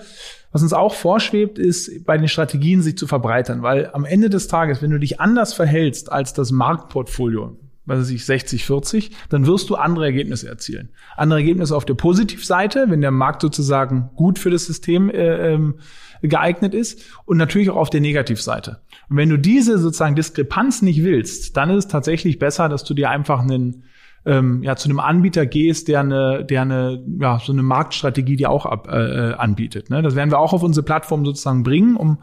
was 0.52 0.62
uns 0.62 0.74
auch 0.74 0.94
vorschwebt, 0.94 1.58
ist 1.58 2.06
bei 2.06 2.18
den 2.18 2.28
Strategien 2.28 2.82
sich 2.82 2.98
zu 2.98 3.08
verbreitern, 3.08 3.62
weil 3.62 3.90
am 3.94 4.04
Ende 4.04 4.30
des 4.30 4.50
Tages, 4.50 4.82
wenn 4.82 4.92
du 4.92 5.00
dich 5.00 5.22
anders 5.22 5.54
verhältst 5.54 6.12
als 6.12 6.34
das 6.34 6.52
Marktportfolio, 6.52 7.56
was 7.92 8.00
weiß 8.00 8.10
ich, 8.10 8.26
60, 8.26 8.66
40, 8.66 9.12
dann 9.30 9.46
wirst 9.46 9.70
du 9.70 9.76
andere 9.76 10.06
Ergebnisse 10.06 10.48
erzielen. 10.48 10.90
Andere 11.18 11.40
Ergebnisse 11.40 11.76
auf 11.76 11.86
der 11.86 11.94
Positivseite, 11.94 12.86
wenn 12.90 13.02
der 13.02 13.12
Markt 13.12 13.42
sozusagen 13.42 14.10
gut 14.16 14.40
für 14.40 14.50
das 14.50 14.66
System 14.66 15.10
äh, 15.10 15.54
ähm, 15.54 15.76
geeignet 16.22 16.74
ist 16.74 17.04
und 17.26 17.38
natürlich 17.38 17.70
auch 17.70 17.78
auf 17.78 17.90
der 17.90 18.02
Negativseite. 18.02 18.82
Und 19.10 19.18
wenn 19.18 19.30
du 19.30 19.38
diese 19.38 19.78
sozusagen 19.78 20.16
Diskrepanz 20.16 20.82
nicht 20.82 21.04
willst, 21.04 21.58
dann 21.58 21.70
ist 21.70 21.86
es 21.86 21.88
tatsächlich 21.88 22.40
besser, 22.40 22.70
dass 22.70 22.84
du 22.84 22.94
dir 22.94 23.10
einfach 23.10 23.42
einen 23.42 23.84
ähm, 24.24 24.62
ja, 24.62 24.76
zu 24.76 24.88
einem 24.88 25.00
Anbieter 25.00 25.46
gehst, 25.46 25.88
der 25.88 26.02
eine, 26.02 26.46
der 26.46 26.62
eine, 26.62 27.04
ja, 27.20 27.40
so 27.40 27.52
eine 27.52 27.64
Marktstrategie 27.64 28.36
dir 28.36 28.52
auch 28.52 28.68
ab, 28.68 28.88
äh, 28.88 29.34
anbietet. 29.34 29.90
Ne? 29.90 30.04
Das 30.04 30.16
werden 30.16 30.30
wir 30.30 30.38
auch 30.38 30.54
auf 30.54 30.62
unsere 30.62 30.86
Plattform 30.86 31.26
sozusagen 31.26 31.64
bringen, 31.64 31.96
um 31.96 32.20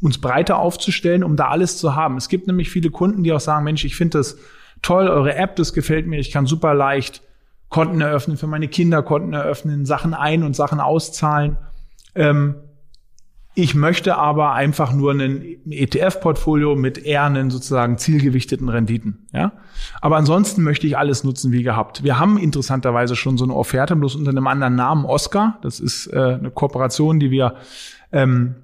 uns 0.00 0.18
breiter 0.18 0.58
aufzustellen, 0.58 1.24
um 1.24 1.36
da 1.36 1.48
alles 1.48 1.78
zu 1.78 1.96
haben. 1.96 2.16
Es 2.16 2.28
gibt 2.28 2.46
nämlich 2.46 2.70
viele 2.70 2.90
Kunden, 2.90 3.24
die 3.24 3.32
auch 3.32 3.40
sagen, 3.40 3.64
Mensch, 3.64 3.84
ich 3.84 3.96
finde 3.96 4.18
das 4.18 4.38
toll, 4.82 5.08
eure 5.08 5.34
App, 5.34 5.56
das 5.56 5.72
gefällt 5.72 6.06
mir, 6.06 6.18
ich 6.18 6.30
kann 6.30 6.46
super 6.46 6.74
leicht 6.74 7.22
Konten 7.68 8.00
eröffnen, 8.00 8.36
für 8.36 8.46
meine 8.46 8.68
Kinder 8.68 9.02
Konten 9.02 9.34
eröffnen, 9.34 9.84
Sachen 9.84 10.14
ein- 10.14 10.42
und 10.42 10.56
Sachen 10.56 10.80
auszahlen. 10.80 11.58
Ähm, 12.14 12.56
ich 13.54 13.74
möchte 13.74 14.16
aber 14.16 14.52
einfach 14.52 14.92
nur 14.92 15.12
ein 15.12 15.58
ETF-Portfolio 15.68 16.76
mit 16.76 16.96
eher 16.96 17.24
einen 17.24 17.50
sozusagen 17.50 17.98
zielgewichteten 17.98 18.68
Renditen. 18.68 19.26
Ja? 19.32 19.52
Aber 20.00 20.16
ansonsten 20.16 20.62
möchte 20.62 20.86
ich 20.86 20.96
alles 20.96 21.24
nutzen 21.24 21.50
wie 21.50 21.64
gehabt. 21.64 22.04
Wir 22.04 22.20
haben 22.20 22.38
interessanterweise 22.38 23.16
schon 23.16 23.36
so 23.36 23.44
eine 23.44 23.54
Offerte, 23.54 23.96
bloß 23.96 24.14
unter 24.14 24.30
einem 24.30 24.46
anderen 24.46 24.76
Namen 24.76 25.04
Oscar. 25.04 25.58
Das 25.62 25.80
ist 25.80 26.06
äh, 26.06 26.38
eine 26.38 26.52
Kooperation, 26.52 27.18
die 27.18 27.32
wir 27.32 27.56
ähm, 28.12 28.54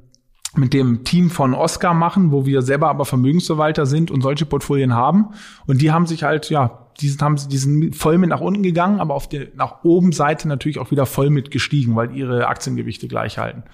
mit 0.57 0.73
dem 0.73 1.05
Team 1.05 1.31
von 1.31 1.55
Oscar 1.55 1.95
machen, 1.95 2.33
wo 2.33 2.47
wir 2.47 2.63
selber 2.63 2.89
aber 2.89 3.05
Vermögensverwalter 3.05 3.87
sind 3.87 4.11
und 4.11 4.23
solche 4.23 4.47
Portfolien 4.47 4.95
haben. 4.95 5.31
Und 5.67 5.81
die 5.83 5.93
haben 5.93 6.07
sich 6.07 6.23
halt, 6.23 6.51
ja, 6.51 6.85
die 7.01 7.09
sind, 7.09 7.23
haben, 7.23 7.37
die 7.49 7.57
sind 7.57 7.97
voll 7.97 8.19
mit 8.19 8.31
nach 8.31 8.41
unten 8.41 8.63
gegangen, 8.63 9.01
aber 9.01 9.15
auf 9.15 9.29
der 9.29 9.49
nach 9.57 9.83
oben 9.83 10.13
Seite 10.13 10.47
natürlich 10.47 10.79
auch 10.79 10.91
wieder 10.91 11.07
voll 11.07 11.31
mit 11.31 11.51
gestiegen, 11.51 11.97
weil 11.97 12.17
ihre 12.17 12.47
Aktiengewichte 12.47 13.09
gleich 13.09 13.39
halten. 13.39 13.65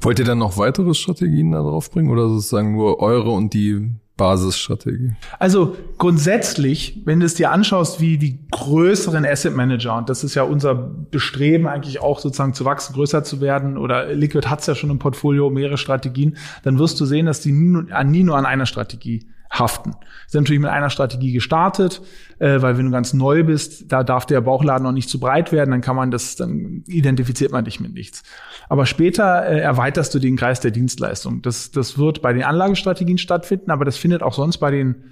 Wollt 0.00 0.18
ihr 0.18 0.24
dann 0.24 0.38
noch 0.38 0.56
weitere 0.56 0.94
Strategien 0.94 1.52
da 1.52 1.60
drauf 1.60 1.90
bringen 1.90 2.10
oder 2.10 2.28
sozusagen 2.28 2.72
nur 2.72 3.00
eure 3.00 3.30
und 3.30 3.52
die 3.52 3.90
Basisstrategie? 4.22 5.16
Also 5.40 5.76
grundsätzlich, 5.98 7.02
wenn 7.04 7.18
du 7.18 7.26
es 7.26 7.34
dir 7.34 7.50
anschaust, 7.50 8.00
wie 8.00 8.18
die 8.18 8.38
größeren 8.52 9.26
Asset 9.26 9.56
Manager, 9.56 9.96
und 9.96 10.08
das 10.08 10.22
ist 10.22 10.36
ja 10.36 10.44
unser 10.44 10.74
Bestreben 10.76 11.66
eigentlich 11.66 12.00
auch 12.00 12.20
sozusagen 12.20 12.54
zu 12.54 12.64
wachsen, 12.64 12.94
größer 12.94 13.24
zu 13.24 13.40
werden, 13.40 13.76
oder 13.76 14.12
Liquid 14.14 14.48
hat 14.48 14.60
es 14.60 14.66
ja 14.66 14.76
schon 14.76 14.90
im 14.90 15.00
Portfolio, 15.00 15.50
mehrere 15.50 15.76
Strategien, 15.76 16.36
dann 16.62 16.78
wirst 16.78 17.00
du 17.00 17.04
sehen, 17.04 17.26
dass 17.26 17.40
die 17.40 17.50
nie, 17.50 18.22
nur 18.22 18.36
an 18.36 18.46
einer 18.46 18.66
Strategie 18.66 19.26
haften. 19.50 19.94
Ist 20.26 20.34
natürlich 20.34 20.62
mit 20.62 20.70
einer 20.70 20.88
Strategie 20.88 21.32
gestartet, 21.32 22.00
äh, 22.38 22.62
weil 22.62 22.78
wenn 22.78 22.86
du 22.86 22.92
ganz 22.92 23.12
neu 23.12 23.42
bist, 23.42 23.92
da 23.92 24.02
darf 24.02 24.24
der 24.24 24.40
Bauchladen 24.40 24.84
noch 24.84 24.92
nicht 24.92 25.10
zu 25.10 25.18
breit 25.20 25.52
werden, 25.52 25.72
dann 25.72 25.80
kann 25.80 25.96
man 25.96 26.10
das, 26.10 26.36
dann 26.36 26.84
identifiziert 26.86 27.52
man 27.52 27.64
dich 27.64 27.80
mit 27.80 27.92
nichts. 27.92 28.22
Aber 28.68 28.86
später 28.86 29.46
äh, 29.46 29.60
erweiterst 29.60 30.14
du 30.14 30.18
den 30.18 30.36
Kreis 30.36 30.60
der 30.60 30.70
Dienstleistung. 30.70 31.42
Das, 31.42 31.70
das 31.70 31.98
wird 31.98 32.22
bei 32.22 32.32
den 32.32 32.42
Anlagestrategien 32.42 33.18
stattfinden, 33.18 33.70
aber 33.70 33.84
das 33.84 33.96
findet 33.96 34.22
auch 34.22 34.34
sonst 34.34 34.58
bei 34.58 34.70
den 34.70 35.04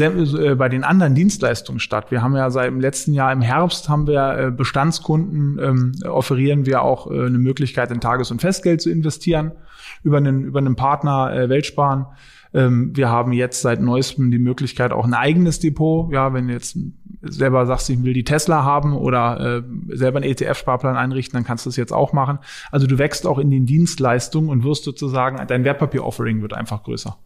äh, 0.00 0.54
bei 0.56 0.68
den 0.68 0.82
anderen 0.82 1.14
Dienstleistungen 1.14 1.78
statt. 1.78 2.10
Wir 2.10 2.22
haben 2.22 2.34
ja 2.34 2.50
seit 2.50 2.66
dem 2.66 2.80
letzten 2.80 3.12
Jahr 3.12 3.32
im 3.32 3.42
Herbst 3.42 3.88
haben 3.88 4.06
wir 4.06 4.38
äh, 4.38 4.50
Bestandskunden 4.50 5.58
ähm, 5.62 5.92
offerieren 6.08 6.66
wir 6.66 6.82
auch 6.82 7.10
äh, 7.10 7.26
eine 7.26 7.38
Möglichkeit 7.38 7.90
in 7.90 8.00
Tages- 8.00 8.30
und 8.30 8.40
Festgeld 8.40 8.80
zu 8.80 8.90
investieren 8.90 9.52
über 10.02 10.16
einen 10.16 10.42
über 10.44 10.58
einen 10.58 10.74
Partner 10.74 11.32
äh, 11.32 11.48
Weltsparen. 11.48 12.06
Ähm, 12.52 12.90
wir 12.96 13.08
haben 13.08 13.32
jetzt 13.32 13.62
seit 13.62 13.80
neuestem 13.80 14.30
die 14.30 14.38
Möglichkeit 14.38 14.92
auch 14.92 15.04
ein 15.04 15.14
eigenes 15.14 15.60
Depot. 15.60 16.12
Ja, 16.12 16.32
wenn 16.32 16.48
jetzt 16.48 16.76
selber 17.26 17.66
sagst, 17.66 17.90
ich 17.90 18.02
will 18.02 18.12
die 18.12 18.24
Tesla 18.24 18.64
haben 18.64 18.96
oder 18.96 19.58
äh, 19.58 19.96
selber 19.96 20.18
einen 20.18 20.30
ETF-Sparplan 20.30 20.96
einrichten, 20.96 21.36
dann 21.36 21.44
kannst 21.44 21.66
du 21.66 21.70
das 21.70 21.76
jetzt 21.76 21.92
auch 21.92 22.12
machen. 22.12 22.38
Also 22.70 22.86
du 22.86 22.98
wächst 22.98 23.26
auch 23.26 23.38
in 23.38 23.50
den 23.50 23.66
Dienstleistungen 23.66 24.50
und 24.50 24.64
wirst 24.64 24.84
sozusagen 24.84 25.44
dein 25.46 25.64
Wertpapier-Offering 25.64 26.42
wird 26.42 26.54
einfach 26.54 26.82
größer. 26.82 27.16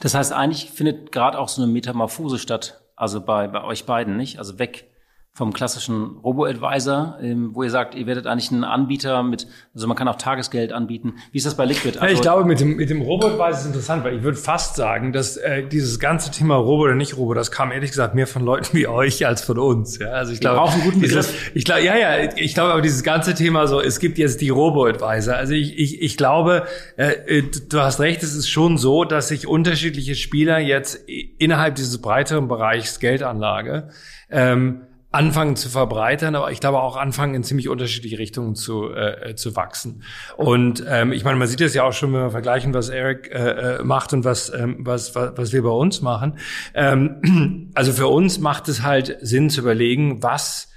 Das 0.00 0.14
heißt, 0.14 0.32
eigentlich 0.32 0.70
findet 0.70 1.12
gerade 1.12 1.38
auch 1.38 1.48
so 1.48 1.62
eine 1.62 1.70
Metamorphose 1.70 2.38
statt, 2.38 2.82
also 2.96 3.20
bei, 3.20 3.48
bei 3.48 3.62
euch 3.64 3.86
beiden, 3.86 4.16
nicht? 4.16 4.38
Also 4.38 4.58
weg 4.58 4.90
vom 5.36 5.52
klassischen 5.52 6.16
Robo-Advisor, 6.24 7.18
ähm, 7.20 7.50
wo 7.52 7.62
ihr 7.62 7.70
sagt, 7.70 7.94
ihr 7.94 8.06
werdet 8.06 8.26
eigentlich 8.26 8.50
ein 8.50 8.64
Anbieter 8.64 9.22
mit, 9.22 9.46
also 9.74 9.86
man 9.86 9.94
kann 9.94 10.08
auch 10.08 10.16
Tagesgeld 10.16 10.72
anbieten. 10.72 11.16
Wie 11.30 11.36
ist 11.36 11.44
das 11.44 11.58
bei 11.58 11.66
Liquid? 11.66 11.98
Also, 11.98 12.06
ja, 12.06 12.12
ich 12.12 12.22
glaube, 12.22 12.46
mit 12.46 12.58
dem, 12.58 12.76
mit 12.76 12.88
dem 12.88 13.02
Robo-Advisor 13.02 13.60
ist 13.60 13.66
interessant, 13.66 14.02
weil 14.02 14.16
ich 14.16 14.22
würde 14.22 14.38
fast 14.38 14.76
sagen, 14.76 15.12
dass 15.12 15.36
äh, 15.36 15.62
dieses 15.62 16.00
ganze 16.00 16.30
Thema 16.30 16.54
Robo 16.54 16.84
oder 16.84 16.94
nicht 16.94 17.18
Robo, 17.18 17.34
das 17.34 17.50
kam 17.50 17.70
ehrlich 17.70 17.90
gesagt 17.90 18.14
mehr 18.14 18.26
von 18.26 18.46
Leuten 18.46 18.74
wie 18.74 18.86
euch 18.86 19.26
als 19.26 19.42
von 19.42 19.58
uns. 19.58 19.98
Ja? 19.98 20.08
Also 20.12 20.32
ich 20.32 20.40
glaube, 20.40 20.58
auch 20.58 20.72
einen 20.72 20.84
guten 20.84 21.00
Begriff. 21.02 21.50
ich 21.54 21.66
glaube, 21.66 21.82
ja, 21.82 21.98
ja, 21.98 22.32
ich 22.34 22.54
glaube, 22.54 22.72
aber 22.72 22.80
dieses 22.80 23.02
ganze 23.02 23.34
Thema 23.34 23.66
so, 23.66 23.82
es 23.82 24.00
gibt 24.00 24.16
jetzt 24.16 24.40
die 24.40 24.48
Robo-Advisor. 24.48 25.36
Also 25.36 25.52
ich, 25.52 25.78
ich, 25.78 26.00
ich 26.00 26.16
glaube, 26.16 26.66
äh, 26.96 27.10
äh 27.26 27.42
du 27.68 27.80
hast 27.80 28.00
recht, 28.00 28.22
es 28.22 28.34
ist 28.34 28.48
schon 28.48 28.78
so, 28.78 29.04
dass 29.04 29.28
sich 29.28 29.46
unterschiedliche 29.46 30.14
Spieler 30.14 30.60
jetzt 30.60 30.98
innerhalb 31.06 31.74
dieses 31.74 31.98
breiteren 31.98 32.48
Bereichs 32.48 33.00
Geldanlage 33.00 33.90
ähm, 34.30 34.80
anfangen 35.12 35.56
zu 35.56 35.68
verbreitern, 35.68 36.34
aber 36.34 36.50
ich 36.50 36.60
glaube 36.60 36.80
auch 36.80 36.96
anfangen 36.96 37.34
in 37.34 37.42
ziemlich 37.42 37.68
unterschiedliche 37.68 38.18
Richtungen 38.18 38.54
zu, 38.54 38.92
äh, 38.92 39.34
zu 39.34 39.56
wachsen. 39.56 40.02
Und 40.36 40.84
ähm, 40.86 41.12
ich 41.12 41.24
meine, 41.24 41.38
man 41.38 41.48
sieht 41.48 41.60
das 41.60 41.74
ja 41.74 41.84
auch 41.84 41.92
schon, 41.92 42.12
wenn 42.12 42.20
wir 42.20 42.30
vergleichen, 42.30 42.74
was 42.74 42.88
Eric 42.88 43.30
äh, 43.32 43.78
äh 43.78 43.84
macht 43.84 44.12
und 44.12 44.24
was, 44.24 44.52
ähm, 44.52 44.78
was, 44.80 45.14
was, 45.14 45.32
was 45.36 45.52
wir 45.52 45.62
bei 45.62 45.70
uns 45.70 46.02
machen. 46.02 46.38
Ähm, 46.74 47.70
also 47.74 47.92
für 47.92 48.08
uns 48.08 48.38
macht 48.38 48.68
es 48.68 48.82
halt 48.82 49.16
Sinn 49.20 49.48
zu 49.48 49.60
überlegen, 49.60 50.22
was 50.22 50.72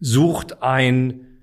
sucht 0.00 0.62
ein 0.62 1.38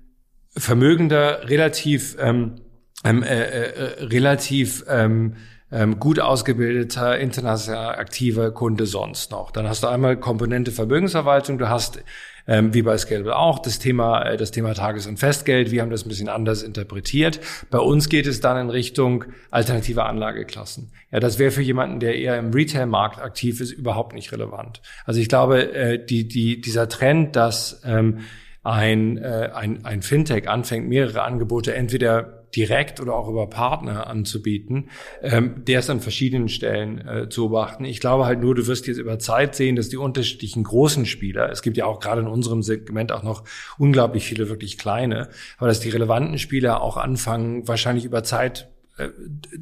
vermögender, 0.56 1.48
relativ 1.48 2.16
ähm, 2.20 2.56
ähm, 3.04 3.22
äh, 3.22 3.42
äh, 3.42 4.04
relativ 4.04 4.84
ähm, 4.88 5.36
ähm, 5.70 5.98
gut 5.98 6.20
ausgebildeter, 6.20 7.18
international 7.18 7.96
aktiver 7.96 8.50
Kunde 8.52 8.86
sonst 8.86 9.30
noch. 9.30 9.50
Dann 9.50 9.68
hast 9.68 9.82
du 9.82 9.88
einmal 9.88 10.16
Komponente 10.18 10.70
Vermögensverwaltung, 10.70 11.58
du 11.58 11.68
hast 11.68 12.02
ähm, 12.46 12.74
wie 12.74 12.82
bei 12.82 12.96
Scalable 12.98 13.36
auch, 13.36 13.58
das 13.58 13.78
Thema, 13.78 14.22
äh, 14.22 14.36
das 14.36 14.50
Thema 14.50 14.74
Tages- 14.74 15.06
und 15.06 15.18
Festgeld. 15.18 15.70
Wir 15.70 15.82
haben 15.82 15.90
das 15.90 16.04
ein 16.04 16.08
bisschen 16.08 16.28
anders 16.28 16.62
interpretiert. 16.62 17.40
Bei 17.70 17.78
uns 17.78 18.08
geht 18.08 18.26
es 18.26 18.40
dann 18.40 18.56
in 18.56 18.70
Richtung 18.70 19.24
alternative 19.50 20.04
Anlageklassen. 20.04 20.90
Ja, 21.10 21.20
das 21.20 21.38
wäre 21.38 21.50
für 21.50 21.62
jemanden, 21.62 22.00
der 22.00 22.16
eher 22.16 22.38
im 22.38 22.52
Retail-Markt 22.52 23.20
aktiv 23.20 23.60
ist, 23.60 23.72
überhaupt 23.72 24.14
nicht 24.14 24.32
relevant. 24.32 24.80
Also 25.04 25.20
ich 25.20 25.28
glaube, 25.28 25.72
äh, 25.72 26.04
die, 26.04 26.26
die, 26.26 26.60
dieser 26.60 26.88
Trend, 26.88 27.36
dass 27.36 27.82
ähm, 27.84 28.20
ein, 28.62 29.18
äh, 29.18 29.50
ein, 29.54 29.84
ein 29.84 30.02
Fintech 30.02 30.48
anfängt, 30.48 30.88
mehrere 30.88 31.22
Angebote 31.22 31.74
entweder 31.74 32.41
direkt 32.54 33.00
oder 33.00 33.14
auch 33.14 33.28
über 33.28 33.48
Partner 33.48 34.06
anzubieten, 34.06 34.90
ähm, 35.22 35.64
der 35.66 35.80
ist 35.80 35.90
an 35.90 36.00
verschiedenen 36.00 36.48
Stellen 36.48 37.06
äh, 37.06 37.28
zu 37.28 37.48
beachten. 37.48 37.84
Ich 37.84 38.00
glaube 38.00 38.26
halt 38.26 38.40
nur, 38.40 38.54
du 38.54 38.66
wirst 38.66 38.86
jetzt 38.86 38.98
über 38.98 39.18
Zeit 39.18 39.54
sehen, 39.54 39.76
dass 39.76 39.88
die 39.88 39.96
unterschiedlichen 39.96 40.64
großen 40.64 41.06
Spieler, 41.06 41.50
es 41.50 41.62
gibt 41.62 41.76
ja 41.76 41.86
auch 41.86 42.00
gerade 42.00 42.20
in 42.20 42.26
unserem 42.26 42.62
Segment 42.62 43.12
auch 43.12 43.22
noch 43.22 43.44
unglaublich 43.78 44.24
viele 44.24 44.48
wirklich 44.48 44.78
kleine, 44.78 45.28
aber 45.58 45.68
dass 45.68 45.80
die 45.80 45.90
relevanten 45.90 46.38
Spieler 46.38 46.82
auch 46.82 46.96
anfangen, 46.96 47.66
wahrscheinlich 47.66 48.04
über 48.04 48.22
Zeit 48.22 48.68
äh, 48.98 49.08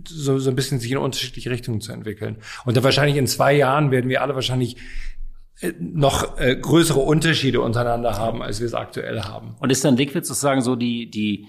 so, 0.07 0.39
so 0.39 0.51
ein 0.51 0.57
bisschen 0.57 0.81
sich 0.81 0.91
in 0.91 0.99
unterschiedliche 0.99 1.51
Richtungen 1.51 1.81
zu 1.81 1.93
entwickeln. 1.93 2.39
Und 2.65 2.77
dann 2.77 2.85
wahrscheinlich 2.85 3.17
in 3.17 3.27
zwei 3.27 3.55
Jahren 3.55 3.91
werden 3.91 4.11
wir 4.11 4.23
alle 4.23 4.35
wahrscheinlich 4.35 4.77
äh, 5.61 5.73
noch 5.79 6.39
äh, 6.39 6.57
größere 6.57 7.01
Unterschiede 7.01 7.61
untereinander 7.61 8.19
haben, 8.19 8.43
als 8.43 8.61
wir 8.61 8.67
es 8.67 8.75
aktuell 8.75 9.23
haben. 9.23 9.55
Und 9.61 9.71
ist 9.71 9.85
dann 9.85 9.97
Liquid 9.97 10.27
sozusagen 10.27 10.63
so 10.63 10.75
die, 10.75 11.11
die 11.11 11.47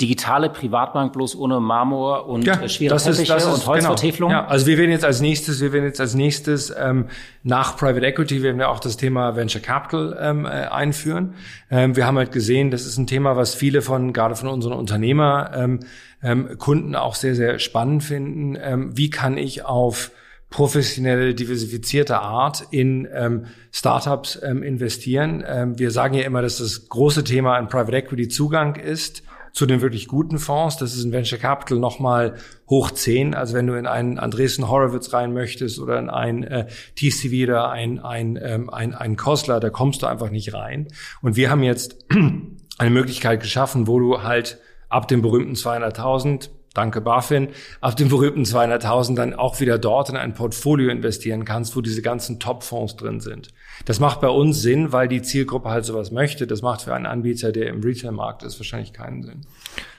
digitale 0.00 0.50
Privatbank 0.50 1.12
bloß 1.12 1.36
ohne 1.36 1.60
Marmor 1.60 2.26
und 2.26 2.44
ja, 2.44 2.60
äh, 2.60 2.68
schwere 2.68 2.94
das 2.94 3.04
Teppiche 3.04 3.22
ist, 3.22 3.30
das 3.30 3.44
ist, 3.44 3.52
und 3.52 3.66
Holzvertäfelung. 3.66 4.30
Genau. 4.30 4.42
Ja, 4.42 4.48
also 4.48 4.66
wir 4.66 4.78
werden 4.78 4.90
jetzt 4.90 5.04
als 5.04 5.20
nächstes, 5.20 5.60
wir 5.60 5.72
werden 5.72 5.84
jetzt 5.84 6.00
als 6.00 6.14
nächstes 6.14 6.74
ähm, 6.76 7.06
nach 7.42 7.76
Private 7.76 8.04
Equity 8.04 8.42
werden 8.42 8.58
wir 8.58 8.70
auch 8.70 8.80
das 8.80 8.96
Thema 8.96 9.36
Venture 9.36 9.60
Capital 9.60 10.18
ähm, 10.20 10.44
äh, 10.44 10.48
einführen. 10.48 11.34
Ähm, 11.70 11.94
wir 11.94 12.06
haben 12.06 12.18
halt 12.18 12.32
gesehen, 12.32 12.70
das 12.70 12.86
ist 12.86 12.98
ein 12.98 13.06
Thema, 13.06 13.36
was 13.36 13.54
viele 13.54 13.82
von 13.82 14.12
gerade 14.12 14.34
von 14.34 14.48
unseren 14.48 14.72
Unternehmer 14.72 15.50
ähm, 15.54 15.80
ähm, 16.22 16.58
Kunden 16.58 16.96
auch 16.96 17.14
sehr 17.14 17.34
sehr 17.34 17.58
spannend 17.58 18.02
finden. 18.02 18.56
Ähm, 18.60 18.96
wie 18.96 19.10
kann 19.10 19.38
ich 19.38 19.64
auf 19.64 20.10
professionelle, 20.50 21.34
diversifizierte 21.34 22.20
Art 22.20 22.66
in 22.70 23.08
ähm, 23.12 23.46
Startups 23.72 24.38
ähm, 24.42 24.62
investieren. 24.62 25.42
Ähm, 25.46 25.78
wir 25.78 25.90
sagen 25.90 26.14
ja 26.14 26.24
immer, 26.24 26.42
dass 26.42 26.58
das 26.58 26.90
große 26.90 27.24
Thema 27.24 27.58
in 27.58 27.68
Private 27.68 27.96
Equity 27.96 28.28
Zugang 28.28 28.76
ist 28.76 29.22
zu 29.52 29.66
den 29.66 29.80
wirklich 29.80 30.08
guten 30.08 30.38
Fonds. 30.38 30.76
Das 30.78 30.94
ist 30.94 31.04
in 31.04 31.12
Venture 31.12 31.38
Capital 31.38 31.78
nochmal 31.78 32.36
hoch 32.68 32.90
zehn. 32.90 33.34
Also 33.34 33.54
wenn 33.54 33.66
du 33.66 33.74
in 33.74 33.86
einen 33.86 34.18
Andresen 34.18 34.68
Horowitz 34.68 35.12
rein 35.12 35.32
möchtest 35.32 35.78
oder 35.78 35.98
in 35.98 36.08
ein 36.08 36.42
äh, 36.42 36.66
TCV 36.96 37.44
oder 37.44 37.70
ein, 37.70 37.98
ein, 38.00 38.38
ähm, 38.42 38.70
ein, 38.70 38.94
ein 38.94 39.16
Kostler, 39.16 39.60
da 39.60 39.70
kommst 39.70 40.02
du 40.02 40.06
einfach 40.06 40.30
nicht 40.30 40.54
rein. 40.54 40.88
Und 41.20 41.36
wir 41.36 41.50
haben 41.50 41.62
jetzt 41.62 42.06
eine 42.78 42.90
Möglichkeit 42.90 43.40
geschaffen, 43.40 43.86
wo 43.86 43.98
du 43.98 44.22
halt 44.22 44.58
ab 44.88 45.08
dem 45.08 45.22
berühmten 45.22 45.54
200.000 45.54 46.48
danke 46.74 47.00
BaFin, 47.00 47.48
auf 47.80 47.94
den 47.94 48.08
berühmten 48.08 48.42
200.000 48.42 49.14
dann 49.14 49.34
auch 49.34 49.60
wieder 49.60 49.78
dort 49.78 50.10
in 50.10 50.16
ein 50.16 50.34
Portfolio 50.34 50.90
investieren 50.90 51.44
kannst, 51.44 51.76
wo 51.76 51.80
diese 51.80 52.02
ganzen 52.02 52.40
Top-Fonds 52.40 52.96
drin 52.96 53.20
sind. 53.20 53.48
Das 53.84 54.00
macht 54.00 54.20
bei 54.20 54.28
uns 54.28 54.62
Sinn, 54.62 54.92
weil 54.92 55.08
die 55.08 55.22
Zielgruppe 55.22 55.70
halt 55.70 55.84
sowas 55.84 56.10
möchte. 56.10 56.46
Das 56.46 56.62
macht 56.62 56.82
für 56.82 56.94
einen 56.94 57.06
Anbieter, 57.06 57.52
der 57.52 57.68
im 57.68 57.82
Retail-Markt 57.82 58.42
ist, 58.42 58.58
wahrscheinlich 58.58 58.92
keinen 58.92 59.22
Sinn. 59.22 59.40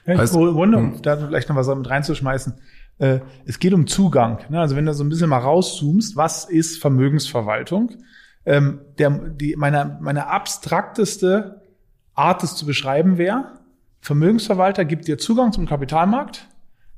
Ja, 0.05 0.21
ich 0.21 0.31
Grunde, 0.31 0.77
um 0.77 1.01
da 1.01 1.17
vielleicht 1.17 1.49
noch 1.49 1.55
was 1.55 1.67
mit 1.67 1.89
reinzuschmeißen. 1.89 2.53
Äh, 2.99 3.19
es 3.45 3.59
geht 3.59 3.73
um 3.73 3.87
Zugang. 3.87 4.39
Ne? 4.49 4.59
Also 4.59 4.75
wenn 4.75 4.85
du 4.85 4.93
so 4.93 5.03
ein 5.03 5.09
bisschen 5.09 5.29
mal 5.29 5.39
rauszoomst, 5.39 6.15
was 6.15 6.45
ist 6.45 6.79
Vermögensverwaltung? 6.79 7.91
Ähm, 8.45 8.81
der, 8.97 9.09
die, 9.09 9.55
meine, 9.55 9.97
meine 10.01 10.27
abstrakteste 10.27 11.61
Art, 12.13 12.43
es 12.43 12.55
zu 12.55 12.65
beschreiben 12.65 13.17
wäre, 13.17 13.59
Vermögensverwalter 14.01 14.83
gibt 14.83 15.07
dir 15.07 15.17
Zugang 15.17 15.53
zum 15.53 15.65
Kapitalmarkt, 15.65 16.49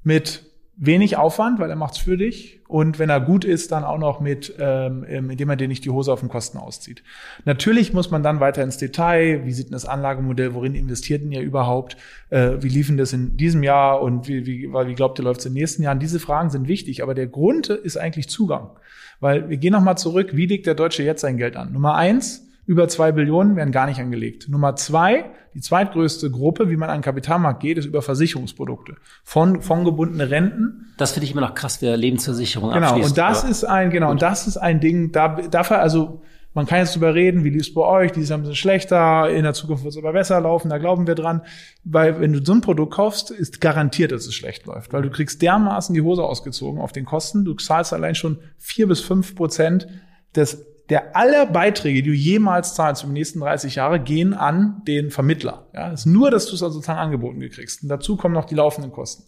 mit 0.05 0.43
wenig 0.77 1.15
Aufwand, 1.17 1.59
weil 1.59 1.69
er 1.69 1.75
macht's 1.75 1.97
für 1.97 2.17
dich. 2.17 2.59
Und 2.67 2.99
wenn 2.99 3.09
er 3.09 3.21
gut 3.21 3.45
ist, 3.45 3.71
dann 3.71 3.83
auch 3.83 3.97
noch 3.97 4.19
mit, 4.19 4.53
ähm, 4.59 5.03
indem 5.03 5.49
er 5.49 5.55
dir 5.55 5.67
nicht 5.67 5.85
die 5.85 5.89
Hose 5.89 6.11
auf 6.11 6.19
den 6.19 6.29
Kosten 6.29 6.57
auszieht. 6.57 7.01
Natürlich 7.45 7.93
muss 7.93 8.11
man 8.11 8.23
dann 8.23 8.39
weiter 8.39 8.61
ins 8.61 8.77
Detail. 8.77 9.45
Wie 9.45 9.53
sieht 9.53 9.67
denn 9.67 9.73
das 9.73 9.85
Anlagemodell? 9.85 10.53
Worin 10.53 10.75
investiert 10.75 11.23
denn 11.23 11.31
ihr 11.31 11.41
überhaupt? 11.41 11.95
Äh, 12.29 12.57
wie 12.59 12.67
liefen 12.67 12.97
das 12.97 13.13
in 13.13 13.37
diesem 13.37 13.63
Jahr? 13.63 14.01
Und 14.01 14.27
wie, 14.27 14.45
wie, 14.45 14.73
wie 14.73 14.95
glaubt 14.95 15.19
ihr, 15.19 15.23
läuft 15.23 15.39
es 15.39 15.45
in 15.45 15.53
den 15.53 15.61
nächsten 15.61 15.83
Jahren? 15.83 15.99
Diese 15.99 16.19
Fragen 16.19 16.49
sind 16.49 16.67
wichtig. 16.67 17.01
Aber 17.03 17.13
der 17.13 17.27
Grund 17.27 17.69
ist 17.69 17.97
eigentlich 17.97 18.27
Zugang. 18.27 18.71
Weil 19.21 19.49
wir 19.49 19.57
gehen 19.57 19.71
nochmal 19.71 19.97
zurück. 19.97 20.35
Wie 20.35 20.45
legt 20.45 20.67
der 20.67 20.75
Deutsche 20.75 21.03
jetzt 21.03 21.21
sein 21.21 21.37
Geld 21.37 21.55
an? 21.55 21.71
Nummer 21.71 21.95
eins, 21.95 22.44
über 22.67 22.87
zwei 22.87 23.11
Billionen 23.11 23.55
werden 23.55 23.71
gar 23.71 23.85
nicht 23.85 23.99
angelegt. 23.99 24.49
Nummer 24.49 24.75
zwei, 24.75 25.25
die 25.53 25.61
zweitgrößte 25.61 26.31
Gruppe, 26.31 26.69
wie 26.69 26.77
man 26.77 26.89
an 26.89 26.97
den 26.97 27.03
Kapitalmarkt 27.03 27.61
geht, 27.61 27.77
ist 27.77 27.85
über 27.85 28.01
Versicherungsprodukte. 28.01 28.95
Von, 29.23 29.61
von 29.61 29.85
gebundene 29.85 30.29
Renten. 30.29 30.93
Das 30.97 31.11
finde 31.11 31.25
ich 31.25 31.31
immer 31.31 31.41
noch 31.41 31.53
krass, 31.53 31.81
wer 31.81 31.95
Lebensversicherung 31.95 32.71
Genau, 32.71 32.87
abschließt. 32.87 33.09
und 33.09 33.17
das 33.17 33.43
ist 33.43 33.63
ein, 33.63 33.91
genau, 33.91 34.11
und 34.11 34.21
das 34.21 34.47
ist 34.47 34.57
ein 34.57 34.79
Ding, 34.79 35.11
da, 35.11 35.41
dafür, 35.49 35.79
also, 35.79 36.21
man 36.55 36.65
kann 36.65 36.79
jetzt 36.79 36.95
drüber 36.95 37.13
reden, 37.13 37.43
wie 37.43 37.49
lief 37.49 37.63
es 37.63 37.73
bei 37.73 37.81
euch, 37.81 38.13
die 38.13 38.21
ist 38.21 38.31
ein 38.31 38.39
bisschen 38.39 38.55
schlechter, 38.55 39.29
in 39.29 39.43
der 39.43 39.53
Zukunft 39.53 39.83
wird 39.83 39.91
es 39.93 39.97
aber 39.97 40.13
besser 40.13 40.39
laufen, 40.39 40.69
da 40.69 40.77
glauben 40.77 41.05
wir 41.05 41.13
dran. 41.13 41.41
Weil 41.83 42.21
wenn 42.21 42.31
du 42.31 42.43
so 42.43 42.53
ein 42.53 42.61
Produkt 42.61 42.93
kaufst, 42.93 43.29
ist 43.29 43.59
garantiert, 43.59 44.13
dass 44.13 44.25
es 44.25 44.33
schlecht 44.33 44.65
läuft. 44.65 44.93
Weil 44.93 45.01
du 45.01 45.09
kriegst 45.09 45.41
dermaßen 45.41 45.93
die 45.93 46.01
Hose 46.01 46.23
ausgezogen 46.23 46.79
auf 46.79 46.93
den 46.93 47.03
Kosten. 47.03 47.43
Du 47.43 47.55
zahlst 47.55 47.91
allein 47.91 48.15
schon 48.15 48.37
vier 48.57 48.87
bis 48.87 49.01
fünf 49.01 49.35
Prozent 49.35 49.87
des 50.33 50.65
der 50.89 51.15
aller 51.15 51.45
Beiträge, 51.47 52.03
die 52.03 52.09
du 52.09 52.15
jemals 52.15 52.75
zahlst 52.75 53.03
über 53.03 53.13
die 53.13 53.19
nächsten 53.19 53.39
30 53.39 53.75
Jahre, 53.75 53.99
gehen 53.99 54.33
an 54.33 54.83
den 54.87 55.09
Vermittler. 55.09 55.67
Ja, 55.73 55.89
das 55.89 56.01
ist 56.01 56.05
nur, 56.05 56.29
dass 56.29 56.45
du 56.45 56.55
es 56.55 56.61
also 56.61 56.75
sozusagen 56.75 56.99
angeboten 56.99 57.39
gekriegst. 57.39 57.83
Und 57.83 57.89
dazu 57.89 58.17
kommen 58.17 58.33
noch 58.33 58.45
die 58.45 58.55
laufenden 58.55 58.91
Kosten. 58.91 59.23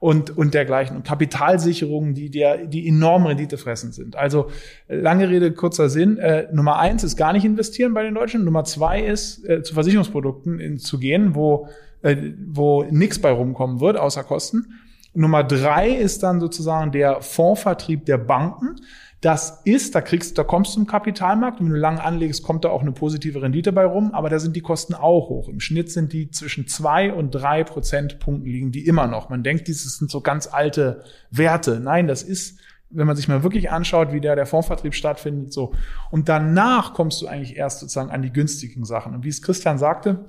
und, 0.00 0.36
und 0.36 0.54
dergleichen. 0.54 0.96
Und 0.96 1.06
Kapitalsicherungen, 1.06 2.14
die, 2.14 2.30
die, 2.30 2.44
die 2.66 2.88
enorm 2.88 3.26
renditefressend 3.26 3.94
sind. 3.94 4.16
Also 4.16 4.50
lange 4.88 5.28
Rede, 5.28 5.52
kurzer 5.52 5.88
Sinn. 5.88 6.18
Äh, 6.18 6.48
Nummer 6.52 6.78
eins 6.78 7.04
ist 7.04 7.16
gar 7.16 7.32
nicht 7.32 7.44
investieren 7.44 7.94
bei 7.94 8.02
den 8.02 8.14
Deutschen. 8.14 8.44
Nummer 8.44 8.64
zwei 8.64 9.00
ist, 9.00 9.48
äh, 9.48 9.62
zu 9.62 9.74
Versicherungsprodukten 9.74 10.60
in, 10.60 10.78
zu 10.78 10.98
gehen, 10.98 11.34
wo, 11.34 11.68
äh, 12.02 12.16
wo 12.46 12.84
nichts 12.84 13.18
bei 13.20 13.30
rumkommen 13.30 13.80
wird, 13.80 13.96
außer 13.96 14.24
Kosten. 14.24 14.66
Nummer 15.14 15.44
drei 15.44 15.88
ist 15.88 16.22
dann 16.22 16.40
sozusagen 16.40 16.92
der 16.92 17.22
Fondsvertrieb 17.22 18.04
der 18.04 18.18
Banken. 18.18 18.76
Das 19.22 19.62
ist, 19.64 19.94
da 19.94 20.02
kriegst, 20.02 20.36
da 20.36 20.44
kommst 20.44 20.72
du 20.72 20.74
zum 20.74 20.86
Kapitalmarkt 20.86 21.58
und 21.58 21.66
wenn 21.66 21.72
du 21.72 21.80
lang 21.80 21.98
anlegst, 21.98 22.42
kommt 22.42 22.64
da 22.64 22.68
auch 22.68 22.82
eine 22.82 22.92
positive 22.92 23.40
Rendite 23.40 23.72
bei 23.72 23.86
rum, 23.86 24.12
aber 24.12 24.28
da 24.28 24.38
sind 24.38 24.54
die 24.54 24.60
Kosten 24.60 24.92
auch 24.92 25.30
hoch. 25.30 25.48
Im 25.48 25.58
Schnitt 25.58 25.90
sind 25.90 26.12
die 26.12 26.30
zwischen 26.30 26.68
zwei 26.68 27.12
und 27.12 27.30
drei 27.30 27.64
Prozentpunkten 27.64 28.50
liegen 28.50 28.72
die 28.72 28.86
immer 28.86 29.06
noch. 29.06 29.30
Man 29.30 29.42
denkt, 29.42 29.68
dieses 29.68 29.96
sind 29.96 30.10
so 30.10 30.20
ganz 30.20 30.46
alte 30.46 31.02
Werte. 31.30 31.80
Nein, 31.80 32.08
das 32.08 32.22
ist, 32.22 32.60
wenn 32.90 33.06
man 33.06 33.16
sich 33.16 33.26
mal 33.26 33.42
wirklich 33.42 33.70
anschaut, 33.70 34.12
wie 34.12 34.20
der, 34.20 34.36
der 34.36 34.44
Fondsvertrieb 34.44 34.94
stattfindet, 34.94 35.50
so. 35.50 35.72
Und 36.10 36.28
danach 36.28 36.92
kommst 36.92 37.22
du 37.22 37.26
eigentlich 37.26 37.56
erst 37.56 37.80
sozusagen 37.80 38.10
an 38.10 38.20
die 38.20 38.32
günstigen 38.32 38.84
Sachen. 38.84 39.14
Und 39.14 39.24
wie 39.24 39.30
es 39.30 39.40
Christian 39.40 39.78
sagte, 39.78 40.28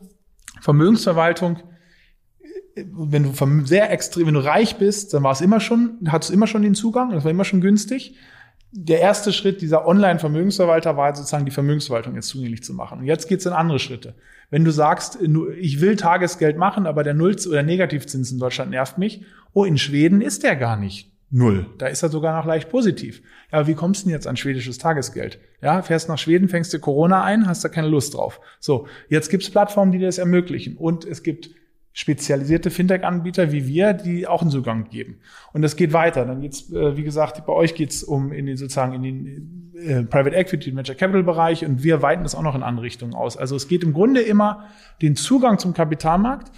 Vermögensverwaltung, 0.61 1.59
wenn 2.75 3.23
du 3.23 3.65
sehr 3.65 3.91
extrem, 3.91 4.27
wenn 4.27 4.33
du 4.33 4.39
reich 4.39 4.77
bist, 4.77 5.13
dann 5.13 5.23
war 5.23 5.33
es 5.33 5.41
immer 5.41 5.59
schon, 5.59 5.97
hattest 6.07 6.31
immer 6.31 6.47
schon 6.47 6.61
den 6.61 6.75
Zugang, 6.75 7.11
das 7.11 7.25
war 7.25 7.31
immer 7.31 7.43
schon 7.43 7.59
günstig 7.59 8.15
der 8.71 8.99
erste 8.99 9.31
Schritt 9.31 9.61
dieser 9.61 9.87
Online-Vermögensverwalter 9.87 10.97
war 10.97 11.15
sozusagen 11.15 11.45
die 11.45 11.51
Vermögensverwaltung 11.51 12.15
jetzt 12.15 12.27
zugänglich 12.27 12.63
zu 12.63 12.73
machen. 12.73 12.99
Und 12.99 13.05
jetzt 13.05 13.27
geht's 13.27 13.45
in 13.45 13.53
andere 13.53 13.79
Schritte. 13.79 14.15
Wenn 14.49 14.65
du 14.65 14.71
sagst, 14.71 15.19
ich 15.59 15.81
will 15.81 15.95
Tagesgeld 15.95 16.57
machen, 16.57 16.85
aber 16.85 17.03
der 17.03 17.13
Null- 17.13 17.37
oder 17.49 17.63
Negativzins 17.63 18.31
in 18.31 18.39
Deutschland 18.39 18.71
nervt 18.71 18.97
mich, 18.97 19.25
oh, 19.53 19.65
in 19.65 19.77
Schweden 19.77 20.21
ist 20.21 20.43
der 20.43 20.55
gar 20.55 20.77
nicht 20.77 21.11
null. 21.29 21.65
Da 21.77 21.87
ist 21.87 22.03
er 22.03 22.09
sogar 22.09 22.37
noch 22.37 22.45
leicht 22.45 22.69
positiv. 22.69 23.21
Ja, 23.51 23.59
aber 23.59 23.67
wie 23.67 23.73
kommst 23.73 24.01
du 24.01 24.05
denn 24.05 24.13
jetzt 24.13 24.27
an 24.27 24.37
schwedisches 24.37 24.77
Tagesgeld? 24.77 25.39
Ja, 25.61 25.81
fährst 25.81 26.07
nach 26.07 26.17
Schweden, 26.17 26.47
fängst 26.47 26.73
du 26.73 26.79
Corona 26.79 27.23
ein, 27.23 27.47
hast 27.47 27.63
da 27.63 27.69
keine 27.69 27.89
Lust 27.89 28.13
drauf. 28.13 28.39
So, 28.59 28.87
jetzt 29.09 29.29
gibt's 29.29 29.49
Plattformen, 29.49 29.91
die 29.91 29.97
dir 29.99 30.05
das 30.05 30.17
ermöglichen. 30.17 30.77
Und 30.77 31.05
es 31.05 31.23
gibt 31.23 31.49
spezialisierte 31.97 32.69
Fintech-Anbieter 32.69 33.51
wie 33.51 33.65
wir, 33.65 33.93
die 33.93 34.27
auch 34.27 34.43
einen 34.43 34.51
Zugang 34.51 34.87
geben. 34.87 35.17
Und 35.51 35.63
das 35.63 35.75
geht 35.75 35.93
weiter. 35.93 36.25
Dann 36.25 36.41
geht's, 36.41 36.71
äh, 36.71 36.95
wie 36.95 37.01
gesagt, 37.01 37.43
bei 37.43 37.53
euch 37.53 37.73
geht's 37.73 38.03
um 38.03 38.31
in 38.31 38.45
den 38.45 38.55
sozusagen 38.55 38.93
in 38.93 39.01
den 39.01 39.73
äh, 39.75 40.03
Private 40.03 40.35
Equity, 40.35 40.75
Venture 40.75 40.93
Capital 40.93 41.23
Bereich 41.23 41.65
und 41.65 41.81
wir 41.81 42.03
weiten 42.03 42.21
das 42.21 42.35
auch 42.35 42.43
noch 42.43 42.53
in 42.53 42.61
andere 42.61 42.85
Richtungen 42.85 43.15
aus. 43.15 43.35
Also 43.35 43.55
es 43.55 43.67
geht 43.67 43.83
im 43.83 43.93
Grunde 43.93 44.21
immer, 44.21 44.67
den 45.01 45.15
Zugang 45.15 45.57
zum 45.57 45.73
Kapitalmarkt 45.73 46.51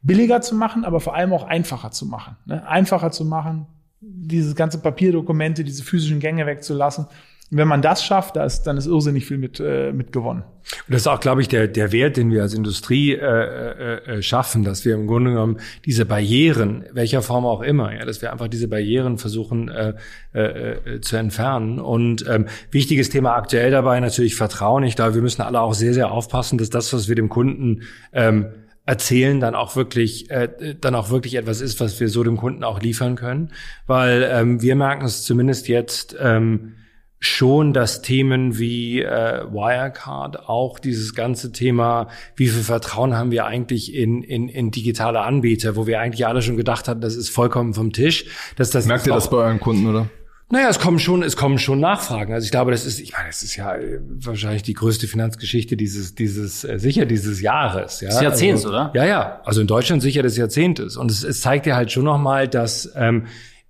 billiger 0.00 0.40
zu 0.40 0.54
machen, 0.54 0.86
aber 0.86 1.00
vor 1.00 1.14
allem 1.14 1.34
auch 1.34 1.44
einfacher 1.44 1.90
zu 1.90 2.06
machen. 2.06 2.38
Ne? 2.46 2.66
Einfacher 2.66 3.10
zu 3.10 3.26
machen, 3.26 3.66
diese 4.00 4.54
ganze 4.54 4.78
Papierdokumente, 4.78 5.62
diese 5.62 5.84
physischen 5.84 6.20
Gänge 6.20 6.46
wegzulassen 6.46 7.06
wenn 7.50 7.68
man 7.68 7.80
das 7.80 8.04
schafft, 8.04 8.36
da 8.36 8.44
ist, 8.44 8.64
dann 8.64 8.76
ist 8.76 8.86
irrsinnig 8.86 9.24
viel 9.26 9.38
mit, 9.38 9.60
äh, 9.60 9.92
mit 9.92 10.12
gewonnen. 10.12 10.42
Und 10.42 10.92
das 10.92 11.02
ist 11.02 11.06
auch, 11.06 11.20
glaube 11.20 11.42
ich, 11.42 11.48
der, 11.48 11.68
der 11.68 11.92
Wert, 11.92 12.16
den 12.16 12.32
wir 12.32 12.42
als 12.42 12.54
Industrie 12.54 13.12
äh, 13.12 13.18
äh, 13.20 14.16
äh, 14.16 14.22
schaffen, 14.22 14.64
dass 14.64 14.84
wir 14.84 14.94
im 14.94 15.06
Grunde 15.06 15.30
genommen 15.30 15.58
diese 15.84 16.04
Barrieren, 16.06 16.84
welcher 16.92 17.22
Form 17.22 17.46
auch 17.46 17.62
immer, 17.62 17.94
ja, 17.94 18.04
dass 18.04 18.20
wir 18.20 18.32
einfach 18.32 18.48
diese 18.48 18.66
Barrieren 18.66 19.18
versuchen 19.18 19.68
äh, 19.68 19.94
äh, 20.34 20.40
äh, 20.40 21.00
zu 21.00 21.16
entfernen. 21.16 21.78
Und 21.78 22.26
ähm, 22.28 22.46
wichtiges 22.72 23.10
Thema 23.10 23.36
aktuell 23.36 23.70
dabei 23.70 24.00
natürlich 24.00 24.34
Vertrauen. 24.34 24.82
Ich 24.82 24.96
glaube, 24.96 25.14
wir 25.14 25.22
müssen 25.22 25.42
alle 25.42 25.60
auch 25.60 25.74
sehr, 25.74 25.94
sehr 25.94 26.10
aufpassen, 26.10 26.58
dass 26.58 26.70
das, 26.70 26.92
was 26.92 27.06
wir 27.06 27.14
dem 27.14 27.28
Kunden 27.28 27.82
ähm, 28.12 28.46
erzählen 28.86 29.40
dann 29.40 29.54
auch 29.54 29.74
wirklich 29.74 30.30
äh, 30.30 30.76
dann 30.80 30.94
auch 30.94 31.10
wirklich 31.10 31.34
etwas 31.34 31.60
ist, 31.60 31.80
was 31.80 31.98
wir 31.98 32.08
so 32.08 32.22
dem 32.22 32.36
Kunden 32.36 32.62
auch 32.62 32.80
liefern 32.80 33.16
können, 33.16 33.50
weil 33.86 34.28
ähm, 34.32 34.62
wir 34.62 34.76
merken 34.76 35.04
es 35.04 35.24
zumindest 35.24 35.66
jetzt 35.66 36.16
ähm, 36.20 36.74
schon, 37.18 37.72
dass 37.72 38.02
Themen 38.02 38.58
wie 38.58 39.02
äh, 39.02 39.44
Wirecard, 39.50 40.48
auch 40.48 40.78
dieses 40.78 41.14
ganze 41.14 41.52
Thema, 41.52 42.08
wie 42.36 42.48
viel 42.48 42.62
Vertrauen 42.62 43.16
haben 43.16 43.30
wir 43.30 43.46
eigentlich 43.46 43.94
in, 43.94 44.22
in, 44.22 44.48
in 44.48 44.70
digitale 44.70 45.20
Anbieter, 45.20 45.76
wo 45.76 45.86
wir 45.86 46.00
eigentlich 46.00 46.26
alle 46.26 46.42
schon 46.42 46.56
gedacht 46.56 46.88
hatten, 46.88 47.00
das 47.00 47.16
ist 47.16 47.30
vollkommen 47.30 47.74
vom 47.74 47.92
Tisch. 47.92 48.26
Dass 48.56 48.70
das 48.70 48.86
Merkt 48.86 49.06
ihr 49.06 49.14
das 49.14 49.30
bei 49.30 49.38
euren 49.38 49.60
Kunden, 49.60 49.86
oder? 49.86 50.08
Naja, 50.48 50.68
es 50.68 50.78
kommen 50.78 51.00
schon, 51.00 51.24
es 51.24 51.36
kommen 51.36 51.58
schon 51.58 51.80
Nachfragen. 51.80 52.32
Also 52.32 52.44
ich 52.44 52.52
glaube, 52.52 52.70
das 52.70 52.86
ist, 52.86 53.00
ich 53.00 53.12
meine, 53.12 53.28
es 53.28 53.42
ist 53.42 53.56
ja 53.56 53.74
äh, 53.74 53.98
wahrscheinlich 54.00 54.62
die 54.62 54.74
größte 54.74 55.08
Finanzgeschichte 55.08 55.76
dieses, 55.76 56.14
dieses, 56.14 56.62
äh, 56.62 56.78
sicher 56.78 57.04
dieses 57.04 57.40
Jahres. 57.40 58.00
Ja? 58.00 58.10
Des 58.10 58.20
Jahrzehnts, 58.20 58.64
also, 58.64 58.68
oder? 58.68 58.92
Ja, 58.94 59.04
ja. 59.06 59.40
Also 59.44 59.60
in 59.60 59.66
Deutschland 59.66 60.02
sicher 60.02 60.22
des 60.22 60.36
Jahrzehntes. 60.36 60.96
Und 60.96 61.10
es, 61.10 61.24
es 61.24 61.40
zeigt 61.40 61.66
ja 61.66 61.74
halt 61.74 61.90
schon 61.90 62.04
nochmal, 62.04 62.46
dass 62.46 62.92
ähm, 62.94 63.24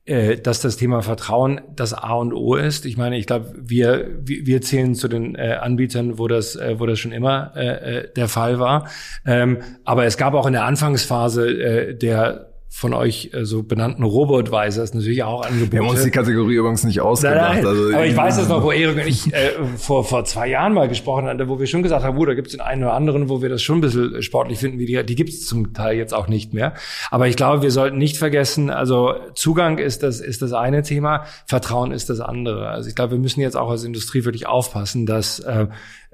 äh, 0.07 0.37
dass 0.37 0.61
das 0.61 0.77
Thema 0.77 1.03
Vertrauen 1.03 1.61
das 1.75 1.93
A 1.93 2.15
und 2.15 2.33
O 2.33 2.55
ist. 2.55 2.87
Ich 2.87 2.97
meine, 2.97 3.19
ich 3.19 3.27
glaube, 3.27 3.53
wir, 3.59 4.09
wir 4.23 4.63
zählen 4.63 4.95
zu 4.95 5.09
den 5.09 5.35
äh, 5.35 5.59
Anbietern, 5.61 6.19
wo 6.19 6.29
das, 6.29 6.57
äh, 6.57 6.79
wo 6.79 6.87
das 6.87 6.99
schon 6.99 7.13
immer 7.13 7.53
äh, 7.57 7.67
äh 7.99 8.13
der 8.15 8.29
Fall 8.29 8.59
war. 8.59 8.89
Ähm, 9.27 9.59
aber 9.85 10.05
es 10.05 10.17
gab 10.17 10.35
auch 10.35 10.47
in 10.47 10.53
der 10.53 10.65
Anfangsphase 10.65 11.49
äh, 11.49 11.95
der 11.95 12.56
von 12.69 12.93
euch 12.93 13.31
äh, 13.33 13.45
so 13.45 13.63
benannten 13.63 14.03
Robo-Advisors 14.03 14.93
natürlich 14.93 15.23
auch 15.23 15.43
Angebote. 15.43 15.73
Wir 15.73 15.81
haben 15.81 15.89
uns 15.89 16.03
die 16.03 16.11
Kategorie 16.11 16.57
übrigens 16.57 16.85
nicht 16.85 17.01
ausgedacht. 17.01 17.55
Nein, 17.55 17.63
nein. 17.63 17.67
Also, 17.67 17.95
aber 17.95 18.07
ich 18.07 18.17
weiß 18.17 18.37
das 18.37 18.49
noch, 18.49 18.63
wo 18.63 18.71
Erik 18.77 18.97
und 18.97 19.07
ich 19.07 19.33
äh, 19.33 19.53
vor, 19.77 20.05
vor 20.05 20.25
zwei 20.25 20.49
Jahren 20.49 20.75
mal 20.75 20.89
gesprochen 20.89 21.27
hatten, 21.27 21.49
wo 21.49 21.59
wir 21.59 21.67
schon 21.67 21.83
gesagt 21.83 22.05
haben, 22.05 22.19
wo, 22.19 22.25
da 22.27 22.35
gibt 22.35 22.49
es 22.49 22.53
den 22.53 22.61
einen 22.61 22.83
oder 22.83 22.93
anderen, 22.93 23.29
wo 23.29 23.41
wir 23.41 23.49
das 23.49 23.63
schon 23.63 23.79
ein 23.79 23.81
bisschen 23.81 24.23
sportlich 24.23 24.59
finden, 24.59 24.79
wie 24.79 24.87
die, 24.87 25.03
die 25.05 25.15
gibt 25.15 25.31
es 25.31 25.47
zum 25.47 25.73
Teil 25.73 25.97
jetzt 25.97 26.13
auch 26.13 26.29
nicht 26.29 26.53
mehr. 26.53 26.75
Aber 27.11 27.29
ich 27.29 27.37
glaube, 27.37 27.63
wir 27.63 27.71
sollten 27.71 27.99
nicht 27.99 28.19
vergessen, 28.19 28.69
also 28.69 29.15
Zugang 29.35 29.79
ist 29.79 30.03
das, 30.03 30.21
ist 30.21 30.43
das 30.43 30.53
eine 30.53 30.83
Thema, 30.83 31.25
Vertrauen 31.47 31.93
ist 31.93 32.11
das 32.11 32.21
andere. 32.21 32.69
Also 32.69 32.89
ich 32.89 32.95
glaube, 32.95 33.13
wir 33.13 33.19
müssen 33.19 33.41
jetzt 33.41 33.57
auch 33.57 33.71
als 33.71 33.85
Industrie 33.85 34.25
wirklich 34.25 34.47
aufpassen, 34.47 35.07
dass 35.07 35.39
äh, 35.41 35.67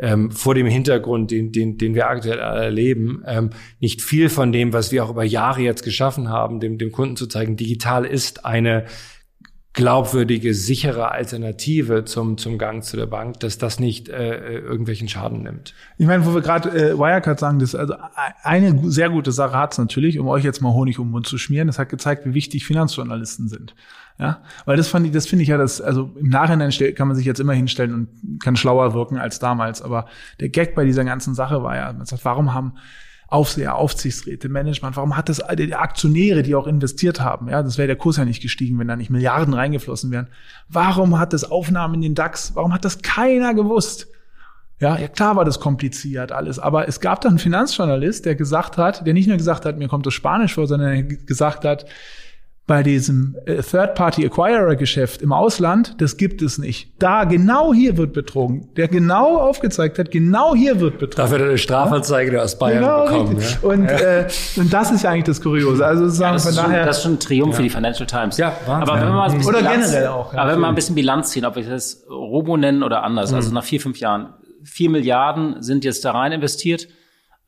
ähm, 0.03 0.33
vor 0.33 0.55
dem 0.55 0.67
Hintergrund, 0.67 1.31
den, 1.31 1.53
den, 1.53 1.79
den 1.79 1.95
wir 1.95 2.09
aktuell 2.09 2.41
erleben, 2.41 3.23
ähm, 3.25 3.51
nicht 3.79 4.03
viel 4.03 4.29
von 4.29 4.51
dem, 4.53 4.73
was 4.73 4.91
wir 4.91 5.05
auch 5.05 5.11
über 5.11 5.23
Jahre 5.23 5.63
jetzt 5.63 5.85
geschaffen 5.85 6.29
haben, 6.29 6.59
dem, 6.59 6.77
dem 6.77 6.91
Kunden 6.91 7.17
zu 7.17 7.29
zeigen, 7.29 7.57
digital 7.57 8.05
ist 8.05 8.45
eine 8.45 8.85
glaubwürdige, 9.75 10.53
sichere 10.53 11.13
Alternative 11.13 12.05
zum, 12.05 12.37
zum 12.37 12.59
Gang 12.59 12.85
zu 12.85 12.97
der 12.97 13.07
Bank, 13.07 13.41
dass 13.41 13.57
das 13.57 13.81
nicht 13.81 14.09
äh, 14.11 14.59
irgendwelchen 14.59 15.09
Schaden 15.09 15.45
nimmt. 15.45 15.73
Ich 15.97 16.07
meine, 16.07 16.27
wo 16.27 16.35
wir 16.35 16.43
gerade 16.43 16.69
äh, 16.69 16.99
Wirecard 16.99 17.39
sagen, 17.39 17.59
das 17.59 17.75
also 17.75 17.95
eine 18.43 18.91
sehr 18.91 19.09
gute 19.09 19.33
Sache 19.33 19.57
hat's 19.57 19.79
natürlich, 19.79 20.19
um 20.19 20.29
euch 20.29 20.45
jetzt 20.45 20.61
mal 20.61 20.75
Honig 20.75 20.99
um 20.99 21.07
den 21.07 21.13
Mund 21.13 21.27
zu 21.27 21.39
schmieren. 21.39 21.69
Das 21.69 21.79
hat 21.79 21.89
gezeigt, 21.89 22.27
wie 22.27 22.35
wichtig 22.35 22.67
Finanzjournalisten 22.67 23.49
sind. 23.49 23.75
Ja, 24.19 24.43
weil 24.67 24.77
das 24.77 24.89
fand 24.89 25.07
ich, 25.07 25.13
das 25.13 25.27
finde 25.27 25.43
ich 25.43 25.49
ja, 25.49 25.57
das, 25.57 25.81
also 25.81 26.11
im 26.17 26.29
Nachhinein 26.29 26.71
kann 26.95 27.09
man 27.09 27.17
sich 27.17 27.27
jetzt 27.27 27.41
immer 27.41 27.55
hinstellen 27.55 27.95
und 27.95 28.41
kann 28.43 28.57
schlauer 28.57 28.95
wirken 28.95 29.17
als 29.17 29.39
damals. 29.39 29.83
Aber 29.83 30.07
der 30.39 30.49
Gag 30.49 30.75
bei 30.75 30.85
dieser 30.85 31.05
ganzen 31.05 31.35
Sache 31.35 31.63
war 31.63 31.77
ja, 31.77 31.93
man 31.93 32.07
sagt, 32.07 32.25
warum 32.25 32.55
haben 32.55 32.75
Aufseher, 33.33 33.77
Aufsichtsräte, 33.77 34.51
Management, 34.51 34.97
warum 34.97 35.17
hat 35.17 35.31
das 35.31 35.43
die 35.57 35.75
Aktionäre, 35.75 36.43
die 36.43 36.55
auch 36.55 36.67
investiert 36.67 37.23
haben, 37.23 37.49
ja, 37.49 37.63
das 37.63 37.79
wäre 37.79 37.87
der 37.87 37.97
Kurs 37.97 38.19
ja 38.19 38.27
nicht 38.27 38.43
gestiegen, 38.43 38.79
wenn 38.79 38.89
da 38.89 38.95
nicht 38.95 39.09
Milliarden 39.09 39.55
reingeflossen 39.55 40.11
wären. 40.11 40.29
Warum 40.69 41.19
hat 41.19 41.33
das 41.33 41.51
Aufnahmen 41.51 41.95
in 41.95 42.03
den 42.03 42.15
DAX? 42.15 42.55
Warum 42.55 42.75
hat 42.75 42.85
das 42.85 43.01
keiner 43.01 43.55
gewusst? 43.55 44.09
Ja, 44.81 44.99
ja, 44.99 45.09
klar 45.09 45.37
war 45.37 45.47
das 45.47 45.61
kompliziert 45.61 46.31
alles, 46.31 46.59
aber 46.59 46.89
es 46.89 47.01
gab 47.01 47.23
da 47.23 47.29
einen 47.29 47.39
Finanzjournalist, 47.39 48.27
der 48.27 48.35
gesagt 48.35 48.77
hat, 48.77 49.07
der 49.07 49.15
nicht 49.15 49.29
nur 49.29 49.39
gesagt 49.39 49.65
hat, 49.65 49.79
mir 49.79 49.89
kommt 49.89 50.05
das 50.05 50.13
Spanisch 50.13 50.55
vor, 50.55 50.67
sondern 50.67 50.91
der 50.91 51.03
gesagt 51.05 51.65
hat, 51.65 51.87
bei 52.67 52.85
diesem 52.85 53.37
äh, 53.45 53.57
Third-Party-Acquirer-Geschäft 53.57 55.21
im 55.21 55.33
Ausland, 55.33 56.01
das 56.01 56.17
gibt 56.17 56.43
es 56.43 56.59
nicht. 56.59 56.93
Da, 57.01 57.25
genau 57.25 57.75
hier 57.75 57.97
wird 57.97 58.13
betrogen. 58.13 58.69
Der 58.77 58.87
genau 58.87 59.37
aufgezeigt 59.39 59.99
hat, 59.99 60.13
genau 60.13 60.55
hier 60.55 60.79
wird 60.79 60.99
betrogen. 60.99 61.17
Dafür 61.17 61.39
hat 61.39 61.43
er 61.43 61.49
eine 61.49 61.59
Strafanzeige 61.59 62.37
ja? 62.37 62.43
aus 62.43 62.59
Bayern 62.59 62.83
genau, 62.83 63.05
bekommen. 63.05 63.41
Ja? 63.41 63.69
Und, 63.69 63.85
ja. 63.85 64.21
Äh, 64.21 64.29
und 64.57 64.73
das 64.73 64.93
ist 64.93 65.03
ja 65.03 65.11
eigentlich 65.11 65.25
das 65.25 65.41
Kuriose. 65.41 65.85
Also 65.85 66.05
sozusagen 66.05 66.35
das, 66.35 66.43
von 66.45 66.51
ist 66.51 66.59
daher, 66.59 66.79
schon, 66.79 66.87
das 66.87 66.97
ist 66.97 67.03
schon 67.03 67.13
ein 67.15 67.21
Triumph 67.21 67.57
für 67.57 67.63
die 67.63 67.71
Financial 67.71 68.07
Times. 68.07 68.39
Ja, 68.39 68.57
Wahnsinn. 68.65 68.89
Aber 68.89 69.01
wenn 69.01 69.09
wir 69.09 69.13
mal 69.13 69.29
ein 69.29 69.37
bisschen 69.37 69.49
oder 69.49 69.59
Bilanz, 69.59 69.91
generell 69.91 70.09
auch. 70.09 70.33
aber 70.33 70.43
wenn 70.43 70.57
wir 70.57 70.61
mal 70.61 70.69
ein 70.69 70.75
bisschen 70.77 70.95
Bilanz 70.95 71.31
ziehen, 71.31 71.45
ob 71.45 71.57
wir 71.57 71.65
das 71.65 72.05
Robo 72.09 72.57
nennen 72.57 72.85
oder 72.85 73.03
anders, 73.03 73.31
mhm. 73.33 73.37
also 73.37 73.53
nach 73.53 73.65
vier, 73.65 73.81
fünf 73.81 73.99
Jahren, 73.99 74.35
vier 74.63 74.89
Milliarden 74.89 75.63
sind 75.63 75.85
jetzt 75.85 76.05
da 76.05 76.13
rein 76.13 76.31
investiert. 76.31 76.87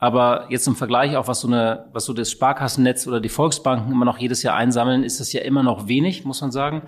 Aber 0.05 0.45
jetzt 0.51 0.67
im 0.67 0.77
Vergleich 0.77 1.17
auch, 1.17 1.29
was 1.29 1.41
so 1.41 1.49
eine, 1.49 1.87
was 1.95 2.05
so 2.05 2.13
das 2.13 2.31
Sparkassennetz 2.31 3.07
oder 3.07 3.23
die 3.23 3.31
Volksbanken 3.31 3.91
immer 3.91 4.05
noch 4.05 4.19
jedes 4.19 4.43
Jahr 4.43 4.55
einsammeln, 4.55 5.03
ist 5.03 5.19
das 5.19 5.33
ja 5.33 5.41
immer 5.41 5.63
noch 5.63 5.89
wenig, 5.89 6.27
muss 6.27 6.43
man 6.43 6.53
sagen. 6.53 6.83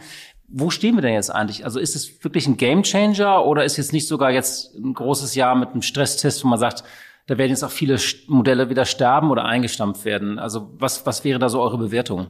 Wo 0.49 0.69
stehen 0.69 0.97
wir 0.97 1.01
denn 1.01 1.15
jetzt 1.15 1.31
eigentlich? 1.31 1.65
Also 1.65 1.81
ist 1.81 1.97
es 1.97 2.23
wirklich 2.23 2.47
ein 2.47 2.59
Gamechanger 2.59 3.47
oder 3.47 3.65
ist 3.65 3.79
jetzt 3.79 3.95
nicht 3.95 4.07
sogar 4.07 4.33
jetzt 4.33 4.75
ein 4.75 4.93
großes 4.93 5.35
Jahr 5.35 5.55
mit 5.55 5.71
einem 5.71 5.81
Stresstest, 5.81 6.45
wo 6.45 6.49
man 6.49 6.59
sagt, 6.59 6.85
da 7.27 7.39
werden 7.39 7.53
jetzt 7.53 7.65
auch 7.65 7.71
viele 7.71 7.97
Modelle 8.27 8.69
wieder 8.69 8.85
sterben 8.85 9.31
oder 9.31 9.47
eingestampft 9.47 10.05
werden? 10.05 10.39
Also 10.39 10.69
was, 10.79 11.07
was 11.07 11.25
wäre 11.25 11.39
da 11.39 11.49
so 11.49 11.63
eure 11.63 11.79
Bewertung? 11.79 12.27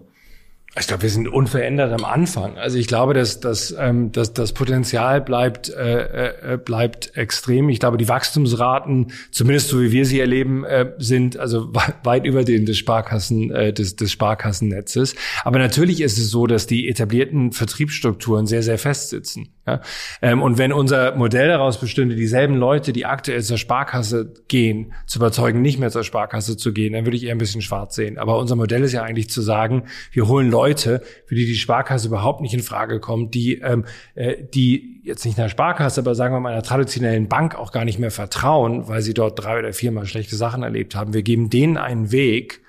Ich 0.78 0.86
glaube, 0.86 1.04
wir 1.04 1.10
sind 1.10 1.26
unverändert 1.26 1.90
am 1.92 2.04
Anfang. 2.04 2.58
Also 2.58 2.76
ich 2.76 2.86
glaube, 2.86 3.14
dass, 3.14 3.40
dass, 3.40 3.74
ähm, 3.78 4.12
dass 4.12 4.34
das 4.34 4.52
Potenzial 4.52 5.22
bleibt, 5.22 5.70
äh, 5.70 6.54
äh, 6.54 6.58
bleibt 6.58 7.16
extrem. 7.16 7.70
Ich 7.70 7.80
glaube, 7.80 7.96
die 7.96 8.08
Wachstumsraten, 8.08 9.12
zumindest 9.30 9.68
so 9.68 9.80
wie 9.80 9.90
wir 9.90 10.04
sie 10.04 10.20
erleben, 10.20 10.64
äh, 10.64 10.92
sind 10.98 11.38
also 11.38 11.72
weit 12.04 12.26
über 12.26 12.44
den 12.44 12.66
des 12.66 12.76
Sparkassen, 12.76 13.50
äh, 13.52 13.72
des, 13.72 13.96
des 13.96 14.12
Sparkassennetzes. 14.12 15.14
Aber 15.44 15.58
natürlich 15.58 16.02
ist 16.02 16.18
es 16.18 16.30
so, 16.30 16.46
dass 16.46 16.66
die 16.66 16.88
etablierten 16.88 17.52
Vertriebsstrukturen 17.52 18.46
sehr, 18.46 18.62
sehr 18.62 18.78
fest 18.78 19.08
sitzen. 19.08 19.55
Ja? 19.66 19.80
Ähm, 20.22 20.42
und 20.42 20.58
wenn 20.58 20.72
unser 20.72 21.16
Modell 21.16 21.48
daraus 21.48 21.78
bestünde, 21.78 22.14
dieselben 22.14 22.56
Leute, 22.56 22.92
die 22.92 23.06
aktuell 23.06 23.42
zur 23.42 23.58
Sparkasse 23.58 24.32
gehen, 24.48 24.92
zu 25.06 25.18
überzeugen, 25.18 25.62
nicht 25.62 25.78
mehr 25.78 25.90
zur 25.90 26.04
Sparkasse 26.04 26.56
zu 26.56 26.72
gehen, 26.72 26.92
dann 26.92 27.04
würde 27.04 27.16
ich 27.16 27.24
eher 27.24 27.34
ein 27.34 27.38
bisschen 27.38 27.62
schwarz 27.62 27.94
sehen. 27.94 28.18
Aber 28.18 28.38
unser 28.38 28.56
Modell 28.56 28.82
ist 28.82 28.92
ja 28.92 29.02
eigentlich 29.02 29.30
zu 29.30 29.42
sagen, 29.42 29.84
wir 30.12 30.28
holen 30.28 30.50
Leute 30.50 31.02
für 31.26 31.34
die 31.34 31.46
die 31.46 31.56
Sparkasse 31.56 32.08
überhaupt 32.08 32.40
nicht 32.40 32.54
in 32.54 32.62
Frage 32.62 33.00
kommt, 33.00 33.34
die, 33.34 33.60
ähm, 33.60 33.84
äh, 34.14 34.36
die 34.54 35.00
jetzt 35.04 35.24
nicht 35.24 35.38
einer 35.38 35.48
Sparkasse, 35.48 36.00
aber 36.00 36.14
sagen 36.14 36.34
wir 36.34 36.40
mal 36.40 36.52
einer 36.52 36.62
traditionellen 36.62 37.28
Bank 37.28 37.54
auch 37.54 37.72
gar 37.72 37.84
nicht 37.84 37.98
mehr 37.98 38.10
vertrauen, 38.10 38.88
weil 38.88 39.02
sie 39.02 39.14
dort 39.14 39.42
drei 39.42 39.58
oder 39.58 39.72
viermal 39.72 40.06
schlechte 40.06 40.36
Sachen 40.36 40.62
erlebt 40.62 40.94
haben. 40.94 41.14
Wir 41.14 41.22
geben 41.22 41.50
denen 41.50 41.76
einen 41.76 42.12
Weg, 42.12 42.62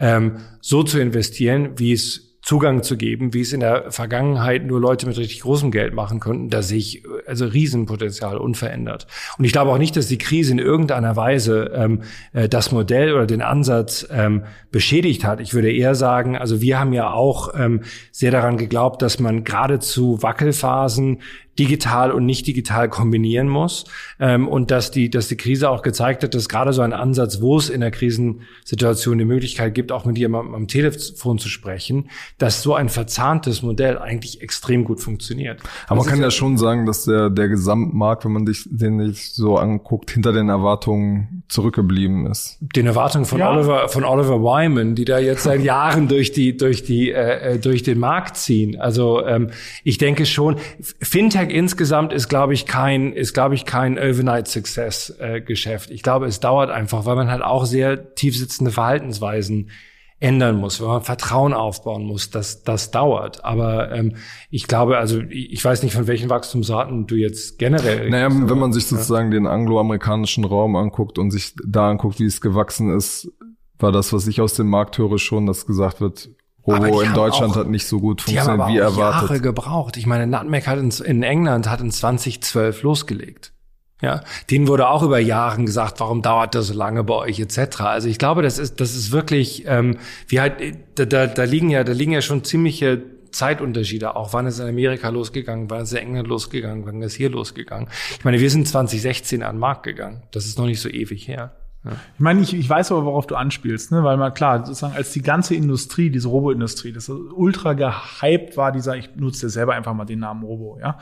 ähm, 0.00 0.38
so 0.60 0.82
zu 0.82 1.00
investieren, 1.00 1.72
wie 1.76 1.92
es 1.92 2.27
Zugang 2.48 2.82
zu 2.82 2.96
geben, 2.96 3.34
wie 3.34 3.42
es 3.42 3.52
in 3.52 3.60
der 3.60 3.92
Vergangenheit 3.92 4.64
nur 4.64 4.80
Leute 4.80 5.06
mit 5.06 5.18
richtig 5.18 5.42
großem 5.42 5.70
Geld 5.70 5.92
machen 5.92 6.18
konnten, 6.18 6.48
da 6.48 6.62
sehe 6.62 6.78
ich 6.78 7.02
also 7.26 7.44
Riesenpotenzial 7.44 8.38
unverändert. 8.38 9.06
Und 9.36 9.44
ich 9.44 9.52
glaube 9.52 9.70
auch 9.70 9.76
nicht, 9.76 9.94
dass 9.98 10.06
die 10.06 10.16
Krise 10.16 10.52
in 10.52 10.58
irgendeiner 10.58 11.14
Weise 11.14 11.70
ähm, 11.74 12.00
äh, 12.32 12.48
das 12.48 12.72
Modell 12.72 13.12
oder 13.12 13.26
den 13.26 13.42
Ansatz 13.42 14.08
ähm, 14.10 14.44
beschädigt 14.70 15.24
hat. 15.24 15.40
Ich 15.40 15.52
würde 15.52 15.70
eher 15.70 15.94
sagen, 15.94 16.38
also 16.38 16.62
wir 16.62 16.80
haben 16.80 16.94
ja 16.94 17.12
auch 17.12 17.52
ähm, 17.54 17.82
sehr 18.12 18.30
daran 18.30 18.56
geglaubt, 18.56 19.02
dass 19.02 19.20
man 19.20 19.44
geradezu 19.44 20.22
Wackelphasen 20.22 21.20
digital 21.58 22.12
und 22.12 22.24
nicht 22.26 22.46
digital 22.46 22.88
kombinieren 22.88 23.48
muss 23.48 23.84
ähm, 24.20 24.46
und 24.46 24.70
dass 24.70 24.90
die, 24.90 25.10
dass 25.10 25.28
die 25.28 25.36
Krise 25.36 25.70
auch 25.70 25.82
gezeigt 25.82 26.22
hat, 26.22 26.34
dass 26.34 26.48
gerade 26.48 26.72
so 26.72 26.82
ein 26.82 26.92
Ansatz, 26.92 27.40
wo 27.40 27.58
es 27.58 27.68
in 27.68 27.80
der 27.80 27.90
Krisensituation 27.90 29.18
die 29.18 29.24
Möglichkeit 29.24 29.74
gibt, 29.74 29.92
auch 29.92 30.04
mit 30.04 30.18
jemandem 30.18 30.54
am 30.54 30.68
Telefon 30.68 31.38
zu 31.38 31.48
sprechen, 31.48 32.10
dass 32.38 32.62
so 32.62 32.74
ein 32.74 32.88
verzahntes 32.88 33.62
Modell 33.62 33.98
eigentlich 33.98 34.40
extrem 34.40 34.84
gut 34.84 35.00
funktioniert. 35.00 35.60
Aber 35.86 35.96
man 35.96 36.06
kann 36.06 36.20
ja 36.20 36.30
schon 36.30 36.58
sagen, 36.58 36.86
dass 36.86 37.04
der, 37.04 37.30
der 37.30 37.48
Gesamtmarkt, 37.48 38.24
wenn 38.24 38.32
man 38.32 38.46
dich, 38.46 38.68
den 38.70 39.12
sich 39.12 39.32
so 39.32 39.56
anguckt, 39.56 40.10
hinter 40.10 40.32
den 40.32 40.48
Erwartungen 40.48 41.37
zurückgeblieben 41.48 42.26
ist. 42.26 42.58
Den 42.60 42.86
Erwartungen 42.86 43.24
von 43.24 43.38
ja. 43.38 43.50
Oliver, 43.50 43.88
von 43.88 44.04
Oliver 44.04 44.40
Wyman, 44.42 44.94
die 44.94 45.04
da 45.04 45.18
jetzt 45.18 45.44
seit 45.44 45.60
Jahren 45.64 46.06
durch 46.06 46.32
die, 46.32 46.56
durch 46.56 46.84
die, 46.84 47.10
äh, 47.10 47.54
äh 47.54 47.58
durch 47.58 47.82
den 47.82 47.98
Markt 47.98 48.36
ziehen. 48.36 48.78
Also 48.78 49.26
ähm, 49.26 49.50
ich 49.82 49.98
denke 49.98 50.26
schon, 50.26 50.56
Fintech 51.00 51.50
insgesamt 51.50 52.12
ist, 52.12 52.28
glaube 52.28 52.52
ich, 52.52 52.66
kein, 52.66 53.12
ist, 53.12 53.32
glaube 53.32 53.54
ich, 53.54 53.64
kein 53.64 53.98
Overnight 53.98 54.46
Success 54.48 55.16
äh, 55.18 55.40
Geschäft. 55.40 55.90
Ich 55.90 56.02
glaube, 56.02 56.26
es 56.26 56.40
dauert 56.40 56.70
einfach, 56.70 57.06
weil 57.06 57.16
man 57.16 57.30
halt 57.30 57.42
auch 57.42 57.64
sehr 57.64 58.14
tiefsitzende 58.14 58.70
Verhaltensweisen 58.70 59.70
ändern 60.20 60.56
muss, 60.56 60.80
wenn 60.80 60.88
man 60.88 61.02
Vertrauen 61.02 61.54
aufbauen 61.54 62.04
muss, 62.04 62.30
das, 62.30 62.64
das 62.64 62.90
dauert. 62.90 63.44
Aber 63.44 63.92
ähm, 63.92 64.16
ich 64.50 64.66
glaube, 64.66 64.98
also 64.98 65.20
ich 65.28 65.64
weiß 65.64 65.82
nicht, 65.82 65.94
von 65.94 66.06
welchen 66.06 66.28
Wachstumsraten 66.28 67.06
du 67.06 67.14
jetzt 67.14 67.58
generell. 67.58 68.10
Naja, 68.10 68.28
wenn 68.30 68.58
man 68.58 68.72
sich 68.72 68.86
sozusagen 68.86 69.30
ja. 69.32 69.38
den 69.38 69.46
angloamerikanischen 69.46 70.44
Raum 70.44 70.74
anguckt 70.74 71.18
und 71.18 71.30
sich 71.30 71.54
da 71.64 71.88
anguckt, 71.88 72.18
wie 72.18 72.24
es 72.24 72.40
gewachsen 72.40 72.94
ist, 72.94 73.30
war 73.78 73.92
das, 73.92 74.12
was 74.12 74.26
ich 74.26 74.40
aus 74.40 74.54
dem 74.54 74.68
Markt 74.68 74.98
höre, 74.98 75.18
schon, 75.18 75.46
dass 75.46 75.66
gesagt 75.66 76.00
wird, 76.00 76.30
Robo 76.66 77.00
in 77.00 77.14
Deutschland 77.14 77.52
auch, 77.52 77.60
hat 77.60 77.68
nicht 77.68 77.86
so 77.86 78.00
gut 78.00 78.20
funktioniert 78.20 78.68
wie 78.68 78.78
erwartet. 78.78 79.30
Jahre 79.30 79.40
gebraucht. 79.40 79.96
Ich 79.96 80.06
meine, 80.06 80.26
Nutmeg 80.26 80.66
hat 80.66 80.78
in, 80.78 80.90
in 80.90 81.22
England 81.22 81.70
hat 81.70 81.80
in 81.80 81.90
2012 81.90 82.82
losgelegt. 82.82 83.52
Ja, 84.00 84.22
denen 84.48 84.68
wurde 84.68 84.88
auch 84.88 85.02
über 85.02 85.18
Jahren 85.18 85.66
gesagt, 85.66 85.98
warum 85.98 86.22
dauert 86.22 86.54
das 86.54 86.68
so 86.68 86.74
lange 86.74 87.02
bei 87.02 87.14
euch 87.14 87.40
etc. 87.40 87.80
Also 87.80 88.08
ich 88.08 88.18
glaube, 88.18 88.42
das 88.42 88.58
ist 88.58 88.80
das 88.80 88.94
ist 88.94 89.10
wirklich, 89.10 89.64
ähm, 89.66 89.98
wie 90.28 90.40
halt 90.40 90.54
da, 90.94 91.04
da, 91.04 91.26
da 91.26 91.44
liegen 91.44 91.70
ja 91.70 91.82
da 91.82 91.92
liegen 91.92 92.12
ja 92.12 92.22
schon 92.22 92.44
ziemliche 92.44 93.02
Zeitunterschiede 93.32 94.16
auch. 94.16 94.32
Wann 94.32 94.46
ist 94.46 94.60
in 94.60 94.68
Amerika 94.68 95.08
losgegangen? 95.08 95.68
Wann 95.68 95.82
ist 95.82 95.92
in 95.92 95.98
England 95.98 96.28
losgegangen? 96.28 96.86
Wann 96.86 97.02
ist 97.02 97.14
hier 97.14 97.30
losgegangen? 97.30 97.88
Ich 98.18 98.24
meine, 98.24 98.40
wir 98.40 98.50
sind 98.50 98.68
2016 98.68 99.42
an 99.42 99.56
den 99.56 99.60
Markt 99.60 99.82
gegangen. 99.82 100.22
Das 100.30 100.46
ist 100.46 100.58
noch 100.58 100.66
nicht 100.66 100.80
so 100.80 100.88
ewig 100.88 101.26
her. 101.26 101.52
Ja. 101.84 101.92
Ich 102.14 102.20
meine, 102.20 102.40
ich, 102.40 102.54
ich 102.54 102.68
weiß 102.68 102.92
aber, 102.92 103.04
worauf 103.04 103.26
du 103.26 103.36
anspielst, 103.36 103.92
ne? 103.92 104.02
weil 104.02 104.16
man 104.16 104.34
klar, 104.34 104.66
sozusagen 104.66 104.96
als 104.96 105.12
die 105.12 105.22
ganze 105.22 105.54
Industrie, 105.54 106.10
diese 106.10 106.28
Robo-Industrie, 106.28 106.92
das 106.92 107.08
ultra 107.08 107.74
gehypt 107.74 108.56
war, 108.56 108.72
dieser, 108.72 108.96
ich 108.96 109.14
nutze 109.16 109.48
selber 109.48 109.74
einfach 109.74 109.94
mal 109.94 110.04
den 110.04 110.18
Namen 110.18 110.42
Robo, 110.42 110.78
ja. 110.80 110.98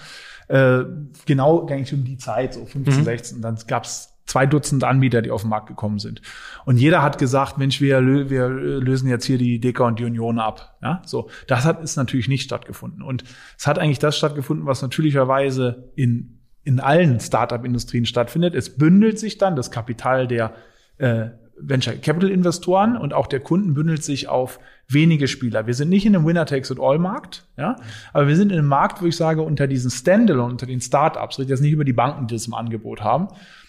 Äh, 0.48 0.84
genau 1.24 1.66
eigentlich 1.66 1.94
um 1.94 2.04
die 2.04 2.18
Zeit, 2.18 2.54
so 2.54 2.66
15, 2.66 3.00
mhm. 3.00 3.04
16, 3.04 3.42
dann 3.42 3.58
gab's 3.66 4.16
zwei 4.26 4.44
Dutzend 4.44 4.84
Anbieter, 4.84 5.22
die 5.22 5.30
auf 5.30 5.42
den 5.42 5.50
Markt 5.50 5.68
gekommen 5.68 5.98
sind. 5.98 6.20
Und 6.64 6.76
jeder 6.78 7.02
hat 7.02 7.18
gesagt, 7.18 7.58
Mensch, 7.58 7.80
wir, 7.80 8.00
wir 8.28 8.48
lösen 8.48 9.08
jetzt 9.08 9.24
hier 9.24 9.38
die 9.38 9.60
Deka 9.60 9.86
und 9.86 9.98
die 9.98 10.04
Union 10.04 10.38
ab. 10.38 10.76
Ja, 10.82 11.00
so. 11.06 11.30
Das 11.46 11.64
hat, 11.64 11.80
ist 11.82 11.96
natürlich 11.96 12.28
nicht 12.28 12.42
stattgefunden. 12.42 13.02
Und 13.02 13.24
es 13.56 13.66
hat 13.66 13.78
eigentlich 13.78 14.00
das 14.00 14.18
stattgefunden, 14.18 14.66
was 14.66 14.82
natürlicherweise 14.82 15.90
in 15.94 16.35
in 16.66 16.80
allen 16.80 17.20
Startup-Industrien 17.20 18.06
stattfindet. 18.06 18.54
Es 18.54 18.76
bündelt 18.76 19.20
sich 19.20 19.38
dann 19.38 19.54
das 19.54 19.70
Kapital 19.70 20.26
der 20.26 20.52
äh, 20.98 21.26
Venture 21.58 21.94
Capital 21.94 22.28
Investoren 22.28 22.96
und 22.96 23.14
auch 23.14 23.28
der 23.28 23.38
Kunden 23.38 23.72
bündelt 23.72 24.02
sich 24.02 24.28
auf 24.28 24.58
wenige 24.88 25.28
Spieler. 25.28 25.68
Wir 25.68 25.74
sind 25.74 25.88
nicht 25.88 26.04
in 26.04 26.16
einem 26.16 26.26
Winner 26.26 26.44
Takes 26.44 26.70
It 26.70 26.80
All 26.80 26.98
Markt, 26.98 27.46
ja, 27.56 27.76
aber 28.12 28.26
wir 28.26 28.34
sind 28.34 28.50
in 28.50 28.58
einem 28.58 28.68
Markt, 28.68 29.00
wo 29.00 29.06
ich 29.06 29.16
sage, 29.16 29.42
unter 29.42 29.68
diesen 29.68 29.92
Standalone, 29.92 30.52
unter 30.52 30.66
den 30.66 30.80
Startups, 30.80 31.38
rede 31.38 31.50
jetzt 31.50 31.60
nicht 31.60 31.72
über 31.72 31.84
die 31.84 31.92
Banken, 31.92 32.26
die 32.26 32.34
das 32.34 32.48
im 32.48 32.54
Angebot 32.54 33.00
haben, 33.00 33.28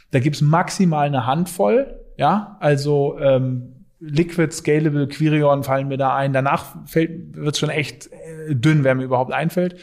da 0.10 0.20
gibt's 0.20 0.42
maximal 0.42 1.06
eine 1.06 1.28
Handvoll, 1.28 2.00
ja, 2.18 2.58
also 2.60 3.18
ähm, 3.20 3.86
Liquid, 4.00 4.52
Scalable, 4.52 5.08
Quirion 5.08 5.64
fallen 5.64 5.88
mir 5.88 5.98
da 5.98 6.16
ein. 6.16 6.32
Danach 6.32 6.66
fällt 6.86 7.36
wird's 7.36 7.58
schon 7.58 7.70
echt 7.70 8.12
äh, 8.12 8.54
dünn, 8.56 8.84
wer 8.84 8.94
mir 8.96 9.04
überhaupt 9.04 9.32
einfällt 9.32 9.76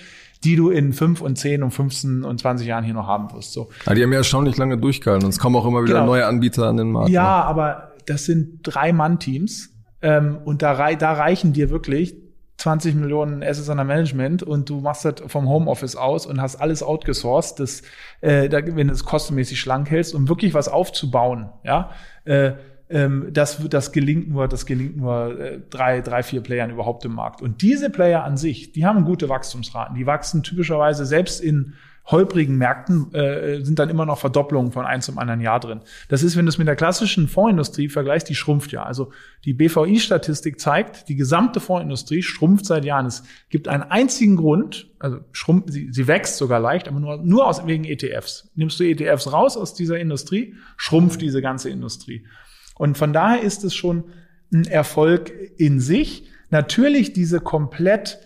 die 0.45 0.57
du 0.57 0.71
in 0.71 0.93
fünf 0.93 1.21
und 1.21 1.37
zehn 1.37 1.63
und 1.63 1.71
15 1.71 2.25
und 2.25 2.39
20 2.39 2.67
Jahren 2.67 2.85
hier 2.85 2.95
noch 2.95 3.07
haben 3.07 3.33
wirst. 3.33 3.53
So. 3.53 3.71
Ja, 3.87 3.95
die 3.95 4.03
haben 4.03 4.13
ja 4.13 4.19
erstaunlich 4.19 4.57
lange 4.57 4.79
durchgehalten 4.79 5.25
und 5.25 5.31
es 5.31 5.39
kommen 5.39 5.57
auch 5.57 5.67
immer 5.67 5.83
wieder 5.83 5.95
genau. 5.95 6.07
neue 6.07 6.27
Anbieter 6.27 6.69
an 6.69 6.77
den 6.77 6.93
Markt. 6.93 7.11
Ja, 7.11 7.23
ne? 7.23 7.45
aber 7.45 7.93
das 8.07 8.25
sind 8.27 8.61
drei 8.63 8.93
Mann-Teams 8.93 9.71
ähm, 10.03 10.39
und 10.45 10.63
da, 10.63 10.95
da 10.95 11.13
reichen 11.13 11.53
dir 11.53 11.71
wirklich 11.71 12.15
20 12.59 12.95
Millionen 12.95 13.43
Assets 13.43 13.69
under 13.69 13.85
Management 13.85 14.43
und 14.43 14.69
du 14.69 14.81
machst 14.81 15.05
das 15.05 15.15
vom 15.27 15.49
Homeoffice 15.49 15.97
aus 15.97 16.27
und 16.27 16.41
hast 16.41 16.57
alles 16.57 16.83
outgesourced, 16.83 17.59
das, 17.59 17.83
äh, 18.21 18.49
da, 18.49 18.59
wenn 18.65 18.89
du 18.89 18.93
es 18.93 19.05
kostenmäßig 19.05 19.59
schlank 19.59 19.91
hältst, 19.91 20.15
um 20.15 20.29
wirklich 20.29 20.55
was 20.55 20.69
aufzubauen, 20.69 21.51
ja, 21.65 21.91
äh, 22.25 22.53
ähm, 22.91 23.29
das, 23.33 23.67
das 23.69 23.93
gelingt 23.93 24.29
nur, 24.29 24.49
das 24.49 24.67
gelingt 24.67 24.97
nur 24.97 25.41
äh, 25.41 25.61
drei, 25.71 26.01
drei, 26.01 26.23
vier 26.23 26.41
Playern 26.41 26.71
überhaupt 26.71 27.05
im 27.05 27.15
Markt. 27.15 27.43
Und 27.43 27.63
diese 27.63 27.91
Player 27.91 28.25
an 28.25 28.37
sich, 28.37 28.73
die 28.73 28.85
haben 28.85 29.05
gute 29.05 29.29
Wachstumsraten. 29.29 29.97
Die 29.97 30.07
wachsen 30.07 30.43
typischerweise 30.43 31.07
selbst 31.07 31.41
in 31.41 31.75
holprigen 32.07 32.59
Märkten 32.59 33.15
äh, 33.15 33.65
sind 33.65 33.79
dann 33.79 33.89
immer 33.89 34.05
noch 34.05 34.19
Verdopplungen 34.19 34.73
von 34.73 34.85
einem 34.85 35.01
zum 35.01 35.19
anderen 35.19 35.41
Jahr 35.41 35.59
drin. 35.59 35.81
Das 36.09 36.23
ist, 36.23 36.37
wenn 36.37 36.45
du 36.45 36.51
es 36.51 36.59
mit 36.59 36.69
der 36.69 36.77
klassischen 36.77 37.29
Fondsindustrie 37.29 37.89
vergleichst, 37.89 38.29
die 38.29 38.35
schrumpft 38.35 38.73
ja. 38.73 38.83
Also 38.83 39.11
die 39.47 39.55
BVI-Statistik 39.55 40.61
zeigt, 40.61 41.09
die 41.09 41.17
gesamte 41.17 41.61
Fondsindustrie 41.61 42.23
schrumpft 42.23 42.67
seit 42.67 42.85
Jahren. 42.85 43.07
Es 43.07 43.25
gibt 43.49 43.69
einen 43.69 43.85
einzigen 43.85 44.37
Grund, 44.37 44.91
also 44.99 45.21
schrumpft, 45.33 45.73
sie, 45.73 45.89
sie 45.93 46.07
wächst 46.07 46.37
sogar 46.37 46.61
leicht, 46.61 46.89
aber 46.89 47.01
nur, 47.01 47.17
nur 47.17 47.47
aus, 47.47 47.67
wegen 47.67 47.85
ETFs. 47.85 48.51
Nimmst 48.55 48.79
du 48.79 48.85
ETFs 48.85 49.33
raus 49.33 49.57
aus 49.57 49.73
dieser 49.73 49.99
Industrie, 49.99 50.57
schrumpft 50.77 51.23
diese 51.23 51.41
ganze 51.41 51.71
Industrie. 51.71 52.27
Und 52.75 52.99
von 52.99 53.13
daher 53.13 53.43
ist 53.43 53.65
es 53.65 53.75
schon 53.75 54.05
ein 54.53 54.65
Erfolg 54.65 55.33
in 55.57 55.81
sich. 55.81 56.29
Natürlich 56.51 57.13
diese 57.13 57.41
komplett 57.41 58.19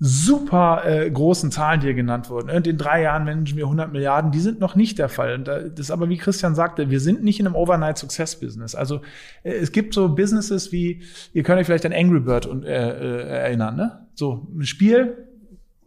super 0.00 0.82
äh, 0.86 1.10
großen 1.10 1.50
Zahlen, 1.50 1.80
die 1.80 1.86
hier 1.86 1.94
genannt 1.94 2.30
wurden. 2.30 2.50
Und 2.50 2.66
in 2.68 2.78
drei 2.78 3.02
Jahren 3.02 3.24
managen 3.24 3.56
wir 3.56 3.64
100 3.64 3.92
Milliarden, 3.92 4.30
die 4.30 4.38
sind 4.38 4.60
noch 4.60 4.76
nicht 4.76 4.98
der 4.98 5.08
Fall. 5.08 5.34
Und 5.34 5.48
das 5.48 5.72
ist 5.76 5.90
aber, 5.90 6.08
wie 6.08 6.16
Christian 6.16 6.54
sagte, 6.54 6.88
wir 6.88 7.00
sind 7.00 7.24
nicht 7.24 7.40
in 7.40 7.46
einem 7.46 7.56
Overnight-Success-Business. 7.56 8.76
Also 8.76 9.00
äh, 9.42 9.54
es 9.54 9.72
gibt 9.72 9.94
so 9.94 10.08
Businesses 10.08 10.70
wie, 10.70 11.02
ihr 11.32 11.42
könnt 11.42 11.58
euch 11.58 11.66
vielleicht 11.66 11.86
an 11.86 11.92
Angry 11.92 12.20
Bird 12.20 12.46
und, 12.46 12.64
äh, 12.64 12.68
äh, 12.68 13.28
erinnern, 13.28 13.76
ne? 13.76 14.06
So 14.14 14.46
ein 14.56 14.64
Spiel, 14.64 15.16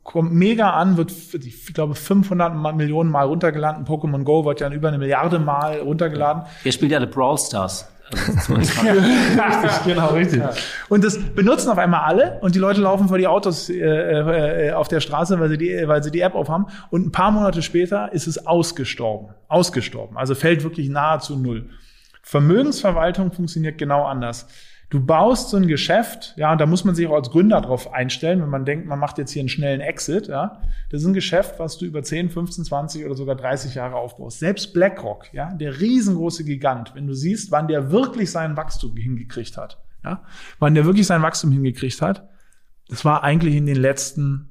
kommt 0.03 0.34
mega 0.34 0.72
an, 0.72 0.97
wird, 0.97 1.14
ich 1.34 1.74
glaube, 1.74 1.95
500 1.95 2.76
Millionen 2.76 3.09
Mal 3.09 3.26
runtergeladen. 3.26 3.86
Pokémon 3.86 4.24
Go 4.24 4.45
wird 4.45 4.59
ja 4.59 4.70
über 4.72 4.88
eine 4.88 4.97
Milliarde 4.97 5.39
Mal 5.39 5.80
runtergeladen. 5.80 6.43
Ihr 6.64 6.72
spielt 6.72 6.91
ja 6.91 6.97
alle 6.97 7.07
Brawl 7.07 7.38
Stars. 7.38 7.90
Richtig, 8.14 9.84
genau, 9.86 10.09
richtig. 10.09 10.41
Und 10.89 11.03
das 11.03 11.18
benutzen 11.18 11.70
auf 11.70 11.78
einmal 11.78 12.01
alle 12.01 12.39
und 12.41 12.55
die 12.55 12.59
Leute 12.59 12.82
laufen 12.82 13.07
vor 13.07 13.18
die 13.18 13.28
Autos 13.28 13.70
äh, 13.70 13.78
äh, 13.80 14.72
auf 14.72 14.88
der 14.88 14.99
Straße, 14.99 15.39
weil 15.39 15.49
sie, 15.49 15.57
die, 15.57 15.88
weil 15.88 16.03
sie 16.03 16.12
die 16.12 16.22
App 16.22 16.36
aufhaben. 16.36 16.68
Und 16.89 17.07
ein 17.07 17.12
paar 17.12 17.32
Monate 17.32 17.62
später 17.62 18.12
ist 18.12 18.28
es 18.28 18.45
ausgestorben. 18.45 19.34
Ausgestorben. 19.47 20.18
Also 20.18 20.36
fällt 20.36 20.64
wirklich 20.64 20.89
nahezu 20.89 21.38
null. 21.38 21.70
Vermögensverwaltung 22.24 23.32
funktioniert 23.32 23.78
genau 23.78 24.05
anders. 24.05 24.47
Du 24.91 24.99
baust 24.99 25.49
so 25.49 25.55
ein 25.55 25.67
Geschäft, 25.67 26.33
ja, 26.35 26.51
und 26.51 26.59
da 26.59 26.65
muss 26.65 26.83
man 26.83 26.95
sich 26.95 27.07
auch 27.07 27.15
als 27.15 27.31
Gründer 27.31 27.61
drauf 27.61 27.93
einstellen, 27.93 28.41
wenn 28.41 28.49
man 28.49 28.65
denkt, 28.65 28.87
man 28.87 28.99
macht 28.99 29.17
jetzt 29.17 29.31
hier 29.31 29.39
einen 29.39 29.47
schnellen 29.47 29.79
Exit, 29.79 30.27
ja. 30.27 30.61
Das 30.89 31.01
ist 31.01 31.07
ein 31.07 31.13
Geschäft, 31.13 31.59
was 31.59 31.77
du 31.77 31.85
über 31.85 32.03
10, 32.03 32.29
15, 32.29 32.65
20 32.65 33.05
oder 33.05 33.15
sogar 33.15 33.35
30 33.35 33.73
Jahre 33.73 33.95
aufbaust. 33.95 34.39
Selbst 34.39 34.73
BlackRock, 34.73 35.33
ja, 35.33 35.53
der 35.53 35.79
riesengroße 35.79 36.43
Gigant, 36.43 36.93
wenn 36.93 37.07
du 37.07 37.13
siehst, 37.13 37.51
wann 37.51 37.69
der 37.69 37.89
wirklich 37.91 38.31
sein 38.31 38.57
Wachstum 38.57 38.97
hingekriegt 38.97 39.55
hat, 39.55 39.81
ja, 40.03 40.23
wann 40.59 40.75
der 40.75 40.83
wirklich 40.83 41.07
sein 41.07 41.21
Wachstum 41.21 41.53
hingekriegt 41.53 42.01
hat, 42.01 42.27
das 42.89 43.05
war 43.05 43.23
eigentlich 43.23 43.55
in 43.55 43.67
den 43.67 43.77
letzten 43.77 44.50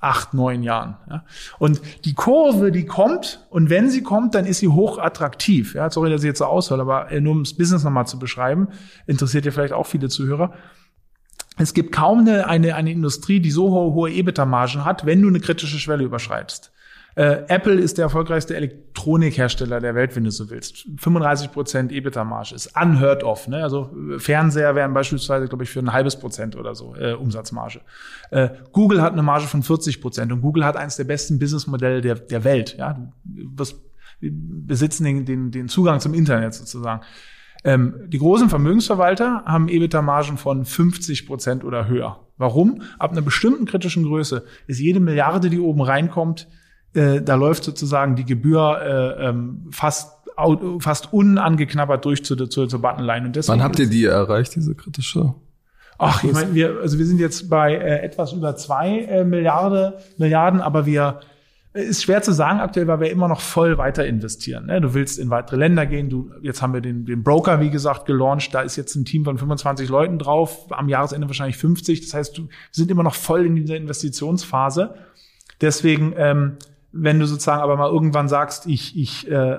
acht, 0.00 0.34
neun 0.34 0.62
Jahren. 0.62 0.96
Ja. 1.08 1.24
Und 1.58 1.80
die 2.04 2.14
Kurve, 2.14 2.72
die 2.72 2.86
kommt, 2.86 3.46
und 3.50 3.70
wenn 3.70 3.90
sie 3.90 4.02
kommt, 4.02 4.34
dann 4.34 4.46
ist 4.46 4.58
sie 4.58 4.68
hoch 4.68 4.98
attraktiv. 4.98 5.74
Ja, 5.74 5.90
sorry, 5.90 6.10
dass 6.10 6.22
ich 6.22 6.28
jetzt 6.28 6.38
so 6.38 6.46
aushole, 6.46 6.80
aber 6.80 7.10
äh, 7.10 7.20
nur 7.20 7.32
um 7.32 7.44
das 7.44 7.54
Business 7.54 7.84
nochmal 7.84 8.06
zu 8.06 8.18
beschreiben, 8.18 8.68
interessiert 9.06 9.44
ja 9.44 9.52
vielleicht 9.52 9.74
auch 9.74 9.86
viele 9.86 10.08
Zuhörer. 10.08 10.54
Es 11.58 11.74
gibt 11.74 11.92
kaum 11.92 12.20
eine, 12.20 12.46
eine, 12.46 12.74
eine 12.74 12.90
Industrie, 12.90 13.40
die 13.40 13.50
so 13.50 13.70
hohe, 13.70 13.92
hohe 13.92 14.10
EBITDA-Margen 14.10 14.84
hat, 14.84 15.04
wenn 15.04 15.20
du 15.20 15.28
eine 15.28 15.40
kritische 15.40 15.78
Schwelle 15.78 16.04
überschreitest. 16.04 16.72
Äh, 17.20 17.44
Apple 17.48 17.74
ist 17.74 17.98
der 17.98 18.04
erfolgreichste 18.04 18.56
Elektronikhersteller 18.56 19.78
der 19.78 19.94
Welt, 19.94 20.16
wenn 20.16 20.24
du 20.24 20.30
so 20.30 20.48
willst. 20.48 20.86
35 20.96 21.52
Prozent 21.52 21.92
EBITDA-Marge 21.92 22.54
ist 22.54 22.74
unheard 22.74 23.24
of. 23.24 23.46
Ne? 23.46 23.62
Also 23.62 23.90
Fernseher 24.16 24.74
wären 24.74 24.94
beispielsweise, 24.94 25.46
glaube 25.46 25.64
ich, 25.64 25.70
für 25.70 25.80
ein 25.80 25.92
halbes 25.92 26.18
Prozent 26.18 26.56
oder 26.56 26.74
so 26.74 26.94
äh, 26.96 27.12
Umsatzmarge. 27.12 27.82
Äh, 28.30 28.48
Google 28.72 29.02
hat 29.02 29.12
eine 29.12 29.22
Marge 29.22 29.48
von 29.48 29.62
40 29.62 30.00
Prozent 30.00 30.32
und 30.32 30.40
Google 30.40 30.64
hat 30.64 30.78
eines 30.78 30.96
der 30.96 31.04
besten 31.04 31.38
Businessmodelle 31.38 32.00
der, 32.00 32.14
der 32.14 32.42
Welt. 32.42 32.78
Ja? 32.78 33.12
Was 33.54 33.78
besitzen 34.22 35.04
den, 35.04 35.26
den, 35.26 35.50
den 35.50 35.68
Zugang 35.68 36.00
zum 36.00 36.14
Internet 36.14 36.54
sozusagen. 36.54 37.02
Ähm, 37.64 37.96
die 38.06 38.18
großen 38.18 38.48
Vermögensverwalter 38.48 39.42
haben 39.44 39.68
EBITDA-Margen 39.68 40.38
von 40.38 40.64
50 40.64 41.26
Prozent 41.26 41.64
oder 41.64 41.86
höher. 41.86 42.26
Warum? 42.38 42.80
Ab 42.98 43.10
einer 43.10 43.20
bestimmten 43.20 43.66
kritischen 43.66 44.04
Größe 44.04 44.46
ist 44.66 44.80
jede 44.80 45.00
Milliarde, 45.00 45.50
die 45.50 45.60
oben 45.60 45.82
reinkommt, 45.82 46.48
äh, 46.94 47.20
da 47.22 47.34
läuft 47.34 47.64
sozusagen 47.64 48.16
die 48.16 48.24
Gebühr 48.24 48.80
äh, 49.18 49.28
ähm, 49.28 49.68
fast 49.70 50.16
fast 50.78 51.12
unangeknabbert 51.12 52.02
durch 52.04 52.24
zu, 52.24 52.34
zu, 52.34 52.66
zur 52.66 52.80
Buttonline. 52.80 53.26
Und 53.26 53.36
deswegen 53.36 53.58
Wann 53.58 53.64
habt 53.64 53.78
ihr 53.78 53.90
die 53.90 54.06
erreicht, 54.06 54.56
diese 54.56 54.74
kritische? 54.74 55.34
Ach, 55.98 56.24
ich 56.24 56.32
meine, 56.32 56.54
wir, 56.54 56.78
also 56.80 56.98
wir 56.98 57.04
sind 57.04 57.20
jetzt 57.20 57.50
bei 57.50 57.74
äh, 57.74 58.02
etwas 58.02 58.32
über 58.32 58.56
zwei 58.56 59.00
äh, 59.00 59.22
Milliarden, 59.22 59.92
Milliarden, 60.16 60.62
aber 60.62 60.86
wir 60.86 61.20
äh, 61.74 61.82
ist 61.82 62.02
schwer 62.02 62.22
zu 62.22 62.32
sagen 62.32 62.58
aktuell, 62.60 62.86
weil 62.86 63.00
wir 63.00 63.10
immer 63.10 63.28
noch 63.28 63.42
voll 63.42 63.76
weiter 63.76 64.06
investieren. 64.06 64.66
Ne? 64.66 64.80
Du 64.80 64.94
willst 64.94 65.18
in 65.18 65.28
weitere 65.28 65.56
Länder 65.56 65.84
gehen. 65.84 66.08
Du, 66.08 66.30
jetzt 66.40 66.62
haben 66.62 66.72
wir 66.72 66.80
den, 66.80 67.04
den 67.04 67.22
Broker, 67.22 67.60
wie 67.60 67.68
gesagt, 67.68 68.06
gelauncht. 68.06 68.54
Da 68.54 68.62
ist 68.62 68.76
jetzt 68.76 68.94
ein 68.96 69.04
Team 69.04 69.26
von 69.26 69.36
25 69.36 69.90
Leuten 69.90 70.18
drauf. 70.18 70.72
Am 70.72 70.88
Jahresende 70.88 71.26
wahrscheinlich 71.26 71.58
50. 71.58 72.00
Das 72.00 72.14
heißt, 72.14 72.38
du, 72.38 72.44
wir 72.44 72.48
sind 72.70 72.90
immer 72.90 73.02
noch 73.02 73.14
voll 73.14 73.44
in 73.44 73.56
dieser 73.56 73.76
Investitionsphase. 73.76 74.94
Deswegen 75.60 76.14
ähm, 76.16 76.56
wenn 76.92 77.18
du 77.18 77.26
sozusagen 77.26 77.62
aber 77.62 77.76
mal 77.76 77.90
irgendwann 77.90 78.28
sagst, 78.28 78.66
ich, 78.66 78.96
ich 78.96 79.30
äh, 79.30 79.58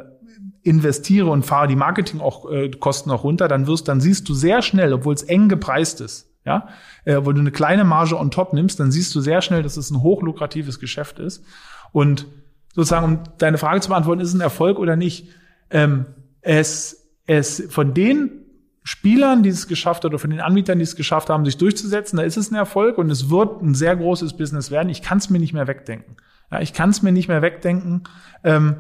investiere 0.64 1.28
und 1.28 1.44
fahre 1.46 1.68
die 1.68 1.76
Marketingkosten 1.76 3.12
äh, 3.12 3.16
auch 3.16 3.24
runter, 3.24 3.48
dann 3.48 3.68
wirst, 3.68 3.88
dann 3.88 4.02
siehst 4.02 4.28
du 4.30 4.34
sehr 4.34 4.62
schnell, 4.62 4.94
obwohl 4.94 5.14
es 5.14 5.24
eng 5.24 5.50
gepreist 5.50 6.02
ist, 6.02 6.30
ja, 6.46 6.68
äh, 7.06 7.16
obwohl 7.16 7.34
du 7.34 7.40
eine 7.40 7.52
kleine 7.52 7.84
Marge 7.84 8.18
on 8.18 8.32
top 8.32 8.54
nimmst, 8.54 8.80
dann 8.80 8.92
siehst 8.92 9.14
du 9.16 9.22
sehr 9.22 9.42
schnell, 9.42 9.64
dass 9.64 9.78
es 9.78 9.92
ein 9.92 10.02
hochlukratives 10.02 10.80
Geschäft 10.80 11.20
ist. 11.20 11.44
Und 11.92 12.28
sozusagen, 12.76 13.06
um 13.06 13.24
deine 13.38 13.58
Frage 13.58 13.82
zu 13.82 13.90
beantworten, 13.90 14.22
ist 14.22 14.30
es 14.30 14.36
ein 14.36 14.42
Erfolg 14.42 14.78
oder 14.80 14.96
nicht? 14.96 15.30
Ähm, 15.70 16.06
es, 16.42 17.10
es 17.26 17.64
von 17.70 17.94
den 17.94 18.42
Spielern, 18.84 19.44
die 19.44 19.50
es 19.50 19.68
geschafft 19.68 20.04
hat, 20.04 20.12
oder 20.12 20.20
von 20.20 20.32
den 20.32 20.40
Anbietern, 20.40 20.80
die 20.80 20.84
es 20.84 20.96
geschafft 20.96 21.30
haben, 21.30 21.46
sich 21.46 21.58
durchzusetzen, 21.58 22.18
da 22.18 22.24
ist 22.24 22.38
es 22.38 22.52
ein 22.52 22.56
Erfolg 22.56 22.98
und 22.98 23.12
es 23.12 23.30
wird 23.30 23.62
ein 23.62 23.76
sehr 23.76 23.96
großes 23.96 24.38
Business 24.38 24.72
werden. 24.72 24.90
Ich 24.90 25.04
kann 25.04 25.20
es 25.20 25.30
mir 25.30 25.40
nicht 25.40 25.54
mehr 25.54 25.68
wegdenken. 25.68 26.18
Ja, 26.52 26.60
ich 26.60 26.74
kann 26.74 26.90
es 26.90 27.02
mir 27.02 27.12
nicht 27.12 27.28
mehr 27.28 27.42
wegdenken. 27.42 28.04
Ähm, 28.44 28.76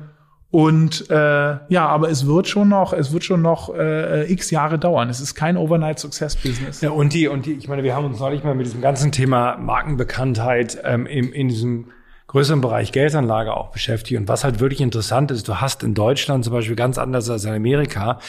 und 0.52 1.10
äh, 1.10 1.16
ja, 1.70 1.88
aber 1.88 2.10
es 2.10 2.28
wird 2.28 2.50
schon 2.50 2.68
noch, 2.68 2.92
es 2.92 3.14
wird 3.14 3.24
schon 3.24 3.42
noch 3.42 3.74
äh, 3.74 4.30
x 4.30 4.52
Jahre 4.52 4.78
dauern. 4.78 5.10
Es 5.10 5.22
ist 5.22 5.34
kein 5.34 5.56
Overnight 5.56 5.98
Success 6.00 6.36
Business. 6.36 6.82
Ja, 6.82 6.90
und 6.90 7.14
die 7.14 7.30
und 7.30 7.46
die, 7.46 7.54
ich 7.54 7.70
meine, 7.70 7.84
wir 7.84 7.96
haben 7.96 8.06
uns 8.06 8.20
neulich 8.20 8.44
mal 8.44 8.54
mit 8.54 8.66
diesem 8.66 8.82
ganzen 8.82 9.14
Thema 9.14 9.56
Markenbekanntheit 9.56 10.78
ähm, 10.84 11.06
in, 11.06 11.32
in 11.32 11.48
diesem 11.48 11.88
größeren 12.28 12.60
Bereich 12.60 12.92
Geldanlage 12.92 13.54
auch 13.56 13.72
beschäftigt. 13.72 14.20
Und 14.20 14.28
was 14.28 14.44
halt 14.44 14.60
wirklich 14.60 14.82
interessant 14.82 15.32
ist, 15.32 15.48
du 15.48 15.62
hast 15.62 15.84
in 15.84 15.94
Deutschland 15.94 16.44
zum 16.44 16.52
Beispiel 16.52 16.76
ganz 16.76 16.98
anders 16.98 17.30
als 17.30 17.46
in 17.46 17.54
Amerika 17.54 18.20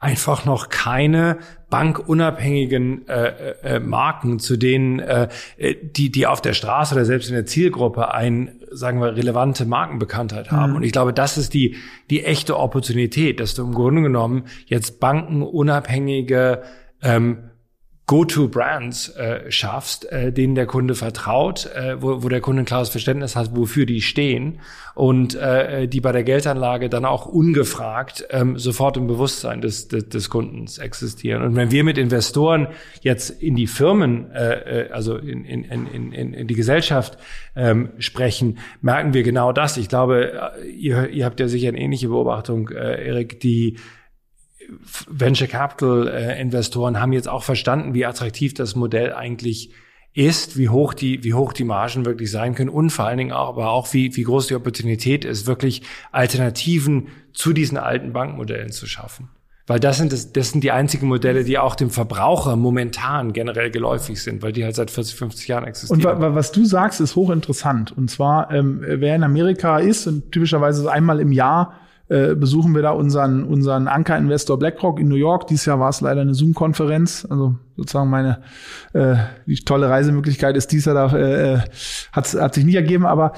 einfach 0.00 0.44
noch 0.44 0.68
keine 0.68 1.38
bankunabhängigen 1.70 3.08
äh, 3.08 3.52
äh, 3.62 3.80
Marken, 3.80 4.38
zu 4.38 4.58
denen 4.58 4.98
äh, 4.98 5.28
die 5.82 6.10
die 6.10 6.26
auf 6.26 6.42
der 6.42 6.54
Straße 6.54 6.94
oder 6.94 7.04
selbst 7.04 7.28
in 7.28 7.34
der 7.34 7.46
Zielgruppe 7.46 8.12
ein 8.12 8.59
sagen 8.70 9.00
wir 9.00 9.16
relevante 9.16 9.64
Markenbekanntheit 9.66 10.50
haben. 10.50 10.70
Mhm. 10.70 10.76
Und 10.76 10.82
ich 10.82 10.92
glaube, 10.92 11.12
das 11.12 11.38
ist 11.38 11.54
die 11.54 11.76
die 12.08 12.24
echte 12.24 12.58
Opportunität, 12.58 13.40
dass 13.40 13.54
du 13.54 13.62
im 13.62 13.74
Grunde 13.74 14.02
genommen 14.02 14.44
jetzt 14.66 15.00
bankenunabhängige 15.00 16.62
ähm, 17.02 17.49
Go-to-Brands 18.10 19.10
äh, 19.10 19.52
schaffst, 19.52 20.10
äh, 20.10 20.32
denen 20.32 20.56
der 20.56 20.66
Kunde 20.66 20.96
vertraut, 20.96 21.70
äh, 21.76 22.02
wo, 22.02 22.24
wo 22.24 22.28
der 22.28 22.40
Kunde 22.40 22.62
ein 22.62 22.64
klares 22.64 22.88
Verständnis 22.88 23.36
hat, 23.36 23.54
wofür 23.54 23.86
die 23.86 24.00
stehen 24.00 24.58
und 24.96 25.36
äh, 25.36 25.86
die 25.86 26.00
bei 26.00 26.10
der 26.10 26.24
Geldanlage 26.24 26.88
dann 26.88 27.04
auch 27.04 27.26
ungefragt 27.26 28.26
ähm, 28.30 28.58
sofort 28.58 28.96
im 28.96 29.06
Bewusstsein 29.06 29.60
des, 29.60 29.86
des, 29.86 30.08
des 30.08 30.28
Kundens 30.28 30.78
existieren. 30.78 31.40
Und 31.42 31.54
wenn 31.54 31.70
wir 31.70 31.84
mit 31.84 31.98
Investoren 31.98 32.66
jetzt 33.00 33.30
in 33.30 33.54
die 33.54 33.68
Firmen, 33.68 34.32
äh, 34.32 34.86
äh 34.86 34.90
also 34.90 35.16
in, 35.16 35.44
in, 35.44 35.62
in, 35.62 36.12
in, 36.12 36.34
in 36.34 36.48
die 36.48 36.56
Gesellschaft 36.56 37.16
ähm, 37.54 37.90
sprechen, 37.98 38.58
merken 38.80 39.14
wir 39.14 39.22
genau 39.22 39.52
das. 39.52 39.76
Ich 39.76 39.88
glaube, 39.88 40.32
äh, 40.32 40.66
ihr, 40.66 41.10
ihr 41.10 41.24
habt 41.24 41.38
ja 41.38 41.46
sicher 41.46 41.68
eine 41.68 41.78
ähnliche 41.78 42.08
Beobachtung, 42.08 42.70
äh, 42.70 43.06
Erik, 43.06 43.38
die 43.38 43.76
Venture 45.08 45.48
Capital 45.48 46.08
äh, 46.08 46.40
Investoren 46.40 47.00
haben 47.00 47.12
jetzt 47.12 47.28
auch 47.28 47.42
verstanden, 47.42 47.94
wie 47.94 48.06
attraktiv 48.06 48.54
das 48.54 48.76
Modell 48.76 49.12
eigentlich 49.12 49.72
ist, 50.12 50.58
wie 50.58 50.68
hoch 50.68 50.94
die, 50.94 51.22
wie 51.22 51.34
hoch 51.34 51.52
die 51.52 51.64
Margen 51.64 52.04
wirklich 52.04 52.30
sein 52.30 52.54
können 52.54 52.70
und 52.70 52.90
vor 52.90 53.06
allen 53.06 53.18
Dingen 53.18 53.32
auch, 53.32 53.48
aber 53.48 53.70
auch 53.70 53.92
wie, 53.92 54.16
wie 54.16 54.22
groß 54.22 54.48
die 54.48 54.54
Opportunität 54.54 55.24
ist, 55.24 55.46
wirklich 55.46 55.82
Alternativen 56.10 57.08
zu 57.32 57.52
diesen 57.52 57.78
alten 57.78 58.12
Bankmodellen 58.12 58.72
zu 58.72 58.86
schaffen. 58.86 59.28
Weil 59.66 59.78
das 59.78 59.98
sind, 59.98 60.12
das, 60.12 60.32
das 60.32 60.50
sind 60.50 60.64
die 60.64 60.72
einzigen 60.72 61.06
Modelle, 61.06 61.44
die 61.44 61.56
auch 61.56 61.76
dem 61.76 61.90
Verbraucher 61.90 62.56
momentan 62.56 63.32
generell 63.32 63.70
geläufig 63.70 64.20
sind, 64.20 64.42
weil 64.42 64.50
die 64.50 64.64
halt 64.64 64.74
seit 64.74 64.90
40, 64.90 65.14
50 65.14 65.46
Jahren 65.46 65.64
existieren. 65.64 66.04
Und 66.04 66.20
wa 66.20 66.34
was 66.34 66.50
du 66.50 66.64
sagst, 66.64 67.00
ist 67.00 67.14
hochinteressant. 67.14 67.96
Und 67.96 68.10
zwar, 68.10 68.50
ähm, 68.50 68.80
wer 68.82 69.14
in 69.14 69.22
Amerika 69.22 69.78
ist 69.78 70.08
und 70.08 70.32
typischerweise 70.32 70.90
einmal 70.90 71.20
im 71.20 71.30
Jahr 71.30 71.74
äh, 72.10 72.34
besuchen 72.34 72.74
wir 72.74 72.82
da 72.82 72.90
unseren, 72.90 73.44
unseren 73.44 73.86
Anker-Investor 73.86 74.58
BlackRock 74.58 74.98
in 74.98 75.06
New 75.06 75.14
York. 75.14 75.46
Dieses 75.46 75.66
Jahr 75.66 75.78
war 75.78 75.90
es 75.90 76.00
leider 76.00 76.22
eine 76.22 76.34
Zoom-Konferenz. 76.34 77.24
Also 77.30 77.54
sozusagen 77.76 78.10
meine 78.10 78.42
äh, 78.94 79.14
die 79.46 79.54
tolle 79.54 79.88
Reisemöglichkeit 79.88 80.56
ist 80.56 80.72
dieser 80.72 80.92
da 80.92 81.16
äh, 81.16 81.60
hat, 82.12 82.34
hat 82.34 82.54
sich 82.54 82.64
nie 82.64 82.74
ergeben, 82.74 83.06
aber 83.06 83.32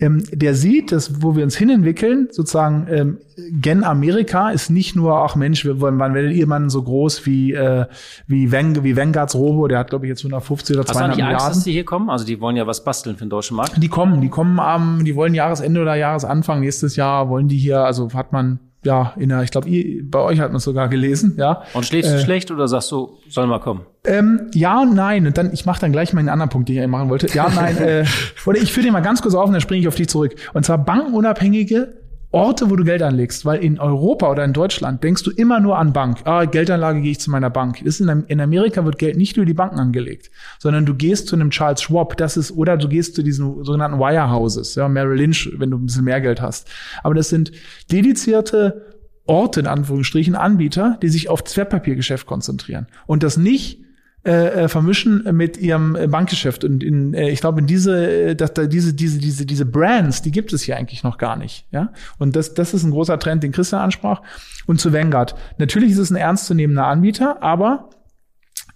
ähm, 0.00 0.24
der 0.32 0.54
sieht, 0.54 0.90
dass 0.90 1.22
wo 1.22 1.36
wir 1.36 1.44
uns 1.44 1.56
hinentwickeln, 1.56 2.28
sozusagen 2.30 2.86
ähm, 2.90 3.18
Gen 3.60 3.84
Amerika 3.84 4.50
ist 4.50 4.70
nicht 4.70 4.96
nur, 4.96 5.16
ach 5.16 5.36
Mensch, 5.36 5.64
wir 5.64 5.80
wollen, 5.80 5.98
wann 5.98 6.14
werdet 6.14 6.32
ihr 6.32 6.46
mal 6.46 6.68
so 6.68 6.82
groß 6.82 7.26
wie 7.26 7.52
äh, 7.52 7.86
wie, 8.26 8.50
Vang, 8.50 8.82
wie 8.82 8.96
Vanguards 8.96 9.34
Robo, 9.34 9.68
der 9.68 9.78
hat 9.78 9.90
glaube 9.90 10.06
ich 10.06 10.10
jetzt 10.10 10.20
150 10.20 10.76
oder 10.76 10.86
200 10.86 11.16
Milliarden. 11.16 11.36
Hast 11.36 11.42
du 11.42 11.42
nicht 11.42 11.44
Angst, 11.44 11.56
dass 11.56 11.64
die 11.64 11.72
hier 11.72 11.84
kommen? 11.84 12.10
Also 12.10 12.24
die 12.24 12.40
wollen 12.40 12.56
ja 12.56 12.66
was 12.66 12.82
basteln 12.82 13.16
für 13.16 13.24
den 13.24 13.30
deutschen 13.30 13.56
Markt. 13.56 13.80
Die 13.82 13.88
kommen, 13.88 14.20
die 14.20 14.28
kommen 14.28 14.58
am, 14.58 15.04
die 15.04 15.14
wollen 15.14 15.34
Jahresende 15.34 15.80
oder 15.80 15.94
Jahresanfang 15.94 16.60
nächstes 16.60 16.96
Jahr 16.96 17.28
wollen 17.28 17.48
die 17.48 17.58
hier, 17.58 17.80
also 17.80 18.12
hat 18.12 18.32
man 18.32 18.58
ja, 18.84 19.14
in 19.16 19.30
der, 19.30 19.42
ich 19.42 19.50
glaube, 19.50 19.68
bei 20.02 20.18
euch 20.20 20.40
hat 20.40 20.50
man 20.50 20.56
es 20.56 20.64
sogar 20.64 20.88
gelesen, 20.88 21.34
ja. 21.36 21.62
Und 21.72 21.86
schläfst 21.86 22.12
du 22.12 22.16
äh, 22.16 22.20
schlecht 22.20 22.50
oder 22.50 22.68
sagst 22.68 22.90
du, 22.92 23.18
soll 23.28 23.46
mal 23.46 23.60
kommen? 23.60 23.82
Ähm, 24.06 24.50
ja 24.54 24.82
und 24.82 24.94
nein. 24.94 25.26
Und 25.26 25.38
dann, 25.38 25.52
ich 25.52 25.66
mache 25.66 25.80
dann 25.80 25.92
gleich 25.92 26.12
mal 26.12 26.20
einen 26.20 26.28
anderen 26.28 26.50
Punkt, 26.50 26.68
den 26.68 26.80
ich 26.80 26.86
machen 26.86 27.08
wollte. 27.08 27.26
Ja, 27.34 27.48
nein. 27.54 27.76
äh, 27.78 28.04
oder 28.46 28.58
ich 28.58 28.72
führe 28.72 28.84
den 28.84 28.92
mal 28.92 29.00
ganz 29.00 29.22
kurz 29.22 29.34
auf 29.34 29.46
und 29.46 29.52
dann 29.52 29.60
springe 29.60 29.80
ich 29.80 29.88
auf 29.88 29.94
dich 29.94 30.08
zurück. 30.08 30.34
Und 30.52 30.64
zwar 30.64 30.78
bankenunabhängige 30.78 32.03
Orte, 32.34 32.68
wo 32.68 32.76
du 32.76 32.84
Geld 32.84 33.00
anlegst, 33.00 33.44
weil 33.44 33.62
in 33.62 33.78
Europa 33.78 34.28
oder 34.28 34.44
in 34.44 34.52
Deutschland 34.52 35.04
denkst 35.04 35.22
du 35.22 35.30
immer 35.30 35.60
nur 35.60 35.78
an 35.78 35.92
Bank. 35.92 36.18
Ah, 36.24 36.44
Geldanlage 36.44 37.00
gehe 37.00 37.12
ich 37.12 37.20
zu 37.20 37.30
meiner 37.30 37.48
Bank. 37.48 37.80
In, 37.80 38.24
in 38.26 38.40
Amerika 38.40 38.84
wird 38.84 38.98
Geld 38.98 39.16
nicht 39.16 39.36
über 39.36 39.46
die 39.46 39.54
Banken 39.54 39.78
angelegt, 39.78 40.32
sondern 40.58 40.84
du 40.84 40.94
gehst 40.94 41.28
zu 41.28 41.36
einem 41.36 41.50
Charles 41.50 41.80
Schwab, 41.80 42.16
das 42.16 42.36
ist, 42.36 42.50
oder 42.50 42.76
du 42.76 42.88
gehst 42.88 43.14
zu 43.14 43.22
diesen 43.22 43.64
sogenannten 43.64 44.00
Wirehouses, 44.00 44.74
ja, 44.74 44.88
Merrill 44.88 45.18
Lynch, 45.18 45.48
wenn 45.56 45.70
du 45.70 45.78
ein 45.78 45.86
bisschen 45.86 46.04
mehr 46.04 46.20
Geld 46.20 46.42
hast. 46.42 46.68
Aber 47.04 47.14
das 47.14 47.28
sind 47.28 47.52
dedizierte 47.92 48.84
Orte, 49.26 49.60
in 49.60 49.66
Anführungsstrichen, 49.66 50.34
Anbieter, 50.34 50.98
die 51.02 51.08
sich 51.08 51.30
auf 51.30 51.40
das 51.40 51.56
Wertpapiergeschäft 51.56 52.26
konzentrieren 52.26 52.88
und 53.06 53.22
das 53.22 53.36
nicht 53.36 53.83
äh, 54.24 54.64
äh 54.64 54.68
vermischen 54.68 55.24
mit 55.32 55.56
ihrem 55.56 55.96
äh, 55.96 56.06
Bankgeschäft. 56.06 56.64
Und 56.64 56.82
in, 56.82 57.14
äh, 57.14 57.30
ich 57.30 57.40
glaube 57.40 57.60
in 57.60 57.66
diese 57.66 58.30
äh, 58.30 58.36
dass 58.36 58.54
da 58.54 58.66
diese 58.66 58.94
diese 58.94 59.18
diese 59.18 59.46
diese 59.46 59.66
Brands 59.66 60.22
die 60.22 60.30
gibt 60.30 60.52
es 60.52 60.62
hier 60.62 60.76
eigentlich 60.76 61.02
noch 61.02 61.18
gar 61.18 61.36
nicht 61.36 61.66
ja? 61.70 61.92
Und 62.18 62.36
das 62.36 62.54
das 62.54 62.74
ist 62.74 62.84
ein 62.84 62.90
großer 62.90 63.18
Trend 63.18 63.42
den 63.42 63.52
Christian 63.52 63.82
ansprach. 63.82 64.22
Und 64.66 64.80
zu 64.80 64.92
Vanguard. 64.92 65.34
Natürlich 65.58 65.92
ist 65.92 65.98
es 65.98 66.10
ein 66.10 66.16
ernstzunehmender 66.16 66.86
Anbieter 66.86 67.42
aber 67.42 67.90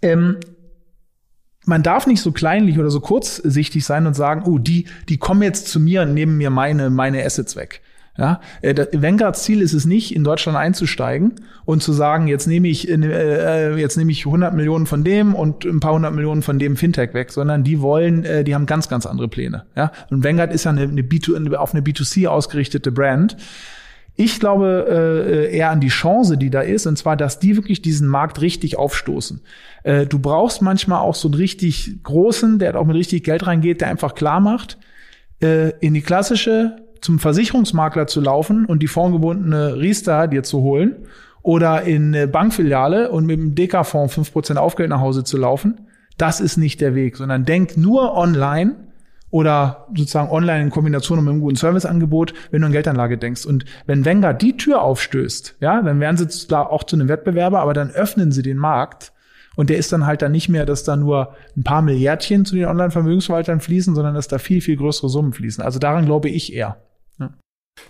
Ähm, 0.01 0.37
man 1.69 1.83
darf 1.83 2.07
nicht 2.07 2.23
so 2.23 2.33
kleinlich 2.33 2.79
oder 2.79 2.91
so 2.91 3.01
kurzsichtig 3.01 3.85
sein 3.85 4.07
und 4.07 4.15
sagen, 4.15 4.45
oh, 4.47 4.59
die, 4.59 4.87
die 5.09 5.19
kommen 5.19 5.43
jetzt 5.43 5.69
zu 5.69 5.79
mir 5.79 6.03
und 6.03 6.15
nehmen 6.15 6.39
mir 6.39 6.49
meine, 6.49 6.89
meine 6.89 7.23
Assets 7.25 7.57
weg. 7.57 7.83
Ja, 8.19 8.41
äh, 8.63 8.75
Vanguards 8.93 9.45
Ziel 9.45 9.63
ist 9.63 9.75
es 9.75 9.87
nicht, 9.87 10.15
in 10.15 10.25
Deutschland 10.25 10.59
einzusteigen 10.59 11.37
und 11.65 11.85
zu 11.85 11.93
sagen, 11.93 12.27
jetzt 12.27 12.49
nehme 12.49 12.67
ich, 12.67 12.89
äh, 12.89 12.95
äh 12.95 13.77
jetzt 13.77 13.97
nehme 13.97 14.11
ich 14.11 14.27
100 14.27 14.55
Millionen 14.55 14.87
von 14.87 15.05
dem 15.05 15.37
und 15.37 15.65
ein 15.65 15.79
paar 15.79 15.95
hundert 15.95 16.15
Millionen 16.15 16.43
von 16.43 16.59
dem 16.59 16.77
Fintech 16.77 17.15
weg, 17.15 17.31
sondern 17.31 17.63
die 17.63 17.81
wollen, 17.81 18.25
äh, 18.25 18.43
die 18.43 18.57
haben 18.57 18.67
ganz, 18.67 18.89
ganz 18.89 19.07
andere 19.07 19.29
Pläne. 19.29 19.67
Ja, 19.77 19.93
und 20.11 20.25
Vanguard 20.25 20.53
ist 20.53 20.65
ja 20.65 20.73
eine, 20.73 20.83
eine 20.83 21.03
B2, 21.03 21.55
auf 21.55 21.73
eine 21.73 21.85
B2C 21.85 22.27
ausgerichtete 22.27 22.91
Brand. 22.91 23.37
Ich 24.17 24.41
glaube 24.41 24.87
äh, 24.91 25.57
eher 25.57 25.71
an 25.71 25.81
die 25.81 25.87
Chance, 25.87 26.37
die 26.37 26.51
da 26.51 26.63
ist, 26.63 26.89
und 26.89 26.99
zwar, 26.99 27.17
dass 27.17 27.39
die 27.39 27.55
wirklich 27.55 27.83
diesen 27.83 28.09
Markt 28.09 28.41
richtig 28.41 28.77
aufstoßen. 28.77 29.43
Äh, 29.85 30.07
du 30.07 30.19
brauchst 30.19 30.61
manchmal 30.61 31.03
auch 31.03 31.15
so 31.15 31.29
einen 31.29 31.35
richtig 31.35 32.03
großen, 32.03 32.59
der 32.59 32.77
auch 32.81 32.85
mit 32.85 32.97
richtig 32.97 33.23
Geld 33.23 33.47
reingeht, 33.47 33.81
der 33.81 33.91
einfach 33.91 34.17
klar 34.17 34.41
macht, 34.41 34.77
äh, 35.41 35.71
in 35.79 35.95
die 35.95 36.03
klassische 36.03 36.88
zum 37.01 37.19
Versicherungsmakler 37.19 38.07
zu 38.07 38.21
laufen 38.21 38.65
und 38.67 38.83
die 38.83 38.89
fondgebundene 38.89 39.77
Riester 39.77 40.29
dir 40.29 40.43
zu 40.43 40.61
holen 40.61 40.97
oder 41.43 41.83
in 41.83 42.15
eine 42.15 42.29
Bankfiliale 42.29 43.11
und 43.11 43.27
mit 43.27 43.39
dem 43.39 43.55
DK-Fonds 43.55 44.19
5% 44.19 44.57
Aufgeld 44.57 44.91
nach 44.91 45.01
Hause 45.01 45.25
zu 45.25 45.37
laufen, 45.37 45.81
das 46.17 46.41
ist 46.41 46.57
nicht 46.57 46.81
der 46.81 46.95
Weg, 46.95 47.17
sondern 47.17 47.45
denk 47.45 47.77
nur 47.77 48.15
online 48.17 48.75
oder 49.31 49.87
sozusagen 49.95 50.31
online 50.31 50.63
in 50.63 50.71
Kombination 50.71 51.23
mit 51.23 51.31
einem 51.31 51.41
guten 51.41 51.57
Serviceangebot, 51.57 52.35
wenn 52.51 52.63
du 52.63 52.67
an 52.67 52.73
Geldanlage 52.73 53.19
denkst. 53.19 53.45
Und 53.47 53.65
wenn 53.87 54.05
Vanguard 54.05 54.41
die 54.41 54.57
Tür 54.57 54.83
aufstößt, 54.83 55.57
ja, 55.61 55.83
dann 55.83 56.01
werden 56.01 56.17
sie 56.17 56.49
da 56.49 56.63
auch 56.63 56.85
zu 56.85 56.97
einem 56.97 57.09
Wettbewerber, 57.09 57.61
aber 57.61 57.75
dann 57.75 57.91
öffnen 57.91 58.33
sie 58.33 58.43
den 58.43 58.57
Markt 58.57 59.13
und 59.59 59.71
der 59.71 59.79
ist 59.79 59.93
dann 59.93 60.07
halt 60.07 60.23
dann 60.23 60.33
nicht 60.33 60.49
mehr, 60.49 60.67
dass 60.67 60.85
da 60.85 60.97
nur 60.97 61.35
ein 61.57 61.65
paar 61.65 61.83
Milliardchen 61.83 62.45
zu 62.45 62.55
den 62.55 62.67
Online-Vermögensverwaltern 62.67 63.61
fließen, 63.61 63.95
sondern 63.95 64.15
dass 64.15 64.29
da 64.29 64.39
viel, 64.39 64.61
viel 64.61 64.77
größere 64.77 65.09
Summen 65.09 65.33
fließen. 65.33 65.65
Also 65.65 65.79
daran 65.79 66.07
glaube 66.07 66.29
ich 66.29 66.53
eher. 66.53 66.77
Ja. 67.19 67.35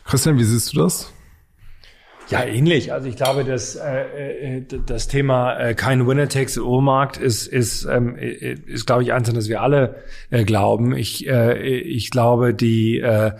Christian, 0.05 0.39
wie 0.39 0.45
siehst 0.45 0.75
du 0.75 0.79
das? 0.79 1.13
Ja, 2.31 2.45
ähnlich. 2.45 2.93
Also 2.93 3.09
ich 3.09 3.17
glaube, 3.17 3.45
dass 3.45 3.77
äh, 3.77 4.59
äh 4.59 4.67
das 4.85 5.09
Thema 5.09 5.59
äh, 5.59 5.75
kein 5.75 6.07
Winner 6.07 6.29
takes 6.29 6.59
all 6.59 6.83
Markt 6.83 7.17
ist 7.17 7.47
ist 7.47 7.87
ähm, 7.87 8.17
äh, 8.17 8.53
ist 8.67 8.87
glaube 8.87 9.03
ich 9.03 9.13
eins, 9.13 9.29
an 9.29 9.35
das 9.35 9.49
wir 9.49 9.63
alle 9.63 10.03
äh, 10.31 10.45
glauben. 10.45 10.95
Ich 10.95 11.27
äh, 11.27 11.57
ich 11.59 12.11
glaube, 12.11 12.53
die 12.53 12.99
äh, 12.99 13.33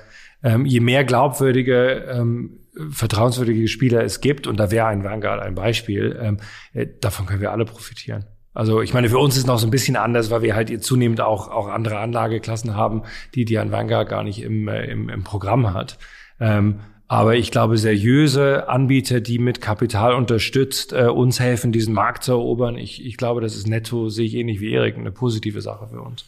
äh, 0.43 0.59
je 0.65 0.81
mehr 0.81 1.05
glaubwürdige 1.05 2.07
ähm, 2.11 2.61
vertrauenswürdige 2.91 3.69
Spieler 3.69 4.05
es 4.05 4.21
gibt 4.21 4.47
und 4.47 4.59
da 4.59 4.71
wäre 4.71 4.87
ein 4.87 5.05
Vanguard 5.05 5.43
ein 5.43 5.55
Beispiel, 5.55 6.19
ähm, 6.21 6.39
äh, 6.73 6.87
davon 7.01 7.27
können 7.27 7.41
wir 7.41 7.53
alle 7.53 7.65
profitieren. 7.65 8.25
Also 8.59 8.83
ich 8.83 8.93
meine, 8.93 9.09
für 9.09 9.19
uns 9.19 9.37
ist 9.37 9.47
noch 9.47 9.61
so 9.61 9.69
ein 9.69 9.71
bisschen 9.71 9.95
anders, 9.95 10.33
weil 10.33 10.43
wir 10.43 10.57
halt 10.57 10.83
zunehmend 10.83 11.21
auch 11.21 11.47
auch 11.47 11.69
andere 11.69 12.01
Anlageklassen 12.01 12.75
haben, 12.75 13.03
die 13.37 13.45
die 13.45 13.57
ein 13.57 13.71
Vanguard 13.71 14.09
gar 14.09 14.25
nicht 14.25 14.43
im 14.43 14.67
äh, 14.67 14.85
im, 14.87 15.09
im 15.09 15.23
Programm 15.23 15.73
hat. 15.73 15.97
Ähm, 16.41 16.81
aber 17.07 17.37
ich 17.37 17.53
glaube, 17.53 17.79
seriöse 17.79 18.69
Anbieter, 18.69 19.21
die 19.21 19.39
mit 19.39 19.61
Kapital 19.61 20.13
unterstützt, 20.13 20.93
äh, 20.93 21.05
uns 21.05 21.39
helfen, 21.39 21.71
diesen 21.71 21.95
Markt 21.95 22.25
zu 22.25 22.33
erobern. 22.33 22.77
Ich, 22.77 23.07
ich 23.07 23.17
glaube, 23.17 23.41
das 23.41 23.55
ist 23.55 23.69
netto, 23.69 24.09
sehe 24.09 24.27
ich 24.27 24.35
ähnlich 24.35 24.59
wie 24.61 24.73
Erik, 24.73 24.99
eine 24.99 25.13
positive 25.13 25.61
Sache 25.61 25.87
für 25.87 26.01
uns. 26.01 26.25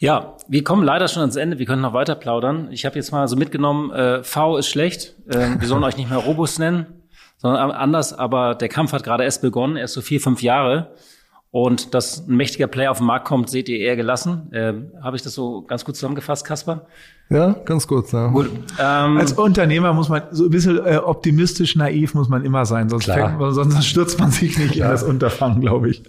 Ja, 0.00 0.36
wir 0.48 0.62
kommen 0.64 0.84
leider 0.84 1.08
schon 1.08 1.22
ans 1.22 1.36
Ende. 1.36 1.58
Wir 1.58 1.64
können 1.64 1.80
noch 1.80 1.94
weiter 1.94 2.14
plaudern. 2.14 2.68
Ich 2.72 2.84
habe 2.84 2.96
jetzt 2.96 3.10
mal 3.10 3.26
so 3.26 3.36
mitgenommen, 3.36 3.90
äh, 3.90 4.22
V 4.22 4.58
ist 4.58 4.68
schlecht. 4.68 5.14
Äh, 5.28 5.58
wir 5.58 5.66
sollen 5.66 5.82
euch 5.82 5.96
nicht 5.96 6.10
mehr 6.10 6.18
Robust 6.18 6.58
nennen, 6.58 6.86
sondern 7.38 7.70
anders. 7.70 8.12
Aber 8.12 8.54
der 8.54 8.68
Kampf 8.68 8.92
hat 8.92 9.02
gerade 9.02 9.24
erst 9.24 9.40
begonnen. 9.40 9.76
Erst 9.78 9.94
so 9.94 10.02
vier, 10.02 10.20
fünf 10.20 10.42
Jahre. 10.42 10.94
Und 11.52 11.92
dass 11.92 12.26
ein 12.26 12.36
mächtiger 12.36 12.66
Player 12.66 12.90
auf 12.90 12.96
den 12.96 13.06
Markt 13.06 13.26
kommt, 13.26 13.50
seht 13.50 13.68
ihr 13.68 13.78
eher 13.78 13.94
gelassen. 13.94 14.50
Äh, 14.52 14.72
Habe 15.02 15.16
ich 15.16 15.22
das 15.22 15.34
so 15.34 15.60
ganz 15.60 15.84
gut 15.84 15.96
zusammengefasst, 15.96 16.46
Kasper? 16.46 16.86
Ja, 17.28 17.52
ganz 17.66 17.86
gut. 17.86 18.10
Ja. 18.10 18.28
Gut. 18.28 18.50
Ähm, 18.80 19.18
Als 19.18 19.34
Unternehmer 19.34 19.92
muss 19.92 20.08
man 20.08 20.22
so 20.30 20.44
ein 20.44 20.50
bisschen 20.50 20.78
äh, 20.78 20.96
optimistisch 20.96 21.76
naiv 21.76 22.14
muss 22.14 22.30
man 22.30 22.42
immer 22.46 22.64
sein, 22.64 22.88
sonst, 22.88 23.04
fängt, 23.04 23.36
sonst 23.38 23.84
stürzt 23.84 24.18
man 24.18 24.30
sich 24.30 24.58
nicht 24.58 24.72
klar. 24.72 24.86
in 24.88 24.92
das 24.92 25.02
Unterfangen, 25.02 25.60
glaube 25.60 25.90
ich. 25.90 26.02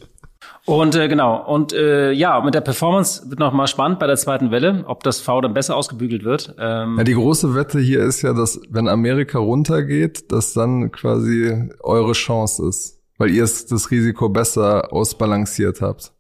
Und 0.66 0.96
äh, 0.96 1.10
genau, 1.10 1.46
und 1.46 1.74
äh, 1.74 2.14
ja, 2.14 2.40
mit 2.40 2.56
der 2.56 2.62
Performance 2.62 3.30
wird 3.30 3.40
noch 3.40 3.52
mal 3.52 3.68
spannend 3.68 4.00
bei 4.00 4.08
der 4.08 4.16
zweiten 4.16 4.50
Welle, 4.50 4.86
ob 4.88 5.04
das 5.04 5.20
V 5.20 5.42
dann 5.42 5.54
besser 5.54 5.76
ausgebügelt 5.76 6.24
wird. 6.24 6.56
Ähm 6.58 6.96
ja, 6.98 7.04
die 7.04 7.16
große 7.16 7.54
Wette 7.54 7.80
hier 7.80 8.02
ist 8.02 8.22
ja, 8.22 8.32
dass 8.32 8.62
wenn 8.70 8.88
Amerika 8.88 9.40
runtergeht, 9.40 10.32
dass 10.32 10.54
dann 10.54 10.90
quasi 10.94 11.70
eure 11.82 12.14
Chance 12.14 12.66
ist 12.66 13.03
weil 13.24 13.32
ihr 13.32 13.44
das 13.44 13.90
Risiko 13.90 14.28
besser 14.28 14.92
ausbalanciert 14.92 15.82
habt. 15.82 16.12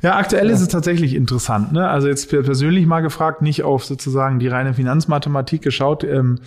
Ja, 0.00 0.16
aktuell 0.16 0.48
ist 0.48 0.60
es 0.60 0.68
tatsächlich 0.68 1.14
interessant. 1.14 1.72
Ne? 1.72 1.88
Also 1.88 2.06
jetzt 2.06 2.30
persönlich 2.30 2.86
mal 2.86 3.00
gefragt, 3.00 3.42
nicht 3.42 3.64
auf 3.64 3.84
sozusagen 3.84 4.38
die 4.38 4.46
reine 4.46 4.74
Finanzmathematik 4.74 5.60
geschaut, 5.60 6.04
ähm, 6.04 6.38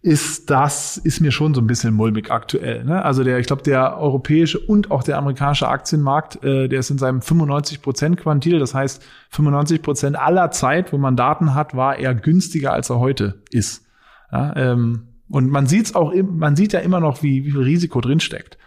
ist 0.00 0.48
das, 0.50 0.96
ist 0.96 1.20
mir 1.20 1.30
schon 1.30 1.52
so 1.52 1.60
ein 1.60 1.66
bisschen 1.66 1.92
mulmig 1.94 2.30
aktuell. 2.32 2.84
Ne? 2.84 3.04
Also 3.04 3.22
der, 3.22 3.38
ich 3.38 3.46
glaube, 3.46 3.62
der 3.62 3.98
europäische 3.98 4.58
und 4.58 4.90
auch 4.90 5.02
der 5.02 5.18
amerikanische 5.18 5.68
Aktienmarkt, 5.68 6.42
äh, 6.42 6.68
der 6.68 6.80
ist 6.80 6.90
in 6.90 6.98
seinem 6.98 7.20
95 7.20 7.82
Prozent 7.82 8.16
Quantil. 8.16 8.58
Das 8.58 8.74
heißt, 8.74 9.04
95 9.28 9.82
Prozent 9.82 10.18
aller 10.18 10.50
Zeit, 10.50 10.92
wo 10.92 10.98
man 10.98 11.16
Daten 11.16 11.54
hat, 11.54 11.76
war 11.76 11.98
er 11.98 12.14
günstiger, 12.14 12.72
als 12.72 12.88
er 12.88 12.98
heute 12.98 13.42
ist. 13.50 13.84
Ja, 14.32 14.56
ähm, 14.56 15.08
und 15.28 15.50
man 15.50 15.66
sieht's 15.66 15.94
auch, 15.94 16.14
man 16.14 16.56
sieht 16.56 16.72
ja 16.72 16.80
immer 16.80 16.98
noch, 16.98 17.22
wie, 17.22 17.44
wie 17.44 17.50
viel 17.52 17.62
Risiko 17.62 18.00
drinsteckt. 18.00 18.58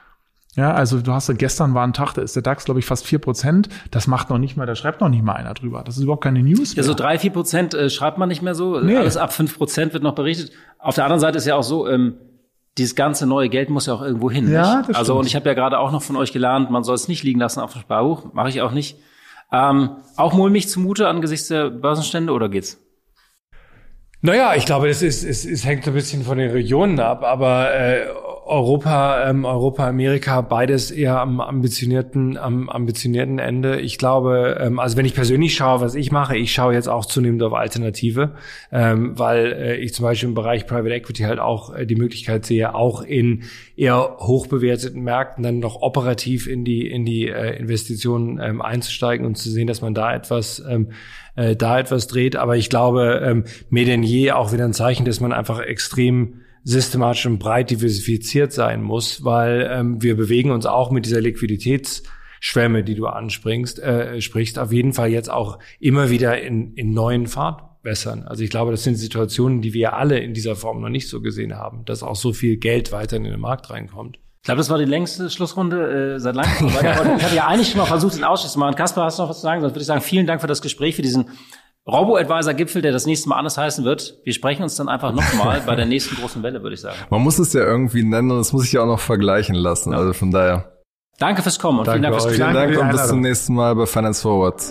Ja, 0.56 0.74
also 0.74 1.02
du 1.02 1.12
hast 1.12 1.36
gestern 1.38 1.74
war 1.74 1.86
ein 1.86 1.92
Tag, 1.92 2.14
da 2.14 2.22
ist 2.22 2.36
der 2.36 2.42
DAX, 2.44 2.64
glaube 2.64 2.80
ich, 2.80 2.86
fast 2.86 3.06
vier 3.06 3.20
Prozent. 3.20 3.68
Das 3.92 4.08
macht 4.08 4.30
noch 4.30 4.38
nicht 4.38 4.56
mal, 4.56 4.66
da 4.66 4.76
schreibt 4.76 5.02
noch 5.02 5.10
nicht 5.10 5.24
mal 5.24 5.34
einer 5.34 5.54
drüber. 5.54 5.84
Das 5.84 5.98
ist 5.98 6.04
überhaupt 6.04 6.24
keine 6.24 6.42
News. 6.42 6.76
Mehr. 6.76 6.78
Ja, 6.78 6.84
so 6.84 6.94
drei, 6.94 7.20
vier 7.20 7.32
Prozent 7.32 7.74
äh, 7.74 7.90
schreibt 7.90 8.18
man 8.18 8.30
nicht 8.30 8.42
mehr 8.42 8.56
so. 8.56 8.80
Nee. 8.80 8.96
Alles 8.96 9.18
ab 9.18 9.34
fünf 9.34 9.58
Prozent 9.58 9.94
wird 9.94 10.04
noch 10.04 10.16
berichtet. 10.16 10.52
Auf 10.80 10.96
der 10.96 11.04
anderen 11.04 11.20
Seite 11.20 11.38
ist 11.38 11.46
ja 11.46 11.56
auch 11.56 11.64
so, 11.64 11.90
ähm, 11.90 12.16
dieses 12.78 12.96
ganze 12.96 13.26
neue 13.26 13.50
Geld 13.50 13.70
muss 13.70 13.86
ja 13.86 13.94
auch 13.94 14.02
irgendwo 14.02 14.32
hin. 14.32 14.50
Ja, 14.50 14.78
nicht? 14.78 14.90
das 14.90 14.98
Also 14.98 15.18
und 15.18 15.28
ich 15.28 15.36
habe 15.36 15.48
ja 15.48 15.56
gerade 15.56 15.78
auch 15.78 15.92
noch 15.92 16.02
von 16.02 16.16
euch 16.16 16.32
gelernt, 16.32 16.72
man 16.72 16.84
soll 16.84 16.96
es 16.96 17.10
nicht 17.10 17.24
liegen 17.24 17.40
lassen 17.40 17.60
auf 17.60 17.74
dem 17.74 17.82
Sparbuch. 17.82 18.34
Mache 18.34 18.50
ich 18.50 18.62
auch 18.62 18.72
nicht. 18.72 18.98
Ähm, 19.52 19.90
auch 20.16 20.34
mulmig 20.34 20.70
zumute 20.70 21.08
angesichts 21.08 21.50
der 21.50 21.70
Börsenstände 21.70 22.32
oder 22.32 22.48
geht's? 22.48 22.82
Naja, 24.22 24.56
ich 24.56 24.66
glaube, 24.66 24.90
es, 24.90 25.02
ist, 25.02 25.24
es, 25.24 25.46
es 25.46 25.66
hängt 25.66 25.86
ein 25.88 25.94
bisschen 25.94 26.24
von 26.24 26.38
den 26.38 26.50
Regionen 26.50 27.00
ab, 27.00 27.24
aber 27.24 27.74
äh, 27.74 28.08
Europa, 28.48 29.28
ähm, 29.28 29.44
Europa, 29.44 29.88
Amerika, 29.88 30.42
beides 30.42 30.92
eher 30.92 31.20
am 31.20 31.42
ambitionierten, 31.42 32.38
am 32.38 32.70
ambitionierten 32.70 33.40
Ende. 33.40 33.82
Ich 33.82 33.98
glaube, 33.98 34.58
ähm, 34.62 34.78
also 34.78 34.98
wenn 34.98 35.06
ich 35.06 35.16
persönlich 35.16 35.56
schaue, 35.56 35.82
was 35.82 35.96
ich 35.96 36.12
mache, 36.12 36.38
ich 36.38 36.54
schaue 36.54 36.76
jetzt 36.76 36.88
auch 36.88 37.06
zunehmend 37.06 37.42
auf 37.42 37.54
Alternative, 37.54 38.36
ähm, 38.72 39.18
weil 39.18 39.52
äh, 39.52 39.76
ich 39.78 39.96
zum 39.96 40.04
Beispiel 40.04 40.30
im 40.30 40.36
Bereich 40.36 40.68
Private 40.68 40.94
Equity 40.94 41.24
halt 41.24 41.40
auch 41.40 41.74
äh, 41.74 41.88
die 41.88 41.96
Möglichkeit 41.96 42.46
sehe, 42.46 42.76
auch 42.76 43.02
in 43.02 43.46
eher 43.76 44.18
hochbewerteten 44.20 45.02
Märkten 45.02 45.44
dann 45.44 45.58
noch 45.58 45.82
operativ 45.82 46.46
in 46.46 46.64
die 46.64 46.88
in 46.88 47.04
die 47.04 47.28
äh, 47.28 47.58
Investitionen 47.58 48.40
ähm, 48.40 48.62
einzusteigen 48.62 49.26
und 49.26 49.40
zu 49.40 49.50
sehen, 49.50 49.66
dass 49.66 49.82
man 49.82 49.96
da 49.96 50.14
etwas 50.14 50.64
ähm, 50.70 50.90
äh, 51.36 51.56
da 51.56 51.80
etwas 51.80 52.06
dreht. 52.06 52.36
Aber 52.36 52.56
ich 52.56 52.70
glaube, 52.70 53.24
ähm, 53.26 53.46
mehr 53.72 53.86
denn 53.86 54.04
je 54.04 54.34
auch 54.34 54.54
wieder 54.54 54.66
ein 54.66 54.74
Zeichen, 54.74 55.04
dass 55.04 55.20
man 55.20 55.34
einfach 55.34 55.60
extrem 55.62 56.42
systematisch 56.66 57.28
und 57.28 57.38
breit 57.38 57.70
diversifiziert 57.70 58.52
sein 58.52 58.82
muss, 58.82 59.24
weil 59.24 59.70
ähm, 59.72 60.02
wir 60.02 60.18
bewegen 60.18 60.50
uns 60.50 60.66
auch 60.66 60.90
mit 60.90 61.06
dieser 61.06 61.22
Liquiditätsschwemme, 61.22 62.84
die 62.84 62.96
du 62.96 63.06
anspringst, 63.06 63.80
äh, 63.80 64.20
sprichst, 64.20 64.58
auf 64.58 64.74
jeden 64.74 64.92
Fall 64.92 65.10
jetzt 65.10 65.32
auch 65.32 65.60
immer 65.80 66.10
wieder 66.10 66.42
in, 66.42 66.74
in 66.74 66.92
neuen 66.92 67.28
Fahrtwässern. 67.28 68.24
Also 68.24 68.44
ich 68.44 68.50
glaube, 68.50 68.72
das 68.72 68.84
sind 68.84 68.96
Situationen, 68.96 69.62
die 69.62 69.74
wir 69.74 69.94
alle 69.94 70.18
in 70.18 70.34
dieser 70.34 70.56
Form 70.56 70.82
noch 70.82 70.90
nicht 70.90 71.08
so 71.08 71.22
gesehen 71.22 71.56
haben, 71.56 71.86
dass 71.86 72.02
auch 72.02 72.16
so 72.16 72.34
viel 72.34 72.58
Geld 72.58 72.92
weiter 72.92 73.18
in 73.18 73.26
den 73.26 73.40
Markt 73.40 73.70
reinkommt. 73.70 74.18
Ich 74.42 74.48
glaube, 74.48 74.58
das 74.58 74.70
war 74.72 74.80
die 74.80 74.86
längste 74.86 75.30
Schlussrunde 75.30 76.16
äh, 76.16 76.20
seit 76.20 76.36
langem. 76.36 76.68
ich 76.68 77.24
habe 77.24 77.36
ja 77.36 77.48
eigentlich 77.48 77.70
schon 77.70 77.80
mal 77.80 77.86
versucht, 77.86 78.16
den 78.16 78.24
Ausschuss 78.24 78.54
zu 78.54 78.60
machen. 78.60 78.76
Kaspar, 78.76 79.06
hast 79.06 79.20
du 79.20 79.24
noch 79.24 79.30
was 79.30 79.38
zu 79.38 79.44
sagen? 79.44 79.62
Sonst 79.62 79.74
würde 79.74 79.82
ich 79.82 79.88
sagen, 79.88 80.02
vielen 80.02 80.26
Dank 80.26 80.42
für 80.42 80.48
das 80.48 80.64
Gespräch, 80.64 80.96
für 80.96 81.04
diesen 81.04 81.26
Robo-Advisor-Gipfel, 81.88 82.82
der 82.82 82.92
das 82.92 83.06
nächste 83.06 83.30
Mal 83.30 83.38
anders 83.38 83.58
heißen 83.58 83.86
wird. 83.86 84.20
Wir 84.24 84.34
sprechen 84.34 84.64
uns 84.64 84.76
dann 84.76 84.90
einfach 84.90 85.12
nochmal 85.14 85.62
bei 85.66 85.76
der 85.76 85.86
nächsten 85.86 86.16
großen 86.16 86.42
Welle, 86.42 86.64
würde 86.64 86.74
ich 86.74 86.82
sagen. 86.82 86.98
Man 87.12 87.22
muss 87.22 87.38
es 87.38 87.54
ja 87.54 87.62
irgendwie 87.62 88.04
nennen 88.04 88.32
und 88.32 88.40
es 88.40 88.54
muss 88.54 88.64
sich 88.64 88.74
ja 88.74 88.82
auch 88.82 88.88
noch 88.88 89.00
vergleichen 89.00 89.56
lassen. 89.56 89.92
Ja. 89.92 90.00
Also 90.00 90.14
von 90.14 90.32
daher. 90.32 90.72
Danke 91.20 91.44
fürs 91.44 91.60
Kommen 91.60 91.80
und 91.80 91.88
Danke 91.88 92.00
vielen 92.00 92.12
Dank 92.12 92.24
fürs 92.24 92.36
Vielen 92.36 92.54
Dank 92.54 92.78
und 92.78 92.90
bis 92.90 93.08
zum 93.08 93.22
nächsten 93.22 93.54
Mal 93.54 93.76
bei 93.76 93.86
Finance 93.86 94.22
Forward. 94.22 94.64